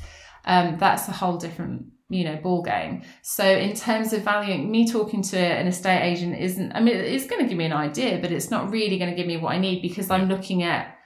um, 0.45 0.77
that's 0.79 1.09
a 1.09 1.13
whole 1.13 1.37
different 1.37 1.87
you 2.09 2.25
know 2.25 2.37
ball 2.37 2.63
game. 2.63 3.03
So 3.23 3.45
in 3.45 3.75
terms 3.75 4.13
of 4.13 4.23
valuing, 4.23 4.71
me 4.71 4.87
talking 4.91 5.23
to 5.23 5.39
an 5.39 5.67
estate 5.67 6.03
agent 6.03 6.39
isn't. 6.39 6.73
I 6.73 6.81
mean, 6.81 6.97
it's 6.97 7.27
going 7.27 7.43
to 7.43 7.49
give 7.49 7.59
me 7.59 7.65
an 7.65 7.73
idea, 7.73 8.19
but 8.21 8.33
it's 8.33 8.51
not 8.51 8.71
really 8.71 8.99
going 8.99 9.11
to 9.11 9.17
give 9.17 9.27
me 9.27 9.37
what 9.37 9.53
I 9.53 9.59
need 9.59 9.83
because 9.83 10.11
I'm 10.11 10.29
looking 10.29 10.63
at 10.63 10.97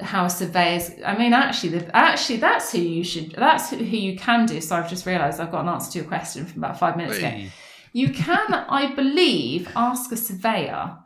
how 0.00 0.28
surveyors. 0.28 0.90
I 1.04 1.16
mean, 1.16 1.32
actually, 1.32 1.78
the, 1.78 1.96
actually, 1.96 2.38
that's 2.38 2.72
who 2.72 2.80
you 2.80 3.04
should. 3.04 3.32
That's 3.32 3.70
who 3.70 3.76
you 3.76 4.16
can 4.16 4.46
do. 4.46 4.60
So 4.60 4.76
I've 4.76 4.90
just 4.90 5.06
realised 5.06 5.40
I've 5.40 5.52
got 5.52 5.62
an 5.62 5.68
answer 5.68 5.92
to 5.92 5.98
your 5.98 6.08
question 6.08 6.46
from 6.46 6.64
about 6.64 6.78
five 6.78 6.96
minutes 6.96 7.18
ago. 7.18 7.48
You 7.92 8.12
can, 8.12 8.52
I 8.52 8.92
believe, 8.94 9.68
ask 9.76 10.10
a 10.10 10.16
surveyor 10.16 10.98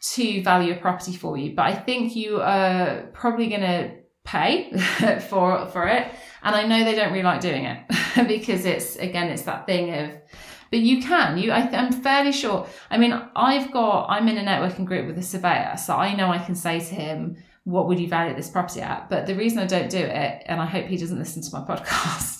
to 0.00 0.42
value 0.42 0.72
a 0.72 0.76
property 0.76 1.14
for 1.14 1.36
you, 1.36 1.54
but 1.54 1.66
I 1.66 1.74
think 1.74 2.16
you 2.16 2.40
are 2.40 3.08
probably 3.12 3.48
going 3.48 3.60
to 3.60 4.00
pay 4.24 4.72
for 5.28 5.66
for 5.66 5.86
it. 5.88 6.12
And 6.42 6.56
I 6.56 6.66
know 6.66 6.84
they 6.84 6.94
don't 6.94 7.12
really 7.12 7.24
like 7.24 7.40
doing 7.40 7.64
it 7.64 7.84
because 8.28 8.64
it's 8.64 8.96
again, 8.96 9.28
it's 9.28 9.42
that 9.42 9.66
thing 9.66 9.94
of. 9.94 10.12
But 10.70 10.80
you 10.80 11.02
can. 11.02 11.36
You, 11.36 11.50
I, 11.50 11.62
I'm 11.76 11.90
fairly 11.92 12.30
sure. 12.30 12.66
I 12.90 12.96
mean, 12.96 13.12
I've 13.34 13.72
got. 13.72 14.06
I'm 14.08 14.28
in 14.28 14.38
a 14.38 14.44
networking 14.44 14.84
group 14.84 15.06
with 15.06 15.18
a 15.18 15.22
surveyor, 15.22 15.76
so 15.76 15.96
I 15.96 16.14
know 16.14 16.30
I 16.30 16.38
can 16.38 16.54
say 16.54 16.78
to 16.78 16.94
him, 16.94 17.36
"What 17.64 17.88
would 17.88 17.98
you 17.98 18.08
value 18.08 18.36
this 18.36 18.48
property 18.48 18.80
at?" 18.80 19.10
But 19.10 19.26
the 19.26 19.34
reason 19.34 19.58
I 19.58 19.66
don't 19.66 19.90
do 19.90 19.98
it, 19.98 20.44
and 20.46 20.60
I 20.60 20.66
hope 20.66 20.86
he 20.86 20.96
doesn't 20.96 21.18
listen 21.18 21.42
to 21.42 21.50
my 21.52 21.60
podcast, 21.76 22.39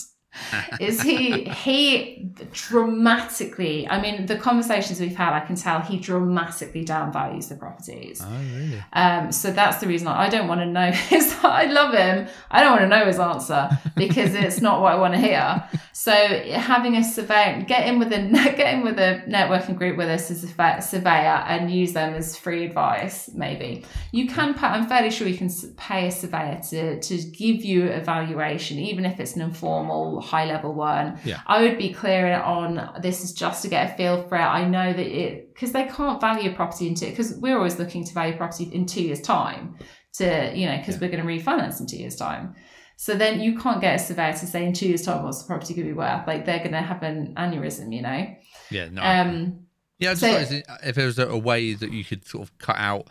is 0.81 1.03
he 1.03 1.45
he 1.45 2.31
dramatically 2.53 3.89
i 3.89 4.01
mean 4.01 4.27
the 4.27 4.37
conversations 4.37 5.01
we've 5.01 5.17
had 5.17 5.33
i 5.33 5.41
can 5.41 5.57
tell 5.57 5.81
he 5.81 5.99
dramatically 5.99 6.85
downvalues 6.85 7.49
the 7.49 7.57
properties. 7.57 8.23
Oh, 8.25 8.41
really? 8.55 8.83
um 8.93 9.33
so 9.33 9.51
that's 9.51 9.79
the 9.79 9.87
reason 9.87 10.09
i, 10.09 10.27
I 10.27 10.29
don't 10.29 10.49
want 10.49 10.61
to 10.61 10.67
know 10.67 10.91
his 11.13 11.31
i 11.43 11.65
love 11.65 11.95
him. 11.95 12.29
I 12.51 12.63
don't 12.63 12.73
want 12.73 12.83
to 12.83 12.89
know 12.89 13.07
his 13.07 13.19
answer 13.19 13.71
because 13.97 14.35
it's 14.35 14.61
not 14.61 14.81
what 14.81 14.93
i 14.93 14.97
want 14.97 15.15
to 15.15 15.21
hear. 15.21 15.63
So 15.93 16.13
having 16.13 16.97
a 16.97 17.05
surveyor 17.05 17.65
get 17.67 17.87
in 17.87 17.99
with 17.99 18.13
a 18.13 18.23
get 18.57 18.75
in 18.75 18.83
with 18.83 18.99
a 18.99 19.23
networking 19.29 19.77
group 19.77 19.97
with 19.97 20.09
us 20.09 20.31
as 20.31 20.45
a 20.45 20.81
surveyor 20.81 21.45
and 21.49 21.71
use 21.71 21.93
them 21.93 22.15
as 22.15 22.37
free 22.37 22.65
advice 22.65 23.31
maybe. 23.35 23.85
You 24.13 24.29
can 24.29 24.55
pay 24.55 24.67
i'm 24.67 24.87
fairly 24.87 25.11
sure 25.11 25.27
you 25.27 25.39
can 25.39 25.51
pay 25.77 26.09
a 26.09 26.11
surveyor 26.11 26.61
to 26.71 27.01
to 27.01 27.17
give 27.31 27.65
you 27.65 27.91
a 27.91 28.01
valuation 28.01 28.79
even 28.79 29.05
if 29.05 29.21
it's 29.21 29.37
an 29.37 29.43
informal 29.43 30.21
high 30.21 30.40
level 30.45 30.73
one 30.75 31.19
Yeah. 31.25 31.41
i 31.47 31.63
would 31.63 31.79
be 31.79 31.93
clear 31.93 32.35
on 32.41 32.91
this 33.01 33.23
is 33.25 33.33
just 33.33 33.63
to 33.63 33.69
get 33.69 33.93
a 33.93 33.97
feel 33.97 34.23
for 34.29 34.37
it 34.37 34.41
i 34.41 34.65
know 34.65 34.93
that 34.93 35.07
it 35.07 35.53
because 35.55 35.73
they 35.73 35.85
can't 35.85 36.21
value 36.21 36.51
a 36.51 36.55
property 36.55 36.87
into 36.89 37.07
it, 37.07 37.11
because 37.11 37.35
we're 37.39 37.57
always 37.57 37.79
looking 37.79 38.05
to 38.05 38.13
value 38.15 38.37
property 38.37 38.65
in 38.73 38.87
two 38.87 39.03
years 39.03 39.21
time 39.21 39.77
to 40.15 40.53
you 40.55 40.67
know 40.67 40.77
because 40.79 40.95
Yeah. 40.97 41.01
we're 41.09 41.17
going 41.17 41.27
to 41.27 41.33
refinance 41.51 41.81
in 41.81 41.87
two 41.87 41.97
years 41.99 42.17
time 42.17 42.55
so 42.97 43.15
then 43.15 43.41
you 43.41 43.59
can't 43.59 43.81
get 43.81 43.95
a 43.97 43.99
surveyor 43.99 44.33
to 44.35 44.47
say 44.47 44.65
in 44.65 44.73
two 44.73 44.89
years 44.89 45.03
time 45.03 45.23
what's 45.25 45.41
the 45.43 45.47
property 45.47 45.75
going 45.75 45.87
to 45.89 45.93
be 45.95 45.99
worth 45.99 46.27
like 46.27 46.45
they're 46.47 46.59
going 46.59 46.73
to 46.73 46.81
have 46.83 47.03
an 47.03 47.35
aneurysm 47.37 47.95
you 47.95 48.03
know 48.03 48.27
Yeah, 48.71 48.89
no. 48.91 49.03
um 49.03 49.61
yeah, 49.99 50.13
I 50.13 50.15
just 50.15 50.51
so- 50.51 50.63
if 50.83 50.95
there 50.95 51.07
was 51.07 51.19
a, 51.19 51.37
way 51.37 51.75
that 51.75 51.93
you 51.93 52.05
could 52.05 52.27
sort 52.27 52.43
of 52.49 52.57
cut 52.59 52.77
out 52.79 53.09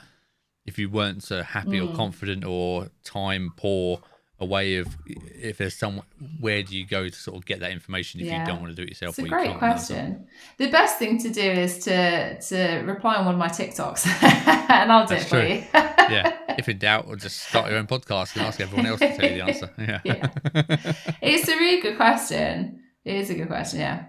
if 0.65 0.77
you 0.79 0.89
weren't 0.89 1.21
so 1.23 1.41
happy 1.43 1.79
or 1.79 1.87
Mm. 1.87 1.95
confident 1.95 2.45
or 2.45 2.89
time 3.03 3.53
poor, 3.55 4.01
a 4.41 4.45
way 4.45 4.77
of 4.77 4.87
if 5.05 5.57
there's 5.57 5.75
some 5.75 6.01
where 6.39 6.63
do 6.63 6.77
you 6.77 6.85
go 6.85 7.09
to 7.09 7.13
sort 7.15 7.35
of 7.37 7.45
get 7.45 7.59
that 7.59 7.71
information 7.71 8.21
if 8.21 8.27
Yeah. 8.27 8.39
you 8.41 8.45
don't 8.47 8.61
want 8.61 8.69
to 8.71 8.75
do 8.75 8.83
it 8.83 8.89
yourself? 8.89 9.19
It's 9.19 9.25
a 9.25 9.29
great 9.29 9.57
question. 9.57 10.27
The 10.57 10.69
best 10.69 10.97
thing 10.97 11.17
to 11.23 11.29
do 11.29 11.41
is 11.41 11.79
to 11.85 12.39
to 12.41 12.83
reply 12.85 13.15
on 13.15 13.25
one 13.25 13.35
of 13.35 13.39
my 13.39 13.49
TikToks, 13.49 14.07
and 14.69 14.91
I'll 14.91 15.05
do 15.05 15.15
That's 15.15 15.25
it 15.25 15.29
for 15.29 15.41
you. 15.45 15.63
yeah. 15.73 16.37
If 16.57 16.69
in 16.69 16.77
doubt, 16.77 17.05
or 17.07 17.15
just 17.15 17.37
start 17.49 17.69
your 17.69 17.79
own 17.79 17.87
podcast 17.87 18.35
and 18.35 18.45
ask 18.45 18.59
everyone 18.61 18.85
else 18.85 18.99
to 18.99 19.15
tell 19.15 19.29
you 19.29 19.35
the 19.37 19.43
answer. 19.45 19.69
Yeah. 19.77 19.99
Yeah. 20.05 20.93
it's 21.21 21.47
a 21.49 21.55
really 21.57 21.81
good 21.81 21.97
question. 21.97 22.81
It 23.05 23.15
is 23.15 23.29
a 23.29 23.33
good 23.35 23.47
question. 23.47 23.79
Yeah. 23.79 24.05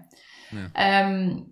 Um. 0.75 1.47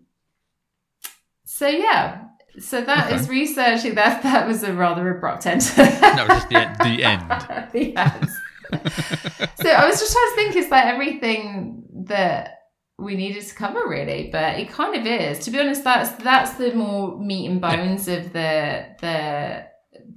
So 1.46 1.68
yeah, 1.68 2.24
So 2.60 2.82
that 2.82 3.12
is 3.14 3.24
Okay. 3.24 3.32
researching. 3.32 3.96
That 3.96 4.24
that 4.24 4.48
was 4.48 4.64
a 4.64 4.74
rather 4.74 5.10
abrupt 5.16 5.46
end. 5.46 5.62
No, 5.78 6.28
just 6.28 6.50
the 6.50 6.58
end. 6.58 6.76
The 6.80 7.04
end. 7.04 7.72
the 7.74 7.96
end. 7.98 8.30
so 9.56 9.70
I 9.70 9.88
was 9.88 10.00
just 10.00 10.14
trying 10.14 10.30
to 10.30 10.36
think, 10.36 10.56
is 10.56 10.70
that 10.70 10.94
everything 10.94 11.84
that 12.06 12.56
we 12.98 13.16
needed 13.16 13.44
to 13.44 13.56
cover 13.56 13.88
really? 13.88 14.30
But 14.32 14.60
it 14.60 14.70
kind 14.70 14.96
of 14.96 15.06
is. 15.06 15.40
To 15.46 15.52
be 15.52 15.60
honest, 15.60 15.84
that's 15.84 16.12
that's 16.24 16.54
the 16.54 16.74
more 16.74 17.18
meat 17.20 17.50
and 17.50 17.62
bones 17.62 18.08
of 18.08 18.34
the 18.34 18.86
the 19.02 19.66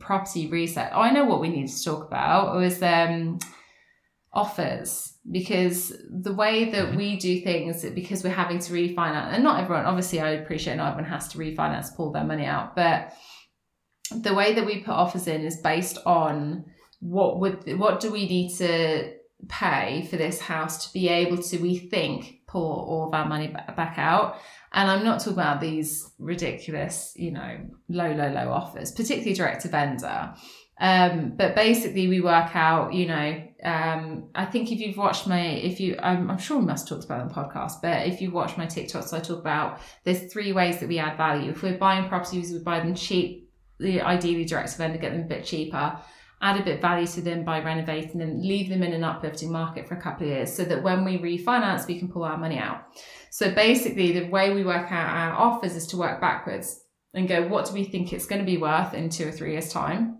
property 0.01 0.49
research. 0.49 0.91
Oh, 0.93 1.01
I 1.01 1.11
know 1.13 1.25
what 1.25 1.41
we 1.41 1.49
need 1.49 1.69
to 1.69 1.85
talk 1.85 2.07
about 2.07 2.55
was 2.57 2.83
um 2.83 3.39
offers 4.35 5.13
because 5.31 5.93
the 6.11 6.33
way 6.33 6.71
that 6.71 6.89
Mhm. 6.93 6.97
we 6.97 7.17
do 7.17 7.43
things 7.43 7.85
because 7.91 8.25
we're 8.25 8.31
having 8.31 8.59
to 8.61 8.73
refinance 8.73 9.35
and 9.35 9.45
not 9.45 9.61
everyone 9.63 9.85
obviously 9.85 10.21
I 10.21 10.31
appreciate 10.31 10.77
not 10.77 10.93
everyone 10.93 11.11
has 11.11 11.29
to 11.29 11.39
refinance 11.39 11.95
pull 11.95 12.13
their 12.13 12.25
money 12.25 12.47
out 12.47 12.75
but 12.75 13.13
the 14.11 14.33
way 14.33 14.55
that 14.55 14.65
we 14.65 14.81
put 14.81 14.95
offers 14.95 15.27
in 15.27 15.43
is 15.45 15.59
based 15.61 15.99
on 16.07 16.65
what 17.03 17.41
would 17.41 17.79
what 17.79 17.99
do 17.99 18.13
we 18.13 18.29
need 18.29 18.55
to 18.57 19.13
pay 19.49 20.07
for 20.09 20.17
this 20.17 20.41
house 20.41 20.87
to 20.87 20.93
be 20.93 21.09
able 21.09 21.37
to 21.37 21.59
we 21.59 21.77
think 21.77 22.43
pull 22.47 22.87
all 22.89 23.09
of 23.09 23.15
our 23.15 23.29
money 23.29 23.49
back 23.49 23.95
out? 23.99 24.37
And 24.73 24.89
i'm 24.89 25.05
not 25.05 25.19
talking 25.19 25.35
about 25.35 25.61
these 25.61 26.09
ridiculous 26.19 27.13
you 27.17 27.33
know 27.33 27.59
low 27.89 28.13
low 28.13 28.31
low 28.31 28.51
offers 28.51 28.93
particularly 28.93 29.35
direct 29.35 29.63
to 29.63 29.69
vendor. 29.69 30.35
Um, 30.81 31.35
but 31.37 31.55
basically 31.55 32.09
we 32.09 32.21
work 32.21 32.57
out 32.57 32.93
you 32.93 33.07
know 33.07 33.43
um, 33.63 34.31
i 34.35 34.45
think 34.45 34.73
if 34.73 34.81
you've 34.81 34.97
watched 34.97 35.27
my 35.27 35.41
if 35.41 35.79
you 35.81 35.97
I'm, 36.03 36.31
I'm 36.31 36.39
sure 36.39 36.59
we 36.59 36.65
must 36.65 36.89
talked 36.89 37.05
about 37.05 37.29
the 37.29 37.35
podcast 37.35 37.83
but 37.83 38.07
if 38.07 38.21
you've 38.21 38.33
watched 38.33 38.59
my 38.59 38.67
tiktoks 38.67 39.13
i 39.13 39.21
talk 39.21 39.39
about 39.39 39.81
there's 40.05 40.33
three 40.33 40.53
ways 40.53 40.79
that 40.81 40.89
we 40.89 40.99
add 40.99 41.17
value. 41.17 41.51
If 41.51 41.63
we're 41.63 41.79
buying 41.79 42.09
properties 42.09 42.53
we 42.53 42.59
buy 42.61 42.81
them 42.81 42.95
cheap 42.95 43.51
the 43.83 44.01
ideally 44.01 44.45
direct 44.45 44.73
to 44.73 44.79
vendor, 44.79 44.99
get 44.99 45.13
them 45.13 45.23
a 45.23 45.25
bit 45.25 45.45
cheaper, 45.45 45.99
add 46.43 46.61
a 46.61 46.65
bit 46.65 46.75
of 46.75 46.83
value 46.83 47.07
to 47.07 47.21
them 47.21 47.45
by 47.45 47.63
renovating 47.63 48.19
them, 48.19 48.41
leave 48.41 48.69
them 48.69 48.83
in 48.83 48.93
an 48.93 49.05
uplifting 49.05 49.51
market 49.51 49.87
for 49.87 49.95
a 49.95 50.01
couple 50.01 50.27
of 50.27 50.33
years 50.33 50.53
so 50.53 50.65
that 50.65 50.83
when 50.83 51.05
we 51.05 51.19
refinance, 51.19 51.87
we 51.87 51.99
can 51.99 52.09
pull 52.09 52.25
our 52.25 52.37
money 52.37 52.59
out. 52.59 52.83
So 53.31 53.55
basically, 53.55 54.13
the 54.13 54.29
way 54.29 54.53
we 54.53 54.65
work 54.65 54.91
out 54.91 55.09
our 55.09 55.35
offers 55.35 55.77
is 55.77 55.87
to 55.89 55.97
work 55.97 56.21
backwards 56.21 56.83
and 57.15 57.29
go, 57.29 57.47
what 57.47 57.67
do 57.67 57.73
we 57.73 57.85
think 57.85 58.13
it's 58.13 58.27
going 58.27 58.41
to 58.41 58.47
be 58.47 58.59
worth 58.59 58.93
in 58.93 59.09
two 59.09 59.29
or 59.29 59.33
three 59.33 59.53
years' 59.53 59.73
time? 59.73 60.19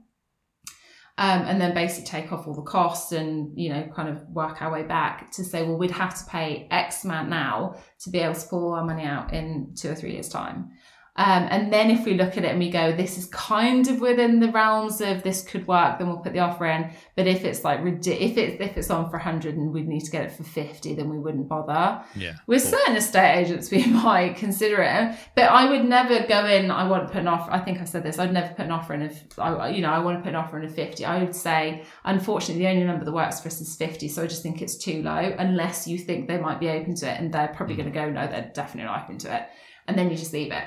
Um, 1.19 1.43
and 1.43 1.61
then 1.61 1.75
basically 1.75 2.07
take 2.07 2.33
off 2.33 2.47
all 2.47 2.55
the 2.55 2.63
costs 2.63 3.13
and 3.13 3.53
you 3.55 3.69
know 3.69 3.87
kind 3.95 4.09
of 4.09 4.27
work 4.31 4.63
our 4.63 4.73
way 4.73 4.83
back 4.83 5.31
to 5.33 5.45
say 5.45 5.63
well 5.63 5.77
we'd 5.77 5.91
have 5.91 6.19
to 6.19 6.25
pay 6.25 6.67
x 6.71 7.05
amount 7.05 7.29
now 7.29 7.75
to 8.01 8.11
be 8.11 8.19
able 8.19 8.35
to 8.35 8.49
pull 8.49 8.73
our 8.73 8.83
money 8.83 9.05
out 9.05 9.31
in 9.35 9.75
two 9.79 9.91
or 9.91 9.95
three 9.95 10.15
years 10.15 10.31
time 10.31 10.71
um, 11.15 11.47
and 11.51 11.71
then 11.71 11.91
if 11.91 12.07
we 12.07 12.15
look 12.15 12.39
at 12.39 12.45
it 12.45 12.51
and 12.53 12.59
we 12.59 12.71
go, 12.71 12.91
this 12.97 13.19
is 13.19 13.27
kind 13.27 13.87
of 13.87 14.01
within 14.01 14.41
the 14.41 14.51
realms 14.51 15.03
of 15.03 15.23
this 15.23 15.43
could 15.45 15.67
work, 15.67 15.99
then 15.99 16.09
we'll 16.09 16.17
put 16.17 16.33
the 16.33 16.39
offer 16.39 16.65
in. 16.67 16.91
But 17.17 17.27
if 17.27 17.45
it's 17.45 17.65
like 17.65 17.81
if 17.85 18.39
it's 18.39 18.61
if 18.63 18.77
it's 18.79 18.89
on 18.91 19.05
for 19.11 19.19
100 19.19 19.55
and 19.55 19.75
we 19.75 19.83
need 19.83 20.05
to 20.05 20.11
get 20.11 20.25
it 20.25 20.33
for 20.33 20.43
50, 20.43 20.95
then 20.95 21.11
we 21.11 21.19
wouldn't 21.19 21.49
bother. 21.49 22.03
Yeah. 22.17 22.37
With 22.47 22.63
Cool. 22.63 22.73
certain 22.79 22.97
estate 22.97 23.35
agents, 23.41 23.71
we 23.73 23.85
might 23.85 24.37
consider 24.37 24.81
it, 24.83 25.15
but 25.35 25.45
I 25.51 25.69
would 25.69 25.85
never 25.85 26.27
go 26.27 26.47
in. 26.47 26.71
I 26.71 26.89
want 26.89 27.07
to 27.09 27.13
put 27.13 27.21
an 27.21 27.29
offer. 27.29 27.53
I 27.53 27.59
think 27.59 27.81
I've 27.81 27.91
said 27.91 28.05
this. 28.05 28.19
I'd 28.19 28.33
never 28.33 28.49
put 28.55 28.65
an 28.65 28.73
offer 28.73 28.95
in 28.95 29.03
if 29.03 29.39
I, 29.39 29.69
you 29.69 29.83
know, 29.83 29.91
I 29.91 29.99
want 29.99 30.17
to 30.19 30.23
put 30.23 30.31
an 30.31 30.37
offer 30.37 30.59
in 30.59 30.65
of 30.65 30.75
50. 30.75 31.05
I 31.05 31.23
would 31.23 31.35
say, 31.37 31.85
unfortunately, 32.05 32.65
the 32.65 32.71
only 32.71 32.85
number 32.85 33.05
that 33.05 33.13
works 33.13 33.39
for 33.41 33.49
us 33.49 33.61
is 33.61 33.77
50. 33.77 34.09
So 34.09 34.23
I 34.23 34.27
just 34.27 34.43
think 34.43 34.63
it's 34.63 34.77
too 34.79 35.03
low, 35.03 35.35
unless 35.39 35.87
you 35.87 35.99
think 35.99 36.27
they 36.27 36.39
might 36.39 36.59
be 36.59 36.71
open 36.71 36.95
to 36.97 37.07
it, 37.13 37.21
and 37.21 37.31
they're 37.35 37.49
probably 37.49 37.75
Mm. 37.75 37.79
going 37.79 37.93
to 37.93 37.99
go, 38.01 38.11
no, 38.11 38.27
they're 38.27 38.51
definitely 38.55 38.91
not 38.91 39.05
open 39.05 39.19
to 39.19 39.35
it, 39.37 39.43
and 39.87 39.99
then 39.99 40.11
you 40.11 40.17
just 40.17 40.33
leave 40.33 40.53
it. 40.53 40.65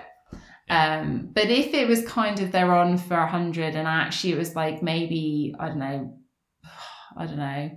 Um, 0.68 1.30
but 1.32 1.46
if 1.50 1.74
it 1.74 1.88
was 1.88 2.04
kind 2.06 2.40
of 2.42 2.52
they're 2.52 2.74
on 2.74 2.98
for 2.98 3.16
a 3.16 3.28
hundred 3.28 3.76
and 3.76 3.88
actually 3.88 4.34
it 4.34 4.38
was 4.40 4.56
like 4.56 4.82
maybe 4.82 5.54
I 5.60 5.68
don't 5.68 5.78
know, 5.80 6.18
I 7.18 7.26
don't 7.26 7.38
know. 7.38 7.72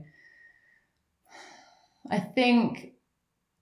I 2.11 2.19
think 2.19 2.93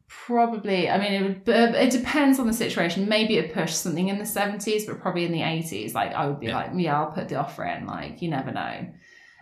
probably. 0.08 0.88
I 0.88 0.98
mean, 0.98 1.12
it 1.12 1.22
would. 1.22 1.48
It 1.48 1.90
depends 1.90 2.38
on 2.38 2.46
the 2.46 2.52
situation. 2.52 3.08
Maybe 3.08 3.36
it 3.38 3.52
push 3.52 3.72
something 3.72 4.08
in 4.08 4.18
the 4.18 4.26
seventies, 4.26 4.86
but 4.86 5.00
probably 5.00 5.24
in 5.24 5.32
the 5.32 5.42
eighties. 5.42 5.94
Like 5.94 6.12
I 6.14 6.28
would 6.28 6.40
be 6.40 6.46
Yeah. 6.46 6.56
like, 6.56 6.70
yeah, 6.76 7.00
I'll 7.00 7.12
put 7.12 7.28
the 7.28 7.36
offer 7.36 7.64
in. 7.64 7.86
Like 7.86 8.22
you 8.22 8.30
never 8.30 8.52
know. 8.52 8.86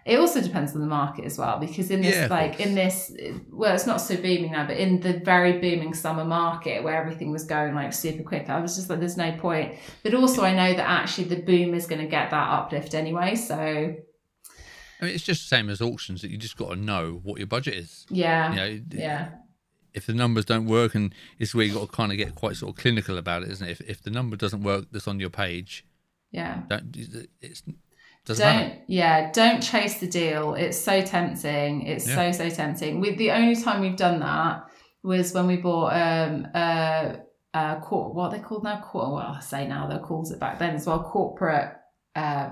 It 0.05 0.19
also 0.19 0.43
depends 0.43 0.75
on 0.75 0.81
the 0.81 0.87
market 0.87 1.25
as 1.25 1.39
well, 1.39 1.59
because 1.59 1.91
in 1.91 2.03
this, 2.03 2.15
Yeah, 2.15 2.27
like 2.27 2.61
in 2.61 2.75
this, 2.75 3.11
well, 3.51 3.75
it's 3.75 3.87
not 3.87 4.03
so 4.03 4.17
booming 4.17 4.53
now, 4.53 4.67
but 4.67 4.77
in 4.77 5.01
the 5.01 5.15
very 5.21 5.59
booming 5.59 5.95
summer 5.95 6.27
market 6.27 6.85
where 6.85 6.95
everything 6.95 7.33
was 7.33 7.45
going 7.45 7.75
like 7.75 7.93
super 7.95 8.23
quick, 8.23 8.51
I 8.51 8.61
was 8.61 8.77
just 8.77 8.91
like, 8.91 9.01
there's 9.01 9.17
no 9.17 9.33
point. 9.33 9.77
But 10.03 10.13
also, 10.13 10.43
I 10.43 10.55
know 10.55 10.75
that 10.75 10.87
actually 10.87 11.29
the 11.29 11.41
boom 11.41 11.73
is 11.73 11.87
going 11.87 12.03
to 12.03 12.07
get 12.07 12.31
that 12.31 12.51
uplift 12.51 12.95
anyway. 12.95 13.35
So 13.35 13.57
I 13.57 15.05
mean, 15.05 15.15
it's 15.15 15.25
just 15.25 15.49
the 15.49 15.57
same 15.57 15.71
as 15.71 15.81
auctions 15.81 16.21
that 16.21 16.31
you 16.31 16.37
just 16.37 16.57
got 16.57 16.71
to 16.71 16.77
know 16.77 17.21
what 17.23 17.39
your 17.39 17.47
budget 17.47 17.75
is. 17.75 18.07
yeah, 18.11 18.51
You 18.51 18.57
know, 18.57 18.81
yeah, 18.91 19.29
if 19.95 20.07
the 20.07 20.13
numbers 20.13 20.45
don't 20.45 20.67
work, 20.67 20.95
and 20.95 21.15
it's 21.39 21.55
where 21.55 21.65
you 21.65 21.73
got 21.73 21.87
to 21.91 21.97
kind 21.97 22.13
of 22.13 22.19
get 22.19 22.35
quite 22.35 22.57
sort 22.57 22.77
of 22.77 22.81
clinical 22.81 23.17
about 23.17 23.43
it, 23.43 23.51
isn't 23.51 23.67
it? 23.67 23.71
If, 23.71 23.81
if 23.83 24.03
the 24.03 24.11
number 24.11 24.37
doesn't 24.37 24.63
work 24.63 24.87
that's 24.91 25.09
on 25.09 25.21
your 25.21 25.31
page, 25.31 25.87
yeah. 26.31 26.63
don't 26.69 26.95
it's 27.41 27.63
doesn't 28.25 28.45
don't 28.47 28.57
matter. 28.69 28.81
yeah 28.89 29.31
don't 29.33 29.61
chase 29.63 29.99
the 30.01 30.07
deal. 30.09 30.55
It's 30.55 30.79
so 30.79 31.03
tempting. 31.03 31.83
It's 31.83 32.07
Yeah. 32.09 32.33
so 32.33 32.49
so 32.49 32.51
tempting. 32.55 33.01
With 33.01 33.19
the 33.19 33.31
only 33.33 33.57
time 33.57 33.81
we've 33.81 33.97
done 33.97 34.21
that 34.21 34.65
was 35.03 35.33
when 35.35 35.47
we 35.47 35.57
bought 35.57 35.93
um 35.93 36.47
uh 36.55 37.17
uh 37.53 37.81
court 37.81 38.15
what 38.15 38.33
are 38.33 38.37
they 38.39 38.43
called 38.43 38.65
now? 38.65 38.81
Court 38.81 39.13
well 39.13 39.37
I 39.37 39.41
say 39.41 39.67
now 39.69 39.87
they're 39.87 39.99
called 39.99 40.31
it 40.33 40.41
back 40.41 40.59
then 40.59 40.75
as 40.75 40.87
well 40.87 41.03
corporate 41.03 41.73
uh 42.17 42.51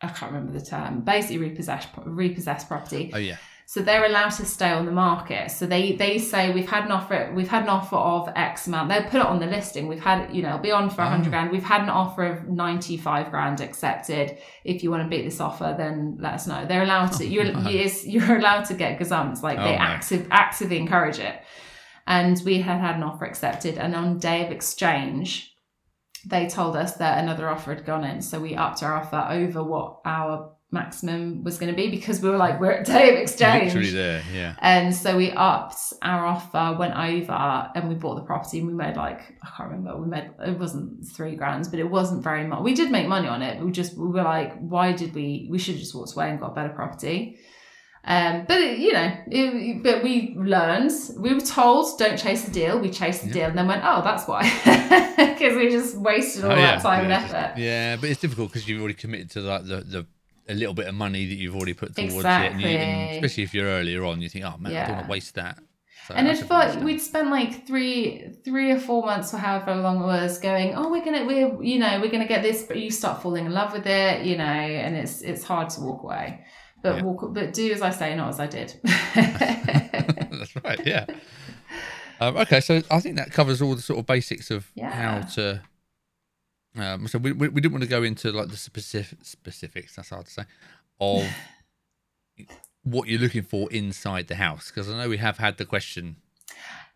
I 0.00 0.08
can't 0.08 0.32
remember 0.32 0.58
the 0.58 0.64
term. 0.64 1.00
Basically 1.02 1.38
repossessed 1.38 1.88
repossessed 2.04 2.68
property. 2.68 3.10
Oh 3.14 3.18
yeah, 3.18 3.36
so 3.66 3.80
they're 3.80 4.04
allowed 4.04 4.30
to 4.30 4.44
stay 4.44 4.70
on 4.70 4.84
the 4.86 4.92
market. 4.92 5.50
So 5.50 5.66
they 5.66 5.92
they 5.92 6.18
say 6.18 6.52
we've 6.52 6.68
had 6.68 6.84
an 6.84 6.90
offer 6.92 7.32
we've 7.34 7.48
had 7.48 7.62
an 7.64 7.68
offer 7.70 7.96
of 7.96 8.28
X 8.36 8.66
amount. 8.66 8.88
They'll 8.90 9.02
put 9.04 9.20
it 9.20 9.26
on 9.26 9.40
the 9.40 9.46
listing. 9.46 9.88
We've 9.88 10.02
had 10.02 10.34
you 10.34 10.42
know 10.42 10.50
it'll 10.50 10.60
be 10.60 10.70
on 10.70 10.90
for 10.90 11.02
a 11.02 11.08
hundred 11.08 11.28
Oh. 11.28 11.30
grand. 11.30 11.50
We've 11.50 11.64
had 11.64 11.82
an 11.82 11.88
offer 11.88 12.24
of 12.24 12.48
ninety 12.48 12.96
five 12.96 13.30
grand 13.30 13.60
accepted. 13.60 14.38
If 14.64 14.82
you 14.82 14.90
want 14.90 15.02
to 15.02 15.08
beat 15.08 15.24
this 15.24 15.40
offer, 15.40 15.74
then 15.76 16.18
let 16.20 16.34
us 16.34 16.46
know. 16.46 16.66
They're 16.66 16.82
allowed 16.82 17.12
to. 17.18 17.26
You're 17.26 17.44
you're 18.04 18.36
allowed 18.36 18.64
to 18.66 18.74
get 18.74 18.98
gazumps. 18.98 19.42
Like 19.42 19.56
they 19.58 19.74
Oh, 19.74 19.78
no. 19.78 19.92
active 19.94 20.28
actively 20.30 20.78
encourage 20.78 21.18
it. 21.18 21.34
And 22.06 22.40
we 22.44 22.60
had 22.60 22.80
had 22.80 22.96
an 22.96 23.02
offer 23.02 23.24
accepted, 23.24 23.78
and 23.78 23.94
on 23.94 24.18
day 24.18 24.44
of 24.44 24.52
exchange. 24.52 25.50
They 26.26 26.46
told 26.48 26.74
us 26.74 26.96
that 26.96 27.22
another 27.22 27.50
offer 27.50 27.74
had 27.74 27.84
gone 27.84 28.02
in, 28.02 28.22
so 28.22 28.40
we 28.40 28.54
upped 28.54 28.82
our 28.82 28.94
offer 28.94 29.26
over 29.28 29.62
what 29.62 30.00
our 30.06 30.53
maximum 30.74 31.42
was 31.44 31.56
going 31.58 31.72
to 31.72 31.76
be 31.76 31.88
because 31.90 32.20
we 32.20 32.28
were 32.28 32.36
like, 32.36 32.60
we're 32.60 32.72
at 32.72 32.84
day 32.94 33.14
of 33.14 33.18
exchange. 33.20 33.66
literally 33.72 33.90
there. 33.90 34.22
Yeah, 34.34 34.56
And 34.58 34.94
so 34.94 35.16
we 35.16 35.30
upped 35.32 35.78
our 36.02 36.26
offer, 36.26 36.76
went 36.78 36.94
over, 36.94 37.70
and 37.74 37.88
we 37.88 37.94
bought 37.94 38.16
the 38.16 38.22
property. 38.22 38.58
And 38.58 38.66
we 38.68 38.74
made 38.74 38.96
like 38.96 39.20
I 39.42 39.48
can't 39.56 39.70
remember. 39.70 39.96
We 39.98 40.06
made 40.08 40.30
it 40.46 40.58
wasn't 40.58 41.06
three 41.16 41.36
grand, 41.36 41.68
but 41.70 41.80
it 41.80 41.88
wasn't 41.90 42.22
very 42.22 42.46
much. 42.46 42.60
We 42.62 42.74
did 42.74 42.90
make 42.90 43.08
money 43.08 43.28
on 43.28 43.40
it. 43.40 43.64
We 43.64 43.70
just 43.70 43.96
we 43.96 44.08
were 44.08 44.22
like, 44.22 44.58
why 44.58 44.92
did 44.92 45.14
we? 45.14 45.48
We 45.50 45.58
should 45.58 45.74
have 45.76 45.80
just 45.80 45.94
walked 45.94 46.12
away 46.14 46.28
and 46.30 46.38
got 46.40 46.52
a 46.52 46.54
better 46.54 46.74
property. 46.74 47.38
Um, 48.06 48.44
but 48.46 48.60
it, 48.60 48.80
you 48.80 48.92
know, 48.92 49.10
it, 49.28 49.82
but 49.82 50.02
we 50.02 50.34
learned. 50.36 50.90
We 51.18 51.32
were 51.32 51.40
told 51.40 51.98
don't 51.98 52.18
chase 52.18 52.42
the 52.44 52.50
deal. 52.50 52.78
We 52.78 52.90
chased 52.90 53.22
the 53.22 53.28
Yeah. 53.28 53.32
deal, 53.34 53.44
and 53.48 53.56
then 53.58 53.66
went, 53.66 53.82
oh, 53.82 54.02
that's 54.04 54.28
why, 54.28 54.42
because 55.16 55.56
we 55.56 55.70
just 55.70 55.96
wasted 55.96 56.44
all 56.44 56.52
Oh, 56.52 56.54
that 56.54 56.76
yeah, 56.76 56.82
time 56.82 57.08
yeah, 57.08 57.14
and 57.16 57.24
effort. 57.24 57.58
yeah. 57.58 57.96
But 57.96 58.10
it's 58.10 58.20
difficult 58.20 58.48
because 58.50 58.68
you've 58.68 58.80
already 58.80 58.92
committed 58.94 59.30
to 59.30 59.40
like 59.40 59.62
the 59.64 59.76
the 59.80 60.06
a 60.48 60.54
little 60.54 60.74
bit 60.74 60.86
of 60.88 60.94
money 60.94 61.26
that 61.26 61.34
you've 61.34 61.54
already 61.56 61.74
put 61.74 61.94
towards 61.96 62.16
it, 62.24 62.24
and, 62.24 62.60
you, 62.60 62.68
and 62.68 63.10
especially 63.10 63.42
if 63.44 63.54
you're 63.54 63.66
earlier 63.68 64.04
on, 64.04 64.20
you 64.20 64.28
think, 64.28 64.44
oh 64.44 64.56
man, 64.58 64.72
I 64.74 64.86
don't 64.86 64.96
want 64.96 65.06
to 65.06 65.10
waste 65.10 65.34
that. 65.36 65.58
So 66.08 66.14
and 66.14 66.28
I 66.28 66.32
it 66.32 66.38
can 66.38 66.46
felt 66.48 66.60
understand. 66.60 66.84
we'd 66.84 66.98
spent 67.00 67.30
like 67.30 67.66
three 67.66 68.28
three 68.44 68.70
or 68.72 68.78
four 68.78 69.06
months 69.06 69.32
or 69.32 69.38
however 69.38 69.74
long 69.74 70.02
it 70.02 70.06
was 70.06 70.38
going 70.38 70.74
oh 70.74 70.90
we're 70.90 71.02
gonna 71.02 71.24
we're 71.24 71.62
you 71.62 71.78
know 71.78 71.98
we're 71.98 72.10
gonna 72.10 72.28
get 72.28 72.42
this 72.42 72.62
but 72.62 72.76
you 72.78 72.90
start 72.90 73.22
falling 73.22 73.46
in 73.46 73.52
love 73.52 73.72
with 73.72 73.86
it 73.86 74.22
you 74.26 74.36
know 74.36 74.44
and 74.44 74.96
it's 74.96 75.22
it's 75.22 75.42
hard 75.42 75.70
to 75.70 75.80
walk 75.80 76.02
away 76.02 76.44
but 76.82 76.96
Yeah. 76.96 77.02
walk 77.04 77.32
but 77.32 77.54
do 77.54 77.72
as 77.72 77.80
i 77.80 77.88
say 77.88 78.14
not 78.14 78.28
as 78.28 78.38
i 78.38 78.46
did 78.46 78.74
That's 79.14 80.54
right. 80.62 80.80
Yeah. 80.86 81.06
Um, 82.20 82.36
okay, 82.36 82.60
so 82.60 82.82
I 82.90 83.00
think 83.00 83.16
that 83.16 83.32
covers 83.32 83.62
all 83.62 83.74
the 83.74 83.82
sort 83.82 83.98
of 83.98 84.06
basics 84.06 84.50
of 84.50 84.70
Yeah. 84.74 84.90
how 84.90 85.20
to. 85.36 85.62
Um, 86.76 87.06
so 87.06 87.18
we, 87.18 87.32
we 87.32 87.48
we 87.48 87.60
didn't 87.60 87.72
want 87.72 87.84
to 87.84 87.88
go 87.88 88.02
into 88.02 88.32
like 88.32 88.48
the 88.48 88.56
specific 88.56 89.18
specifics. 89.24 89.94
That's 89.96 90.10
hard 90.10 90.26
to 90.26 90.30
say 90.32 90.44
of 91.00 91.24
what 92.82 93.08
you're 93.08 93.20
looking 93.20 93.42
for 93.42 93.70
inside 93.72 94.28
the 94.28 94.34
house 94.36 94.70
because 94.70 94.90
I 94.90 94.98
know 94.98 95.08
we 95.08 95.16
have 95.18 95.38
had 95.38 95.56
the 95.56 95.64
question. 95.64 96.16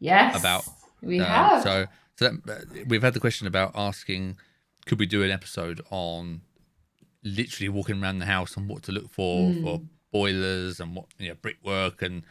yes 0.00 0.38
About, 0.38 0.64
we 1.02 1.20
um, 1.20 1.26
have 1.26 1.62
So 1.62 1.86
so 2.16 2.30
that, 2.30 2.50
uh, 2.52 2.82
we've 2.86 3.02
had 3.02 3.14
the 3.14 3.20
question 3.20 3.46
about 3.46 3.72
asking, 3.74 4.36
could 4.86 4.98
we 4.98 5.06
do 5.06 5.22
an 5.22 5.30
episode 5.30 5.80
on 5.90 6.40
literally 7.22 7.68
walking 7.68 8.02
around 8.02 8.18
the 8.18 8.26
house 8.26 8.56
and 8.56 8.68
what 8.68 8.82
to 8.84 8.92
look 8.92 9.08
for 9.10 9.52
Hmm. 9.52 9.62
for 9.62 9.80
boilers 10.10 10.80
and 10.80 10.96
what 10.96 11.06
you 11.18 11.28
know 11.28 11.34
brickwork 11.34 12.00
and 12.00 12.22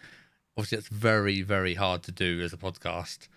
obviously 0.58 0.78
that's 0.78 0.88
very 0.88 1.42
very 1.44 1.76
hard 1.76 2.02
to 2.04 2.12
do 2.12 2.42
as 2.42 2.52
a 2.54 2.58
podcast 2.58 3.28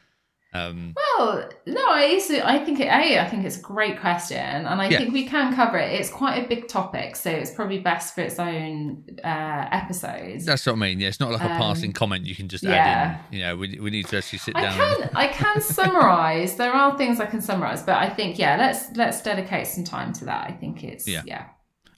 Um, 0.52 0.94
Well, 0.96 1.48
no, 1.66 1.80
I 1.88 2.20
I 2.44 2.58
think 2.64 2.80
it, 2.80 2.86
a 2.88 3.20
I 3.20 3.28
think 3.28 3.44
it's 3.44 3.56
a 3.58 3.60
great 3.62 4.00
question, 4.00 4.36
and 4.36 4.66
I 4.82 4.88
Yeah. 4.88 4.98
think 4.98 5.12
we 5.12 5.24
can 5.26 5.54
cover 5.54 5.78
it. 5.78 5.92
It's 6.00 6.10
quite 6.10 6.44
a 6.44 6.48
big 6.48 6.66
topic, 6.66 7.14
so 7.14 7.30
it's 7.30 7.52
probably 7.52 7.78
best 7.78 8.14
for 8.16 8.22
its 8.22 8.38
own 8.38 9.04
uh, 9.22 9.68
episodes. 9.70 10.44
that's 10.44 10.66
what 10.66 10.72
I 10.72 10.76
mean. 10.76 10.98
Yeah, 10.98 11.08
it's 11.08 11.20
not 11.20 11.30
like 11.30 11.40
a 11.42 11.52
Um, 11.52 11.56
passing 11.58 11.92
comment 11.92 12.26
you 12.26 12.34
can 12.34 12.48
just 12.48 12.64
yeah. 12.64 12.72
add 12.74 13.20
in. 13.32 13.38
You 13.38 13.44
know, 13.44 13.56
we, 13.56 13.78
we 13.80 13.90
need 13.90 14.06
to 14.08 14.18
actually 14.18 14.40
sit 14.40 14.56
I 14.56 14.62
down. 14.62 14.74
can 14.76 15.10
I 15.14 15.26
can 15.28 15.60
summarize. 15.78 16.56
there 16.56 16.72
are 16.72 16.96
things 16.98 17.20
I 17.20 17.26
can 17.26 17.40
summarize, 17.40 17.82
but 17.84 17.96
I 17.96 18.08
think 18.08 18.38
yeah, 18.38 18.56
let's 18.56 18.90
let's 18.96 19.22
dedicate 19.22 19.68
some 19.68 19.84
time 19.84 20.12
to 20.14 20.24
that. 20.24 20.48
I 20.48 20.52
think 20.52 20.82
it's 20.82 21.06
Yeah. 21.06 21.22
yeah. 21.26 21.44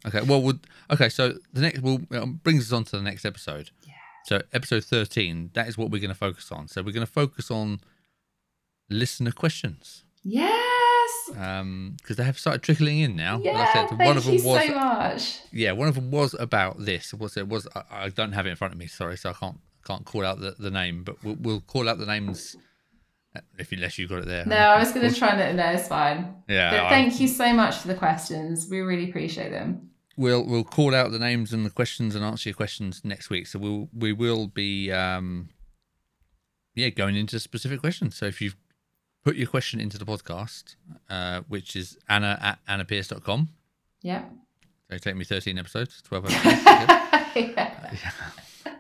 Okay, 0.07 0.20
well, 0.22 0.42
would 0.42 0.66
okay. 0.90 1.09
So 1.09 1.34
the 1.55 1.61
next 1.62 1.80
will 1.80 2.00
um, 2.11 2.40
brings 2.42 2.66
us 2.66 2.72
on 2.72 2.84
to 2.84 2.96
the 2.96 3.03
next 3.03 3.24
episode. 3.24 3.70
Yeah. 3.86 3.92
So 4.26 4.42
episode 4.53 4.84
thirteen, 4.84 5.50
that 5.55 5.68
is 5.68 5.78
what 5.78 5.90
we're 5.90 6.00
going 6.00 6.11
to 6.11 6.14
focus 6.18 6.53
on. 6.53 6.68
So 6.68 6.82
we're 6.82 6.92
going 6.92 7.07
to 7.07 7.12
focus 7.12 7.50
on 7.50 7.80
listener 8.93 9.32
questions 9.32 10.05
Yes. 10.24 11.11
because 11.26 12.16
they 12.16 12.24
have 12.24 12.38
started 12.38 12.62
trickling 12.62 12.99
in 13.01 13.16
now. 13.16 13.40
Yeah, 13.43 13.53
Like 13.53 13.68
I 13.68 13.72
said, 13.72 13.88
thank 13.88 14.01
one 14.01 14.16
of 14.16 14.24
you 14.26 14.38
them 14.38 14.47
was 14.51 14.66
so 14.66 14.74
much. 14.74 15.40
yeah, 15.53 15.72
one 15.72 15.88
of 15.88 15.95
them 15.95 16.11
was 16.11 16.34
about 16.38 16.78
this. 16.84 17.12
Was 17.14 17.36
it 17.36 17.49
was 17.49 17.66
I, 17.74 17.82
I 18.05 18.09
don't 18.09 18.32
have 18.32 18.47
it 18.47 18.51
in 18.51 18.57
front 18.57 18.72
of 18.74 18.78
me. 18.78 18.86
Sorry, 18.86 19.16
so 19.16 19.30
I 19.30 19.32
can't 19.32 19.59
can't 19.86 20.05
call 20.05 20.24
out 20.24 20.38
the, 20.40 20.55
the 20.59 20.70
name, 20.70 21.03
but 21.03 21.22
we'll, 21.24 21.36
we'll 21.40 21.61
call 21.61 21.88
out 21.88 21.99
the 21.99 22.07
names 22.07 22.55
uh, 23.34 23.40
if 23.59 23.72
unless 23.72 23.99
you 23.99 24.07
got 24.07 24.20
it 24.20 24.26
there. 24.26 24.47
No, 24.47 24.57
I 24.57 24.78
was 24.78 24.93
going 24.93 25.11
to 25.11 25.18
try 25.18 25.30
and 25.30 25.57
no, 25.57 25.70
it's 25.70 25.88
fine. 25.88 26.36
Yeah, 26.49 26.70
But 26.70 26.80
I- 26.84 26.88
thank 26.90 27.18
you 27.18 27.26
so 27.26 27.53
much 27.53 27.76
for 27.78 27.88
the 27.88 27.95
questions. 27.97 28.68
We 28.70 28.78
really 28.80 29.09
appreciate 29.11 29.51
them. 29.51 29.90
we'll 30.16 30.47
we'll 30.47 30.62
call 30.64 30.95
out 30.95 31.11
the 31.11 31.18
names 31.18 31.53
and 31.53 31.66
the 31.66 31.70
questions 31.70 32.14
and 32.14 32.24
answer 32.24 32.49
your 32.51 32.55
questions 32.57 33.01
next 33.05 33.28
week. 33.30 33.47
So 33.49 33.59
we'll 33.59 33.88
we 33.93 34.12
will 34.12 34.47
be 34.47 34.93
um 34.93 35.49
yeah 36.74 36.90
going 36.90 37.16
into 37.16 37.40
specific 37.40 37.80
questions. 37.80 38.14
So 38.16 38.26
if 38.26 38.40
you've 38.40 38.57
put 39.24 39.36
your 39.36 39.46
question 39.48 39.80
into 39.80 39.98
the 39.98 40.04
podcast, 40.04 40.76
uh, 41.10 41.42
which 41.48 41.76
is 41.76 41.96
Anna 42.08 42.38
at 42.40 42.58
annapearce.com. 42.68 43.48
Yeah. 44.02 44.24
So 44.90 44.98
take 44.98 45.16
me 45.16 45.24
thirteen 45.24 45.58
episodes, 45.58 46.02
twelve 46.02 46.24
episodes. 46.30 46.64
yeah. 46.64 47.94
yeah. 47.94 48.72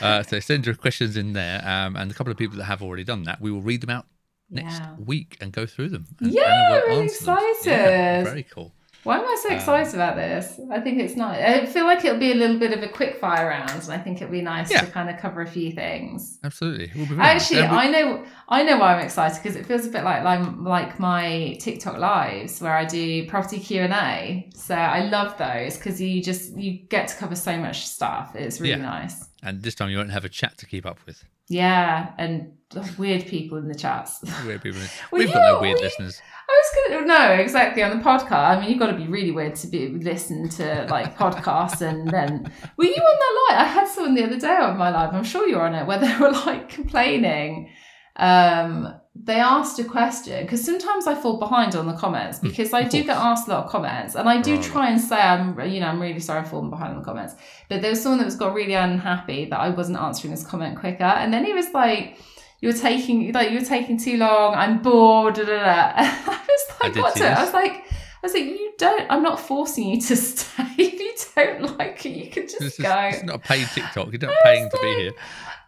uh, 0.00 0.22
so 0.22 0.40
send 0.40 0.66
your 0.66 0.74
questions 0.74 1.16
in 1.16 1.32
there, 1.34 1.60
um, 1.66 1.96
and 1.96 2.10
a 2.10 2.14
couple 2.14 2.30
of 2.30 2.38
people 2.38 2.56
that 2.58 2.64
have 2.64 2.82
already 2.82 3.04
done 3.04 3.24
that, 3.24 3.40
we 3.40 3.50
will 3.50 3.60
read 3.62 3.80
them 3.82 3.90
out 3.90 4.06
next 4.48 4.78
Yeah. 4.80 4.96
week 4.98 5.36
and 5.40 5.52
go 5.52 5.66
through 5.66 5.90
them. 5.90 6.06
And 6.20 6.32
Yeah, 6.32 6.76
really 6.80 6.88
them. 6.88 6.98
Yeah, 6.98 7.02
excited. 7.04 8.24
very 8.24 8.42
cool. 8.44 8.72
Why 9.04 9.18
am 9.18 9.24
I 9.26 9.36
so 9.42 9.48
um, 9.48 9.54
excited 9.56 9.94
about 9.94 10.16
this? 10.16 10.60
I 10.70 10.78
think 10.80 10.98
it's 11.00 11.16
nice. 11.16 11.40
I 11.42 11.64
feel 11.66 11.84
like 11.86 12.04
it'll 12.04 12.18
be 12.18 12.32
a 12.32 12.34
little 12.34 12.58
bit 12.58 12.72
of 12.72 12.82
a 12.82 12.88
quick 12.88 13.16
fire 13.18 13.48
round, 13.48 13.70
and 13.70 13.90
I 13.92 13.98
think 13.98 14.20
it'll 14.20 14.30
be 14.32 14.42
nice 14.42 14.70
Yeah. 14.70 14.80
to 14.82 14.86
kind 14.90 15.08
of 15.08 15.18
cover 15.18 15.40
a 15.40 15.46
few 15.46 15.72
things. 15.72 16.38
Absolutely. 16.44 16.90
We'll 16.94 17.06
be 17.06 17.14
very 17.14 17.18
nice. 17.18 17.42
Actually, 17.50 17.62
I 17.62 17.88
know 17.90 18.24
I 18.48 18.62
know 18.62 18.78
why 18.78 18.94
I'm 18.94 19.04
excited 19.04 19.42
because 19.42 19.56
it 19.56 19.64
feels 19.66 19.86
a 19.86 19.90
bit 19.90 20.04
like 20.04 20.22
like, 20.24 20.46
like 20.60 20.98
my 21.00 21.56
TikTok 21.60 21.96
lives 21.98 22.60
where 22.60 22.76
I 22.76 22.84
do 22.84 23.26
property 23.26 23.58
Q 23.58 23.82
and 23.82 23.92
A. 23.94 24.48
So 24.54 24.74
I 24.74 25.00
love 25.08 25.36
those 25.38 25.76
because 25.78 26.00
you 26.00 26.22
just 26.22 26.56
you 26.56 26.72
get 26.88 27.08
to 27.08 27.16
cover 27.16 27.34
so 27.36 27.56
much 27.56 27.86
stuff. 27.86 28.36
It's 28.36 28.60
really 28.60 28.72
Yeah. 28.80 28.88
nice. 28.98 29.28
and 29.42 29.62
this 29.62 29.74
time 29.74 29.88
you 29.88 29.96
won't 29.96 30.10
have 30.10 30.26
a 30.26 30.28
chat 30.28 30.58
to 30.58 30.66
keep 30.66 30.84
up 30.84 30.98
with. 31.06 31.24
Yeah, 31.50 32.12
and 32.16 32.52
weird 32.96 33.26
people 33.26 33.58
in 33.58 33.66
the 33.66 33.74
chats. 33.74 34.22
Weird 34.46 34.62
people. 34.62 34.80
Well, 35.10 35.18
We've 35.18 35.32
got 35.32 35.42
no 35.42 35.60
weird 35.60 35.80
listeners. 35.80 36.22
I 36.48 36.62
was 36.62 36.98
gonna 37.00 37.06
no 37.06 37.32
exactly 37.32 37.82
on 37.82 37.98
the 37.98 38.04
podcast. 38.04 38.32
I 38.32 38.60
mean, 38.60 38.70
you've 38.70 38.78
got 38.78 38.86
to 38.92 38.96
be 38.96 39.08
really 39.08 39.32
weird 39.32 39.56
to 39.56 39.66
be 39.66 39.88
listen 39.88 40.48
to 40.50 40.86
like 40.88 41.18
podcasts 41.18 41.80
and 41.80 42.08
then 42.08 42.52
were 42.76 42.84
you 42.84 42.94
on 42.94 43.18
that 43.18 43.54
live? 43.56 43.66
I 43.66 43.68
had 43.68 43.88
someone 43.88 44.14
the 44.14 44.24
other 44.24 44.38
day 44.38 44.54
on 44.54 44.78
my 44.78 44.90
live. 44.90 45.12
I'm 45.12 45.24
sure 45.24 45.48
you 45.48 45.56
were 45.56 45.62
on 45.62 45.74
it 45.74 45.86
where 45.86 45.98
they 45.98 46.16
were 46.18 46.30
like 46.30 46.68
complaining. 46.68 47.70
Um, 48.14 48.99
they 49.16 49.34
asked 49.40 49.78
a 49.80 49.84
question 49.84 50.42
because 50.44 50.64
sometimes 50.64 51.06
I 51.06 51.14
fall 51.16 51.38
behind 51.38 51.74
on 51.74 51.86
the 51.86 51.94
comments 51.94 52.38
mm, 52.38 52.42
because 52.42 52.72
I 52.72 52.84
do 52.84 53.02
get 53.02 53.16
asked 53.16 53.48
a 53.48 53.50
lot 53.50 53.64
of 53.64 53.70
comments 53.70 54.14
and 54.14 54.28
I 54.28 54.40
do 54.40 54.54
Right. 54.54 54.62
try 54.62 54.88
and 54.90 55.00
say 55.00 55.16
I'm 55.20 55.58
you 55.68 55.80
know 55.80 55.88
I'm 55.88 56.00
really 56.00 56.20
sorry 56.20 56.38
I'm 56.40 56.44
falling 56.46 56.70
behind 56.70 56.92
on 56.94 57.00
the 57.00 57.04
comments. 57.04 57.34
But 57.68 57.82
there 57.82 57.90
was 57.90 58.00
someone 58.00 58.18
that 58.18 58.24
was 58.24 58.36
got 58.36 58.54
really 58.54 58.74
unhappy 58.74 59.46
that 59.46 59.58
I 59.58 59.70
wasn't 59.70 59.98
answering 59.98 60.30
this 60.32 60.44
comment 60.46 60.78
quicker, 60.78 61.02
and 61.04 61.32
then 61.34 61.44
he 61.44 61.52
was 61.52 61.66
like 61.74 62.18
you're 62.60 62.72
taking 62.72 63.32
like 63.32 63.50
you're 63.50 63.64
taking 63.64 63.98
too 63.98 64.16
long. 64.16 64.54
I'm 64.54 64.80
bored. 64.80 65.34
Da, 65.34 65.44
da, 65.44 65.56
da. 65.58 65.92
I 65.96 66.40
was 66.48 66.76
like, 66.82 66.92
did 66.94 67.02
what? 67.02 67.16
to- 67.16 67.26
I 67.26 67.42
was 67.42 67.52
like, 67.54 67.72
I 67.72 68.22
was 68.22 68.32
like, 68.34 68.44
you 68.44 68.72
don't. 68.78 69.06
I'm 69.10 69.22
not 69.22 69.40
forcing 69.40 69.88
you 69.88 70.00
to 70.02 70.16
stay. 70.28 70.64
If 70.78 71.00
you 71.00 71.14
don't 71.34 71.78
like 71.78 72.04
it, 72.06 72.10
you 72.10 72.30
can 72.30 72.44
just 72.44 72.60
is, 72.62 72.76
go. 72.78 73.08
is 73.08 73.22
not 73.24 73.36
a 73.36 73.38
paid 73.38 73.66
TikTok. 73.74 74.12
You're 74.12 74.20
not 74.20 74.34
paying 74.44 74.64
was 74.64 74.72
to 74.74 74.78
be 74.82 74.94
here. 75.02 75.12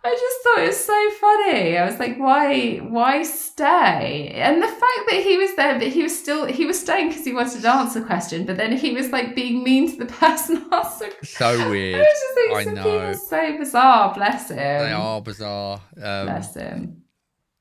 I 0.04 0.10
just 0.10 0.42
thought 0.42 0.64
it 0.64 0.66
was 0.66 0.84
so 0.84 1.10
funny. 1.20 1.78
I 1.78 1.84
was 1.86 1.98
like, 2.00 2.18
why, 2.18 2.78
why 2.78 3.22
stay? 3.22 4.32
And 4.34 4.60
the 4.60 4.66
fact 4.66 4.82
that 5.10 5.22
he 5.22 5.36
was 5.36 5.54
there, 5.54 5.78
but 5.78 5.88
he 5.88 6.02
was 6.02 6.18
still 6.18 6.44
he 6.46 6.66
was 6.66 6.80
staying 6.80 7.08
because 7.10 7.24
he 7.24 7.32
wanted 7.32 7.62
to 7.62 7.70
answer 7.70 8.00
the 8.00 8.06
question, 8.06 8.44
but 8.44 8.56
then 8.56 8.76
he 8.76 8.90
was 8.92 9.10
like 9.10 9.36
being 9.36 9.62
mean 9.62 9.90
to 9.92 9.96
the 10.04 10.06
person 10.12 10.66
answering. 10.72 11.12
So 11.22 11.46
I 11.46 11.68
weird. 11.70 11.98
was 11.98 12.06
just 12.08 12.66
like, 12.66 12.66
I 12.66 12.72
know. 12.72 13.12
so 13.12 13.58
bizarre. 13.58 14.12
Bless 14.14 14.50
him. 14.50 14.56
They 14.56 14.92
are 14.92 15.20
bizarre. 15.20 15.80
Um, 15.96 16.26
Bless 16.26 16.54
him. 16.54 17.02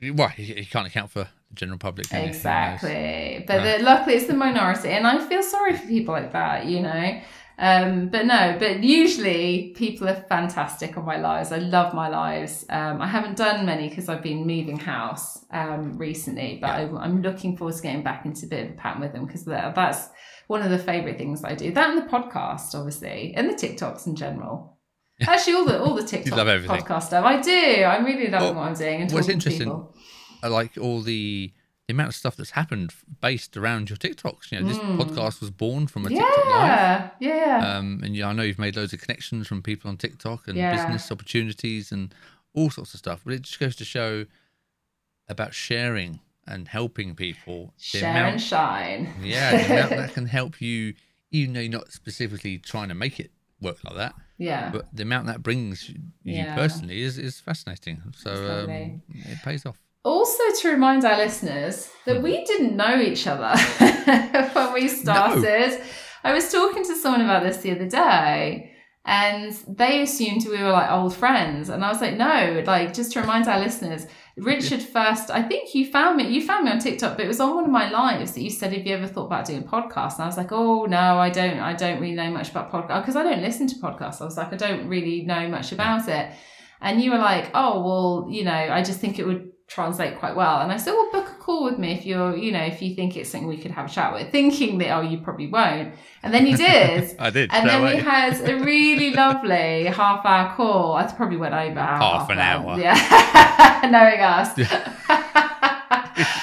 well, 0.02 0.32
you, 0.36 0.56
you 0.56 0.66
can't 0.66 0.88
account 0.88 1.12
for 1.12 1.20
the 1.20 1.30
general 1.54 1.78
public. 1.78 2.10
can 2.10 2.18
you? 2.18 2.22
Who 2.24 2.28
knows? 2.30 2.36
Exactly. 2.38 3.44
But 3.48 3.62
the, 3.78 3.84
luckily, 3.84 4.16
it's 4.16 4.26
the 4.26 4.34
minority. 4.34 4.90
And 4.90 5.06
I 5.06 5.24
feel 5.28 5.44
sorry 5.44 5.78
for 5.78 5.86
people 5.86 6.14
like 6.16 6.32
that, 6.32 6.66
you 6.66 6.82
know. 6.82 7.22
Um, 7.58 8.10
but 8.10 8.26
no, 8.26 8.56
but 8.58 8.84
usually 8.84 9.74
people 9.76 10.10
are 10.10 10.16
fantastic 10.30 10.98
on 10.98 11.06
my 11.06 11.18
lives. 11.18 11.52
I 11.52 11.58
love 11.60 11.94
my 11.94 12.08
lives. 12.10 12.66
Um, 12.70 13.02
I 13.02 13.08
haven't 13.08 13.38
done 13.38 13.66
many 13.66 13.88
because 13.90 14.10
I've 14.10 14.24
been 14.24 14.48
moving 14.48 14.78
house 14.78 15.46
um, 15.52 15.98
recently, 15.98 16.58
but 16.60 16.70
I, 16.72 16.82
I'm 16.98 17.22
looking 17.22 17.56
forward 17.58 17.76
to 17.76 17.82
getting 17.82 18.04
back 18.04 18.26
into 18.26 18.46
a 18.48 18.50
bit 18.50 18.66
of 18.66 18.72
a 18.72 18.78
pattern 18.78 19.02
with 19.02 19.14
them 19.14 19.26
because 19.26 19.46
that, 19.46 19.76
that's 19.76 20.10
one 20.48 20.62
of 20.64 20.72
the 20.72 20.80
favourite 20.80 21.18
things 21.18 21.44
I 21.44 21.54
do. 21.54 21.72
That 21.72 21.92
and 21.92 21.98
the 22.02 22.10
podcast, 22.12 22.74
obviously, 22.74 23.34
and 23.36 23.50
the 23.50 23.54
TikToks 23.54 24.08
in 24.08 24.16
general. 24.16 24.78
Actually, 25.22 25.54
all 25.54 25.66
the 25.66 25.80
all 25.80 25.94
the 25.94 26.04
TikTok 26.08 26.36
love 26.38 26.48
everything. 26.48 26.76
podcast 26.78 27.04
stuff. 27.04 27.24
I 27.24 27.40
do. 27.42 27.84
I'm 27.84 28.04
really 28.06 28.28
loving 28.28 28.56
Well, 28.56 28.64
what 28.64 28.70
I'm 28.70 28.74
doing 28.74 29.02
and 29.04 29.12
what's 29.12 29.30
interesting- 29.30 29.68
people. 29.68 29.96
I 30.44 30.48
like 30.48 30.72
all 30.82 31.02
the 31.02 31.54
the 31.92 31.96
amount 31.98 32.08
of 32.10 32.16
stuff 32.16 32.38
that's 32.38 32.52
happened 32.52 32.94
based 33.20 33.58
around 33.58 33.90
your 33.90 33.98
TikToks. 33.98 34.50
You 34.50 34.62
know, 34.62 34.68
this 34.70 34.78
Mm. 34.78 34.98
podcast 34.98 35.42
was 35.42 35.50
born 35.52 35.88
from 35.88 36.06
a 36.06 36.10
TikTok 36.10 36.38
live. 36.46 36.48
Yeah, 36.50 37.10
yeah, 37.20 37.36
yeah. 37.60 37.78
Um, 37.78 38.00
and 38.02 38.16
yeah, 38.16 38.28
I 38.30 38.34
know 38.34 38.44
you've 38.44 38.58
made 38.60 38.78
loads 38.78 38.94
of 38.94 39.02
connections 39.02 39.46
from 39.48 39.62
people 39.62 39.90
on 39.90 39.98
TikTok 39.98 40.48
and 40.48 40.58
Yeah. 40.58 40.74
business 40.74 41.12
opportunities 41.12 41.92
and 41.92 42.16
all 42.54 42.70
sorts 42.70 42.94
of 42.94 43.00
stuff. 43.00 43.22
But 43.26 43.34
it 43.34 43.42
just 43.42 43.60
goes 43.60 43.76
to 43.76 43.84
show 43.86 44.26
about 45.28 45.54
sharing 45.54 46.22
and 46.48 46.70
helping 46.70 47.14
people. 47.14 47.74
Share 47.78 48.10
amount- 48.12 48.34
and 48.34 48.42
shine. 48.42 49.14
yeah, 49.22 49.52
the 49.58 49.66
amount 49.74 49.90
that 49.90 50.14
can 50.14 50.28
help 50.28 50.62
you, 50.62 50.94
even 51.32 51.54
though 51.54 51.60
you're 51.60 51.72
not 51.72 51.92
specifically 51.92 52.58
trying 52.58 52.88
to 52.88 52.96
make 52.96 53.20
it 53.20 53.32
work 53.60 53.84
like 53.84 53.96
that, 53.96 54.16
Yeah. 54.38 54.70
but 54.72 54.88
the 54.96 55.04
amount 55.04 55.28
that 55.28 55.44
brings 55.44 55.90
you 55.90 56.00
Yeah. 56.24 56.56
personally 56.56 57.02
is, 57.02 57.18
is 57.18 57.40
fascinating. 57.42 58.02
So 58.16 58.32
um, 58.64 59.02
it 59.10 59.40
pays 59.44 59.66
off. 59.66 59.78
Also, 60.04 60.44
to 60.62 60.70
remind 60.70 61.06
our 61.06 61.18
listeners 61.18 61.92
that 62.06 62.24
we 62.24 62.38
hmm. 62.38 62.44
didn't 62.46 62.76
know 62.76 63.00
each 63.00 63.28
other 63.28 63.56
when 64.54 64.74
we 64.74 64.88
started. 64.88 65.80
I 66.24 66.34
was 66.34 66.52
talking 66.52 66.84
to 66.84 66.96
someone 66.96 67.22
about 67.22 67.44
this 67.44 67.58
the 67.58 67.72
other 67.72 67.88
day, 67.88 68.72
and 69.06 69.54
they 69.68 70.02
assumed 70.02 70.46
we 70.46 70.62
were 70.62 70.72
like 70.72 70.92
old 70.92 71.16
friends, 71.16 71.70
and 71.70 71.86
I 71.86 71.90
was 71.90 72.02
like, 72.02 72.18
no, 72.18 72.64
like 72.66 72.94
just 72.94 73.12
to 73.14 73.22
remind 73.22 73.48
our 73.48 73.60
listeners. 73.60 74.08
Richard 74.38 74.82
first, 74.82 75.30
I 75.30 75.44
think 75.44 75.76
you 75.76 75.92
found 75.92 76.18
me. 76.18 76.28
You 76.30 76.46
found 76.46 76.66
me 76.66 76.72
on 76.72 76.80
TikTok, 76.80 77.18
but 77.18 77.26
it 77.26 77.28
was 77.28 77.40
on 77.40 77.54
one 77.54 77.66
of 77.66 77.70
my 77.70 77.92
lives 77.92 78.32
that 78.32 78.42
you 78.42 78.50
said, 78.50 78.74
"Have 78.74 78.88
you 78.88 78.96
ever 78.96 79.06
thought 79.06 79.26
about 79.26 79.46
doing 79.46 79.64
a 79.64 79.68
podcast?" 79.68 80.16
And 80.16 80.24
I 80.24 80.26
was 80.26 80.38
like, 80.38 80.52
"Oh 80.52 80.86
no, 80.86 81.20
I 81.20 81.30
don't. 81.30 81.60
I 81.60 81.74
don't 81.74 82.00
really 82.00 82.16
know 82.16 82.32
much 82.32 82.50
about 82.50 82.72
podcast 82.72 83.02
because 83.02 83.16
I 83.16 83.24
don't 83.24 83.42
listen 83.42 83.68
to 83.68 83.76
podcasts." 83.76 84.22
I 84.22 84.26
was 84.26 84.38
like, 84.38 84.54
"I 84.54 84.56
don't 84.56 84.88
really 84.88 85.24
know 85.24 85.48
much 85.48 85.74
about 85.74 86.08
it." 86.08 86.32
And 86.80 87.02
you 87.02 87.12
were 87.12 87.18
like, 87.18 87.52
"Oh 87.54 87.84
well, 87.84 88.28
you 88.32 88.46
know, 88.46 88.52
I 88.52 88.82
just 88.84 89.00
think 89.00 89.20
it 89.20 89.28
would 89.28 89.51
translate 89.74 90.20
quite 90.20 90.36
well." 90.36 90.62
And 90.62 90.72
I 90.72 90.78
said, 90.78 90.92
"Well, 90.94 91.10
book 91.12 91.28
a 91.30 91.36
call 91.42 91.64
with 91.66 91.78
me 91.80 91.94
if 91.94 92.06
you're, 92.06 92.36
you 92.36 92.52
know, 92.52 92.64
if 92.64 92.82
you 92.82 92.94
think 92.96 93.16
it's 93.18 93.30
something 93.30 93.48
we 93.48 93.58
could 93.58 93.72
have 93.72 93.86
a 93.88 93.90
chat 93.90 94.14
with." 94.14 94.32
Thinking 94.32 94.78
that, 94.80 94.92
oh, 94.98 95.02
you 95.02 95.18
probably 95.20 95.48
won't, 95.48 95.94
and 96.24 96.34
then 96.34 96.46
you 96.48 96.58
did. 96.58 97.16
I 97.20 97.30
did. 97.30 97.50
And 97.54 97.68
then 97.70 97.82
we 97.84 97.92
away. 97.94 98.02
had 98.02 98.34
a 98.50 98.56
really 98.64 99.12
lovely 99.24 99.86
half 99.86 100.26
hour 100.26 100.54
call. 100.56 100.96
That's 100.98 101.14
probably 101.14 101.38
what 101.38 101.54
I 101.54 101.70
probably 101.70 101.76
went 101.76 101.78
over 101.78 101.80
half, 101.80 102.30
an 102.30 102.40
hour. 102.40 102.80
Yeah, 102.80 103.90
knowing 103.92 104.20
us. 104.22 104.58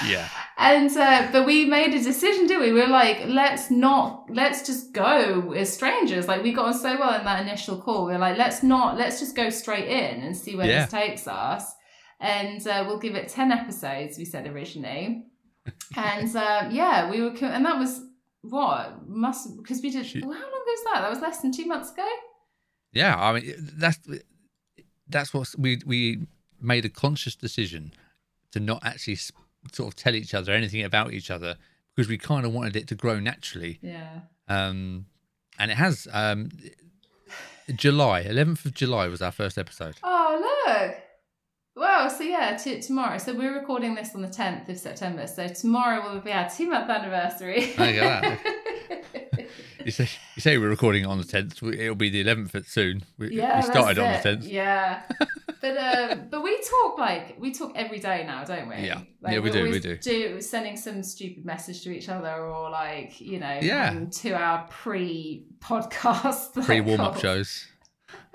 yeah. 0.07 0.27
And 0.61 0.95
uh, 0.97 1.29
but 1.31 1.45
we 1.45 1.65
made 1.65 1.93
a 1.93 2.03
decision, 2.03 2.45
did 2.47 2.59
we? 2.59 2.73
We 2.73 2.81
were 2.81 2.87
like, 2.87 3.21
let's 3.27 3.71
not, 3.71 4.25
let's 4.29 4.65
just 4.65 4.91
go 4.91 5.53
as 5.53 5.71
strangers. 5.71 6.27
Like 6.27 6.43
we 6.43 6.51
got 6.51 6.65
on 6.65 6.73
so 6.73 6.99
well 6.99 7.17
in 7.17 7.23
that 7.23 7.41
initial 7.41 7.77
call. 7.77 8.05
We 8.07 8.13
are 8.13 8.19
like, 8.19 8.37
let's 8.37 8.61
not, 8.61 8.97
let's 8.97 9.19
just 9.19 9.35
go 9.37 9.49
straight 9.49 9.87
in 9.87 10.21
and 10.21 10.35
see 10.35 10.57
where 10.57 10.67
Yeah. 10.67 10.81
this 10.81 10.91
takes 10.91 11.27
us. 11.27 11.73
And 12.19 12.65
uh, 12.67 12.83
we'll 12.85 12.99
give 12.99 13.15
it 13.15 13.29
ten 13.29 13.51
episodes. 13.51 14.17
We 14.17 14.25
said 14.25 14.47
originally, 14.47 15.25
and 15.95 16.35
uh, 16.35 16.67
yeah, 16.69 17.09
we 17.09 17.21
were, 17.21 17.31
co- 17.31 17.45
and 17.45 17.65
that 17.65 17.79
was 17.79 18.01
what 18.41 19.07
must 19.07 19.57
because 19.57 19.81
we 19.81 19.89
did. 19.89 20.05
Shoot. 20.05 20.25
Well, 20.25 20.33
how 20.33 20.41
long 20.41 20.49
ago 20.49 20.63
was 20.67 20.83
that? 20.93 21.01
That 21.01 21.09
was 21.09 21.21
less 21.21 21.41
than 21.41 21.51
two 21.51 21.65
months 21.65 21.91
ago. 21.91 22.07
Yeah, 22.91 23.15
I 23.17 23.33
mean 23.33 23.53
that's 23.77 23.99
that's 25.07 25.33
what 25.33 25.53
we 25.57 25.81
we 25.85 26.27
made 26.61 26.85
a 26.85 26.89
conscious 26.89 27.35
decision 27.35 27.93
to 28.51 28.59
not 28.59 28.85
actually 28.85 29.17
sort 29.71 29.87
of 29.93 29.95
tell 29.95 30.15
each 30.15 30.33
other 30.33 30.51
anything 30.51 30.83
about 30.83 31.13
each 31.13 31.31
other 31.31 31.55
because 31.95 32.09
we 32.09 32.17
kind 32.17 32.45
of 32.45 32.53
wanted 32.53 32.75
it 32.75 32.87
to 32.87 32.95
grow 32.95 33.19
naturally. 33.19 33.79
Yeah. 33.81 34.21
Um, 34.47 35.05
and 35.57 35.71
it 35.71 35.77
has. 35.77 36.07
Um, 36.11 36.49
July, 37.75 38.23
11th 38.23 38.65
of 38.65 38.73
July 38.73 39.07
was 39.07 39.21
our 39.21 39.31
first 39.31 39.57
episode. 39.57 39.95
Oh, 40.01 40.65
look. 40.65 40.95
Well, 41.79 42.09
so 42.09 42.23
yeah, 42.23 42.57
t- 42.57 42.81
tomorrow. 42.81 43.17
So 43.19 43.33
we're 43.33 43.53
recording 43.57 43.95
this 43.95 44.13
on 44.13 44.21
the 44.21 44.27
10th 44.27 44.67
of 44.67 44.77
September. 44.77 45.27
So 45.27 45.47
tomorrow 45.47 46.11
will 46.13 46.19
be 46.19 46.31
our 46.33 46.49
two 46.49 46.69
month 46.69 46.89
anniversary. 46.89 47.71
There 47.77 47.93
you 47.93 48.01
go. 48.01 48.37
You 49.85 49.91
say, 49.91 50.09
you 50.35 50.41
say 50.41 50.57
we're 50.57 50.67
recording 50.69 51.03
it 51.03 51.07
on 51.07 51.17
the 51.19 51.23
10th. 51.23 51.63
It'll 51.73 51.95
be 51.95 52.09
the 52.09 52.21
11th 52.25 52.67
soon. 52.67 53.01
We, 53.17 53.37
yeah, 53.37 53.55
we 53.55 53.61
started 53.63 53.97
on 53.97 54.11
the 54.11 54.19
10th. 54.19 54.47
Yeah. 54.51 55.01
But 55.61 55.75
um, 55.77 56.27
but 56.29 56.41
we 56.41 56.57
talk 56.61 56.97
like 56.97 57.35
we 57.37 57.51
talk 57.53 57.73
every 57.75 57.99
day 57.99 58.23
now, 58.25 58.45
don't 58.45 58.69
we? 58.69 58.75
Yeah. 58.75 59.01
Like, 59.21 59.33
Yeah, 59.33 59.39
we 59.39 59.51
do, 59.51 59.63
we 59.63 59.79
do. 59.79 59.97
Do 59.97 60.39
sending 60.39 60.77
some 60.77 61.03
stupid 61.03 61.43
message 61.43 61.83
to 61.83 61.91
each 61.91 62.07
other, 62.07 62.31
or 62.33 62.69
like 62.69 63.19
you 63.19 63.39
know, 63.39 63.59
Yeah. 63.61 64.05
two 64.09 64.33
hour 64.33 64.65
pre 64.69 65.43
podcast 65.59 66.53
Pre 66.65 66.79
warm 66.79 67.01
up 67.01 67.19
shows. 67.19 67.67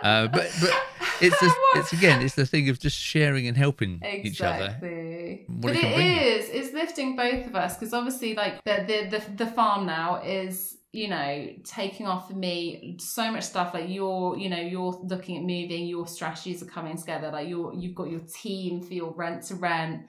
Uh, 0.03 0.27
but 0.29 0.51
but 0.61 0.73
it's 1.21 1.41
just, 1.41 1.57
it's 1.77 1.93
again 1.93 2.21
it's 2.23 2.35
the 2.35 2.47
thing 2.47 2.69
of 2.69 2.79
just 2.79 2.97
sharing 2.97 3.47
and 3.47 3.57
helping 3.57 4.03
each 4.23 4.41
other. 4.41 4.65
Exactly. 4.65 5.45
what 5.49 5.73
But 5.73 5.77
it 5.77 5.85
it 5.85 6.53
you. 6.53 6.61
it's 6.61 6.73
lifting 6.75 7.17
both 7.17 7.47
of 7.47 7.55
us 7.55 7.77
because 7.77 7.95
obviously, 7.95 8.35
like 8.35 8.63
the, 8.65 8.85
the 8.87 9.19
the 9.19 9.45
the 9.45 9.47
farm 9.51 9.87
now 9.87 10.23
is 10.23 10.77
you 10.93 11.09
know 11.09 11.49
taking 11.65 12.07
off 12.07 12.29
for 12.29 12.35
me 12.35 12.97
so 13.01 13.31
much 13.31 13.45
stuff. 13.45 13.73
Like 13.75 13.89
you're 13.89 14.37
you 14.37 14.49
know 14.51 14.61
you're 14.61 14.93
looking 15.05 15.37
at 15.39 15.43
moving, 15.43 15.87
your 15.87 16.07
strategies 16.07 16.63
are 16.63 16.67
coming 16.67 16.97
together. 16.97 17.31
Like 17.31 17.49
you're 17.49 17.73
you've 17.75 17.95
got 17.95 18.11
your 18.11 18.21
team 18.21 18.83
for 18.83 18.95
your 18.95 19.13
rent 19.15 19.43
to 19.45 19.55
rent. 19.55 20.03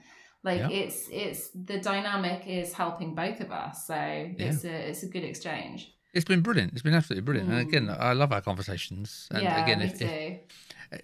Like 0.44 0.60
Yeah. 0.60 0.68
it's 0.70 1.08
it's 1.10 1.50
the 1.54 1.78
dynamic 1.80 2.46
is 2.46 2.72
helping 2.72 3.14
both 3.14 3.40
of 3.40 3.50
us. 3.50 3.86
So 3.86 3.94
it's 3.96 4.64
a 4.64 4.88
it's 4.90 5.02
a 5.02 5.08
good 5.08 5.24
exchange. 5.24 5.92
It's 6.16 6.24
been 6.24 6.40
brilliant. 6.40 6.72
It's 6.72 6.82
been 6.82 6.94
absolutely 6.94 7.22
brilliant. 7.22 7.50
And 7.50 7.60
again, 7.60 7.86
Mm. 7.86 8.00
I 8.00 8.12
love 8.14 8.32
our 8.32 8.40
conversations. 8.40 9.28
And 9.30 9.42
yeah, 9.42 9.62
again, 9.62 9.80
if, 9.82 10.00
if 10.00 11.00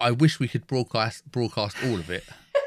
I 0.00 0.10
wish 0.12 0.38
we 0.38 0.48
could 0.48 0.66
broadcast 0.66 1.30
broadcast 1.30 1.76
all 1.84 1.94
of 1.98 2.10
it, 2.10 2.24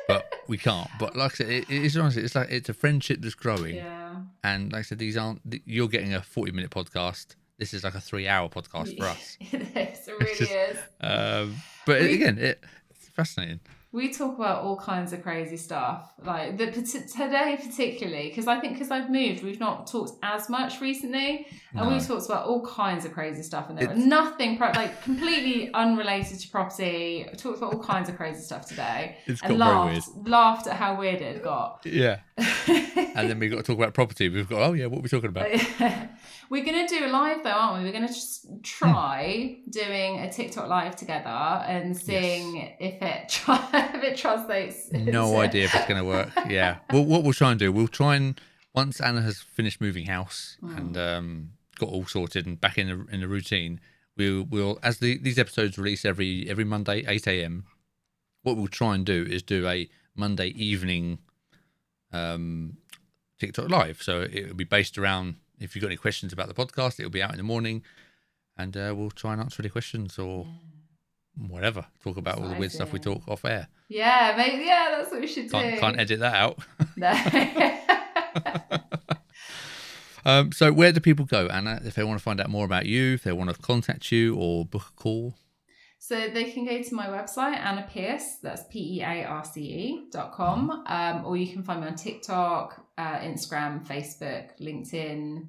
but 0.07 0.25
we 0.47 0.57
can't. 0.57 0.89
But 0.99 1.15
like 1.15 1.33
I 1.33 1.35
said, 1.35 1.49
it, 1.49 1.65
it's 1.69 1.95
honestly 1.95 2.23
it's 2.23 2.35
like 2.35 2.49
it's 2.51 2.69
a 2.69 2.73
friendship 2.73 3.19
that's 3.21 3.35
growing. 3.35 3.75
yeah. 3.75 4.15
And 4.43 4.71
like 4.73 4.79
I 4.79 4.83
said, 4.83 4.99
these 4.99 5.17
aren't 5.17 5.41
you're 5.65 5.87
getting 5.87 6.13
a 6.13 6.21
forty 6.21 6.51
minute 6.51 6.71
podcast. 6.71 7.35
This 7.57 7.73
is 7.73 7.83
like 7.83 7.95
a 7.95 8.01
three 8.01 8.27
hour 8.27 8.49
podcast 8.49 8.97
for 8.97 9.05
us. 9.15 9.37
it 9.39 9.61
is. 9.61 10.07
It 10.07 10.15
really 10.19 10.35
just- 10.37 10.51
is. 10.51 10.77
Um, 10.99 11.55
but 11.85 12.01
We- 12.01 12.15
again, 12.15 12.37
it, 12.39 12.63
it's 12.89 13.07
fascinating. 13.09 13.59
We 13.93 14.13
talk 14.13 14.37
about 14.37 14.63
all 14.63 14.77
kinds 14.77 15.11
of 15.11 15.21
crazy 15.21 15.57
stuff 15.57 16.13
like 16.23 16.57
the 16.57 16.67
today 16.67 17.57
particularly 17.61 18.29
because 18.29 18.47
i 18.47 18.59
think 18.59 18.73
because 18.73 18.89
i've 18.91 19.09
moved 19.09 19.43
we've 19.43 19.59
not 19.59 19.85
talked 19.87 20.13
as 20.23 20.49
much 20.49 20.79
recently 20.79 21.45
and 21.73 21.89
No. 21.89 21.93
we 21.93 21.99
talked 21.99 22.25
about 22.25 22.45
all 22.45 22.65
kinds 22.65 23.03
of 23.05 23.11
crazy 23.11 23.43
stuff 23.43 23.67
and 23.69 23.77
there 23.77 23.85
It's- 23.91 23.97
nothing 24.05 24.57
like 24.59 25.01
completely 25.03 25.73
unrelated 25.73 26.39
to 26.39 26.47
property 26.49 27.25
we 27.29 27.37
talked 27.37 27.57
about 27.57 27.73
all 27.73 27.83
kinds 27.83 28.07
of 28.07 28.15
crazy 28.15 28.41
stuff 28.41 28.65
today 28.65 29.17
It's 29.25 29.41
and 29.41 29.57
got 29.57 29.65
very 29.65 29.93
weird. 29.93 29.95
laughed 29.95 30.27
laughed 30.27 30.67
at 30.67 30.77
how 30.77 30.97
weird 30.97 31.21
it 31.21 31.43
got 31.43 31.81
Yeah. 31.85 32.19
And 33.13 33.29
then 33.29 33.39
we've 33.39 33.51
got 33.51 33.57
to 33.57 33.63
talk 33.63 33.77
about 33.77 33.93
property. 33.93 34.29
We've 34.29 34.47
got 34.47 34.61
oh 34.61 34.71
yeah, 34.73 34.85
what 34.85 34.99
are 34.99 35.01
we 35.01 35.09
talking 35.09 35.29
about? 35.29 35.47
We're 36.51 36.65
gonna 36.65 36.85
do 36.87 37.05
a 37.05 37.07
live 37.07 37.43
though, 37.43 37.49
aren't 37.51 37.79
we? 37.79 37.85
We're 37.87 37.93
gonna 37.93 38.09
just 38.09 38.45
try 38.61 39.59
doing 39.69 40.19
a 40.19 40.29
TikTok 40.29 40.67
live 40.67 40.97
together 40.97 41.29
and 41.29 41.95
seeing 41.95 42.57
if 42.77 43.01
it 43.01 43.29
try- 43.37 43.69
if 43.95 44.03
it 44.03 44.17
translates. 44.17 44.91
No 44.91 45.37
idea 45.39 45.63
if 45.63 45.73
it's 45.73 45.87
going 45.87 45.99
to 46.03 46.03
work. 46.05 46.29
Yeah. 46.49 46.79
Well, 46.91 47.05
what 47.05 47.23
we'll 47.23 47.31
try 47.31 47.51
and 47.51 47.59
do, 47.59 47.71
we'll 47.71 47.87
try 47.87 48.17
and 48.17 48.39
once 48.75 48.99
Anna 48.99 49.21
has 49.21 49.39
finished 49.39 49.79
moving 49.79 50.07
house 50.07 50.57
Mm. 50.61 50.77
and 50.77 50.97
um, 50.97 51.49
got 51.79 51.87
all 51.87 52.05
sorted 52.05 52.45
and 52.45 52.59
back 52.59 52.77
in 52.77 52.87
the 52.89 53.05
in 53.13 53.21
the 53.21 53.29
routine, 53.29 53.79
we'll 54.17 54.43
we'll 54.43 54.77
as 54.83 54.97
the 54.99 55.17
these 55.19 55.39
episodes 55.39 55.77
release 55.77 56.03
every 56.03 56.49
every 56.49 56.65
Monday 56.65 57.05
eight 57.07 57.27
a.m. 57.27 57.63
What 58.43 58.57
we'll 58.57 58.67
try 58.67 58.95
and 58.95 59.05
do 59.05 59.25
is 59.29 59.41
do 59.41 59.65
a 59.69 59.89
Monday 60.15 60.47
evening 60.47 61.19
um, 62.11 62.75
TikTok 63.39 63.69
live. 63.69 64.01
So 64.01 64.27
it'll 64.29 64.53
be 64.55 64.65
based 64.65 64.97
around 64.97 65.35
if 65.61 65.75
you've 65.75 65.81
got 65.81 65.87
any 65.87 65.97
questions 65.97 66.33
about 66.33 66.47
the 66.47 66.53
podcast, 66.53 66.99
it'll 66.99 67.11
be 67.11 67.23
out 67.23 67.31
in 67.31 67.37
the 67.37 67.43
morning, 67.43 67.83
and 68.57 68.75
uh, 68.75 68.93
we'll 68.95 69.11
try 69.11 69.33
and 69.33 69.41
answer 69.41 69.61
any 69.61 69.69
questions 69.69 70.19
or 70.19 70.47
whatever. 71.47 71.85
Talk 72.03 72.17
about 72.17 72.39
all 72.39 72.49
the 72.49 72.55
weird 72.55 72.71
stuff 72.71 72.91
we 72.91 72.99
talk 72.99 73.27
off 73.27 73.45
air. 73.45 73.67
Yeah, 73.87 74.33
maybe. 74.35 74.65
Yeah, 74.65 74.95
that's 74.97 75.11
what 75.11 75.21
we 75.21 75.27
should 75.27 75.45
do. 75.45 75.51
Can't, 75.51 75.79
can't 75.79 75.99
edit 75.99 76.19
that 76.19 76.35
out. 76.35 76.59
No. 76.95 77.11
Um, 80.25 80.51
so 80.51 80.71
where 80.71 80.91
do 80.91 80.99
people 80.99 81.25
go, 81.25 81.47
Anna, 81.47 81.81
if 81.83 81.95
they 81.95 82.03
want 82.03 82.19
to 82.19 82.23
find 82.23 82.39
out 82.39 82.49
more 82.49 82.65
about 82.65 82.85
you, 82.85 83.15
if 83.15 83.23
they 83.23 83.31
want 83.31 83.49
to 83.49 83.59
contact 83.59 84.11
you 84.11 84.35
or 84.35 84.65
book 84.65 84.83
a 84.89 85.01
call? 85.01 85.35
So 86.03 86.29
they 86.33 86.45
can 86.45 86.65
go 86.65 86.81
to 86.81 86.95
my 86.95 87.05
website, 87.09 87.57
Anna 87.57 87.87
Pearce, 87.87 88.37
that's 88.41 88.63
P 88.71 88.97
E 88.97 89.01
A 89.03 89.23
R 89.23 89.45
C 89.45 89.61
E 89.61 90.07
dot 90.11 90.31
com, 90.33 90.83
um, 90.87 91.23
or 91.27 91.37
you 91.37 91.53
can 91.53 91.61
find 91.61 91.79
me 91.81 91.85
on 91.87 91.93
TikTok, 91.95 92.83
uh, 92.97 93.19
Instagram, 93.19 93.85
Facebook, 93.85 94.49
LinkedIn. 94.59 95.47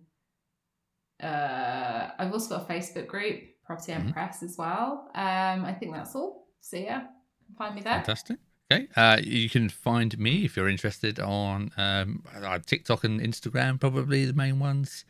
Uh, 1.23 2.11
I've 2.19 2.33
also 2.33 2.59
got 2.59 2.69
a 2.69 2.73
Facebook 2.73 3.07
group, 3.07 3.41
Property 3.65 3.93
and 3.93 4.11
Mhm. 4.11 4.13
Press, 4.13 4.43
as 4.43 4.59
well. 4.59 5.11
Um, 5.15 5.65
I 5.65 5.73
think 5.73 5.95
that's 5.95 6.15
all. 6.15 6.49
So 6.61 6.77
yeah, 6.77 7.07
find 7.57 7.75
me 7.75 7.81
there. 7.81 7.95
Fantastic. 7.95 8.39
Okay. 8.71 8.89
Uh, 8.95 9.21
you 9.23 9.49
can 9.49 9.71
find 9.71 10.19
me 10.19 10.45
if 10.45 10.57
you're 10.57 10.69
interested 10.69 11.19
on 11.19 11.71
um, 11.79 12.25
uh, 12.35 12.59
TikTok 12.59 13.05
and 13.05 13.21
Instagram, 13.21 13.81
probably 13.81 14.27
the 14.27 14.35
main 14.35 14.59
ones, 14.59 15.07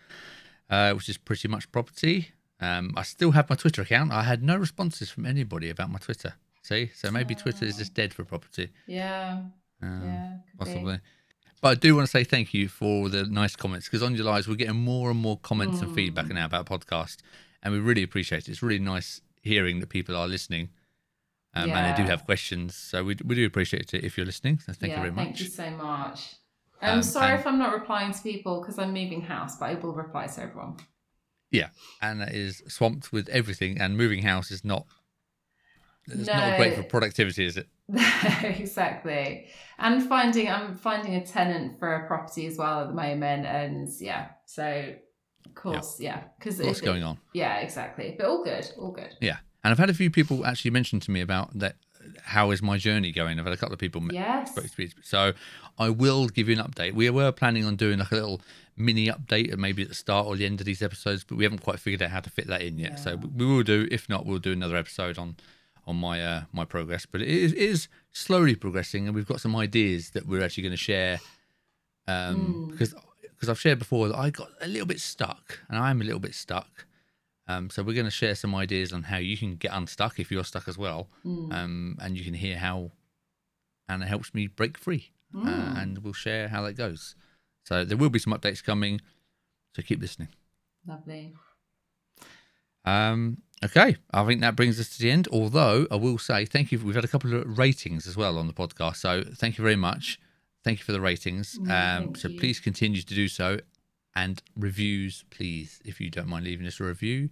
uh, 0.71 0.93
which 0.93 1.09
is 1.09 1.19
pretty 1.19 1.49
much 1.49 1.73
property. 1.73 2.31
Um, 2.63 2.95
I 2.97 3.03
still 3.03 3.33
have 3.33 3.51
my 3.51 3.57
Twitter 3.57 3.83
account. 3.83 4.13
I 4.13 4.23
had 4.23 4.43
no 4.43 4.57
responses 4.57 5.11
from 5.11 5.27
anybody 5.27 5.69
about 5.71 5.91
my 5.91 5.99
Twitter. 5.99 6.35
See, 6.63 6.91
so 6.95 7.11
maybe 7.11 7.35
Twitter 7.35 7.65
is 7.65 7.77
just 7.77 7.93
dead 7.95 8.15
for 8.15 8.25
property. 8.25 8.69
Yeah, 8.87 9.43
Um, 9.83 10.03
yeah, 10.05 10.37
be. 10.53 10.59
possibly. 10.59 11.01
But 11.61 11.69
I 11.69 11.75
do 11.75 11.95
want 11.97 12.07
to 12.07 12.11
say 12.11 12.25
thank 12.25 12.55
you 12.55 12.69
for 12.69 13.09
the 13.09 13.25
nice 13.25 13.57
comments 13.57 13.87
because 13.89 14.03
on 14.03 14.15
your 14.15 14.25
lives 14.27 14.47
we're 14.49 14.55
getting 14.57 14.77
more 14.77 15.11
and 15.11 15.19
more 15.19 15.39
comments 15.39 15.81
and 15.81 15.93
feedback 15.95 16.27
Mm. 16.27 16.35
now 16.35 16.45
about 16.47 16.67
podcast, 16.67 17.17
and 17.63 17.73
we 17.75 17.81
really 17.81 18.03
appreciate 18.05 18.49
it. 18.49 18.51
It's 18.53 18.63
really 18.63 18.79
nice 18.79 19.21
hearing 19.43 19.81
that 19.81 19.89
people 19.89 20.15
are 20.17 20.29
listening, 20.29 20.71
um, 21.55 21.71
and 21.71 21.85
they 21.99 22.03
do 22.03 22.09
have 22.09 22.25
questions. 22.27 22.77
So 22.77 23.03
we 23.05 23.17
we 23.25 23.35
do 23.35 23.45
appreciate 23.47 23.93
it 23.95 24.05
if 24.05 24.17
you're 24.17 24.27
listening. 24.27 24.61
So 24.61 24.73
thank 24.73 24.91
yeah, 24.93 24.97
you 24.99 25.03
very 25.03 25.13
much. 25.13 25.25
Thank 25.27 25.41
you 25.41 25.47
so 25.47 25.71
much. 25.71 26.35
I'm 26.81 26.97
Um, 26.99 27.03
sorry 27.03 27.33
and- 27.33 27.41
if 27.41 27.47
I'm 27.47 27.59
not 27.59 27.73
replying 27.73 28.13
to 28.13 28.21
people 28.23 28.61
because 28.61 28.79
I'm 28.79 28.93
moving 28.93 29.23
house, 29.23 29.57
but 29.59 29.67
I 29.71 29.75
will 29.75 29.95
reply 29.95 30.27
to 30.29 30.43
everyone. 30.43 30.77
Anna 32.01 32.29
is 32.31 32.63
swamped 32.69 33.13
with 33.13 33.29
everything, 33.29 33.79
and 33.81 33.97
moving 33.97 34.23
house 34.23 34.51
is 34.51 34.65
not. 34.65 34.87
It's 36.07 36.33
not 36.33 36.57
great 36.57 36.75
for 36.75 36.83
productivity, 36.83 37.45
is 37.45 37.57
it? 37.57 37.69
exactly. 38.43 39.47
And 39.79 40.09
finding 40.09 40.51
I'm 40.51 40.75
finding 40.75 41.15
a 41.15 41.25
tenant 41.25 41.79
for 41.79 41.95
a 41.95 42.07
property 42.07 42.47
as 42.47 42.57
well 42.57 42.81
at 42.81 42.89
the 42.89 42.95
moment, 42.95 43.47
and 43.47 43.89
yeah, 44.01 44.29
so 44.47 44.95
of 45.47 45.55
course, 45.55 46.01
yeah, 46.01 46.25
because 46.39 46.61
What's 46.61 46.81
going 46.81 47.03
on? 47.03 47.19
Yeah, 47.33 47.59
exactly. 47.59 48.15
But 48.19 48.27
all 48.27 48.45
good, 48.45 48.71
all 48.79 48.93
good. 48.93 49.15
Yeah, 49.21 49.39
and 49.65 49.73
I've 49.73 49.79
had 49.79 49.91
a 49.91 49.95
few 49.95 50.11
people 50.11 50.47
actually 50.47 50.71
mention 50.71 51.01
to 51.01 51.11
me 51.11 51.21
about 51.21 51.59
that. 51.59 51.77
How 52.23 52.51
is 52.51 52.63
my 52.63 52.79
journey 52.79 53.13
going? 53.13 53.39
I've 53.39 53.45
had 53.47 53.55
a 53.55 53.57
couple 53.57 53.75
of 53.75 53.79
people 53.81 54.01
Yes. 54.13 54.53
So 55.03 55.33
I 55.79 55.89
will 55.91 56.29
give 56.29 56.49
you 56.49 56.59
an 56.59 56.65
update. 56.65 56.95
We 56.95 57.09
were 57.11 57.33
planning 57.33 57.65
on 57.65 57.77
doing 57.77 57.99
like 57.99 58.11
a 58.13 58.15
little 58.15 58.41
mini 58.77 59.07
update, 59.09 59.57
maybe 59.57 59.83
at 59.83 59.89
the 59.89 59.95
start 59.95 60.27
or 60.27 60.37
the 60.37 60.47
end 60.47 60.61
of 60.61 60.67
these 60.67 60.83
episodes, 60.83 61.25
but 61.25 61.37
we 61.37 61.45
haven't 61.45 61.61
quite 61.63 61.79
figured 61.79 62.03
out 62.03 62.11
how 62.11 62.21
to 62.21 62.31
fit 62.31 62.47
that 62.47 62.63
in 62.63 62.79
yet. 62.79 62.99
So 62.99 63.17
we 63.17 63.45
will 63.47 63.63
do. 63.63 63.87
If 63.91 64.09
not, 64.09 64.25
we'll 64.27 64.39
do 64.39 64.53
another 64.53 64.77
episode 64.77 65.19
on 65.19 65.37
on 65.87 65.97
my 65.97 66.23
uh, 66.23 66.43
my 66.53 66.65
progress. 66.65 67.07
But 67.07 67.23
it 67.23 67.29
is, 67.29 67.53
it 67.53 67.59
is 67.59 67.89
slowly 68.13 68.55
progressing, 68.55 69.07
and 69.07 69.15
we've 69.15 69.27
got 69.27 69.41
some 69.41 69.55
ideas 69.57 70.11
that 70.11 70.27
we're 70.27 70.43
actually 70.43 70.63
going 70.65 70.73
to 70.73 70.77
share. 70.77 71.21
Um, 72.09 72.37
Mm. 72.37 72.71
because 72.73 72.95
because 73.35 73.49
I've 73.49 73.61
shared 73.61 73.79
before 73.81 74.09
that 74.09 74.17
I 74.17 74.31
got 74.31 74.51
a 74.61 74.69
little 74.69 74.87
bit 74.87 75.01
stuck, 75.01 75.61
and 75.69 75.79
I'm 75.79 76.01
a 76.01 76.05
little 76.05 76.21
bit 76.21 76.35
stuck. 76.35 76.87
Um, 77.49 77.71
so 77.71 77.83
we're 77.83 77.95
going 77.95 78.05
to 78.07 78.11
share 78.11 78.35
some 78.35 78.55
ideas 78.55 78.93
on 78.93 79.05
how 79.05 79.17
you 79.19 79.37
can 79.37 79.57
get 79.57 79.73
unstuck 79.73 80.19
if 80.21 80.31
you're 80.31 80.45
stuck 80.45 80.69
as 80.69 80.79
well, 80.79 81.09
Mm. 81.25 81.53
um, 81.53 81.97
and 82.01 82.17
you 82.17 82.25
can 82.25 82.35
hear 82.35 82.57
how 82.59 82.93
Anna 83.89 84.07
helps 84.07 84.33
me 84.33 84.47
break 84.47 84.79
free, 84.79 85.11
uh, 85.35 85.39
Mm. 85.39 85.83
and 85.83 85.99
we'll 85.99 86.13
share 86.13 86.49
how 86.49 86.63
that 86.63 86.75
goes. 86.75 87.15
So 87.65 87.85
there 87.85 87.97
will 87.97 88.11
be 88.11 88.19
some 88.21 88.33
updates 88.33 88.63
coming, 88.63 89.01
so 89.75 89.83
keep 89.83 90.01
listening. 90.01 90.29
Lovely. 90.87 91.35
Um, 92.85 93.39
okay, 93.65 93.97
I 94.13 94.25
think 94.27 94.41
that 94.41 94.57
brings 94.57 94.81
us 94.81 94.89
to 94.97 95.03
the 95.03 95.11
end. 95.11 95.29
Although 95.31 95.87
I 95.91 95.97
will 95.97 96.19
say 96.19 96.45
thank 96.45 96.73
you. 96.73 96.79
We've 96.81 96.95
had 96.95 97.05
a 97.05 97.09
couple 97.09 97.33
of 97.35 97.59
ratings 97.59 98.07
as 98.07 98.17
well 98.17 98.39
on 98.39 98.47
the 98.47 98.53
podcast, 98.53 98.97
so 98.97 99.23
thank 99.23 99.59
you 99.59 99.63
very 99.63 99.77
much. 99.77 100.19
Thank 100.65 100.79
you 100.79 100.85
for 100.85 100.93
the 100.93 101.01
ratings. 101.01 101.59
Mm, 101.59 101.71
um, 102.09 102.15
so 102.15 102.29
you. 102.29 102.39
please 102.39 102.61
continue 102.61 103.03
to 103.03 103.15
do 103.15 103.29
so, 103.29 103.59
and 104.15 104.43
reviews, 104.57 105.25
please, 105.31 105.81
if 105.85 106.01
you 106.01 106.11
don't 106.11 106.29
mind 106.29 106.45
leaving 106.45 106.67
us 106.67 106.81
a 106.81 106.85
review. 106.85 107.31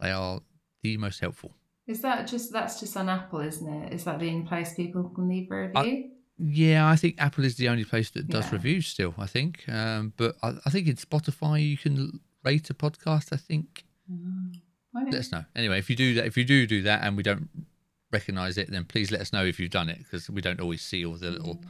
They 0.00 0.10
are 0.10 0.40
the 0.82 0.96
most 0.96 1.20
helpful. 1.20 1.52
Is 1.86 2.00
that 2.02 2.26
just 2.26 2.52
that's 2.52 2.80
just 2.80 2.96
on 2.96 3.08
Apple, 3.08 3.40
isn't 3.40 3.68
it? 3.68 3.92
Is 3.92 4.04
that 4.04 4.18
the 4.20 4.28
only 4.30 4.46
place 4.46 4.74
people 4.74 5.04
can 5.14 5.28
leave 5.28 5.50
a 5.50 5.70
I- 5.74 5.82
review? 5.82 6.10
Yeah, 6.42 6.88
I 6.88 6.96
think 6.96 7.16
Apple 7.18 7.44
is 7.44 7.56
the 7.56 7.68
only 7.68 7.84
place 7.84 8.08
that 8.12 8.26
does 8.28 8.46
Yeah. 8.46 8.52
reviews 8.52 8.86
still. 8.86 9.14
I 9.18 9.26
think, 9.26 9.68
um, 9.68 10.14
but 10.16 10.36
I, 10.42 10.54
I 10.64 10.70
think 10.70 10.86
in 10.88 10.96
Spotify 10.96 11.62
you 11.68 11.76
can 11.76 12.20
rate 12.42 12.70
a 12.70 12.74
podcast. 12.74 13.32
I 13.32 13.36
think. 13.36 13.84
Don't- 14.08 14.60
Let 14.94 15.14
us 15.14 15.30
know. 15.32 15.44
Anyway, 15.54 15.78
if 15.78 15.90
you 15.90 15.96
do 15.96 16.14
that, 16.14 16.24
if 16.26 16.36
you 16.38 16.44
do 16.44 16.66
do 16.66 16.82
that, 16.82 17.02
and 17.04 17.16
we 17.16 17.22
don't 17.22 17.48
recognise 18.10 18.56
it, 18.58 18.70
then 18.70 18.84
please 18.84 19.10
let 19.12 19.20
us 19.20 19.32
know 19.32 19.44
if 19.44 19.60
you've 19.60 19.70
done 19.70 19.88
it 19.90 19.98
because 19.98 20.28
we 20.30 20.40
don't 20.40 20.60
always 20.60 20.82
see 20.82 21.04
all 21.04 21.14
the 21.14 21.30
little 21.30 21.62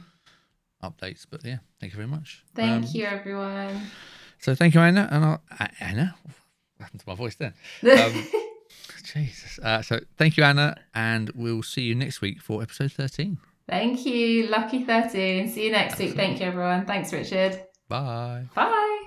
updates. 0.81 1.25
But 1.29 1.43
yeah, 1.45 1.57
thank 1.79 1.91
you 1.93 1.97
very 1.97 2.07
much. 2.07 2.43
Thank 2.55 2.85
Um, 2.85 2.89
you, 2.93 3.05
everyone. 3.05 3.81
So 4.41 4.55
thank 4.55 4.73
you, 4.73 4.81
Anna. 4.81 5.07
And 5.11 5.23
I'll, 5.25 5.41
uh, 5.59 5.67
Anna, 5.79 6.15
what 6.23 6.83
happened 6.85 7.01
to 7.01 7.09
my 7.09 7.15
voice 7.15 7.35
then? 7.35 7.53
Um, 7.83 8.27
Jesus. 9.03 9.59
Uh, 9.59 9.81
so 9.81 9.99
thank 10.17 10.37
you, 10.37 10.43
Anna, 10.43 10.75
and 10.93 11.29
we'll 11.35 11.63
see 11.63 11.81
you 11.83 11.95
next 11.95 12.21
week 12.21 12.41
for 12.41 12.61
episode 12.61 12.91
thirteen. 12.91 13.37
Thank 13.67 14.05
you. 14.05 14.47
Lucky 14.47 14.83
13. 14.83 15.47
See 15.49 15.65
you 15.65 15.71
next 15.71 15.97
week. 15.97 16.15
Thank 16.15 16.41
you, 16.41 16.47
everyone. 16.47 16.85
Thanks, 16.85 17.13
Richard. 17.13 17.63
Bye. 17.87 18.43
Bye. 18.53 19.03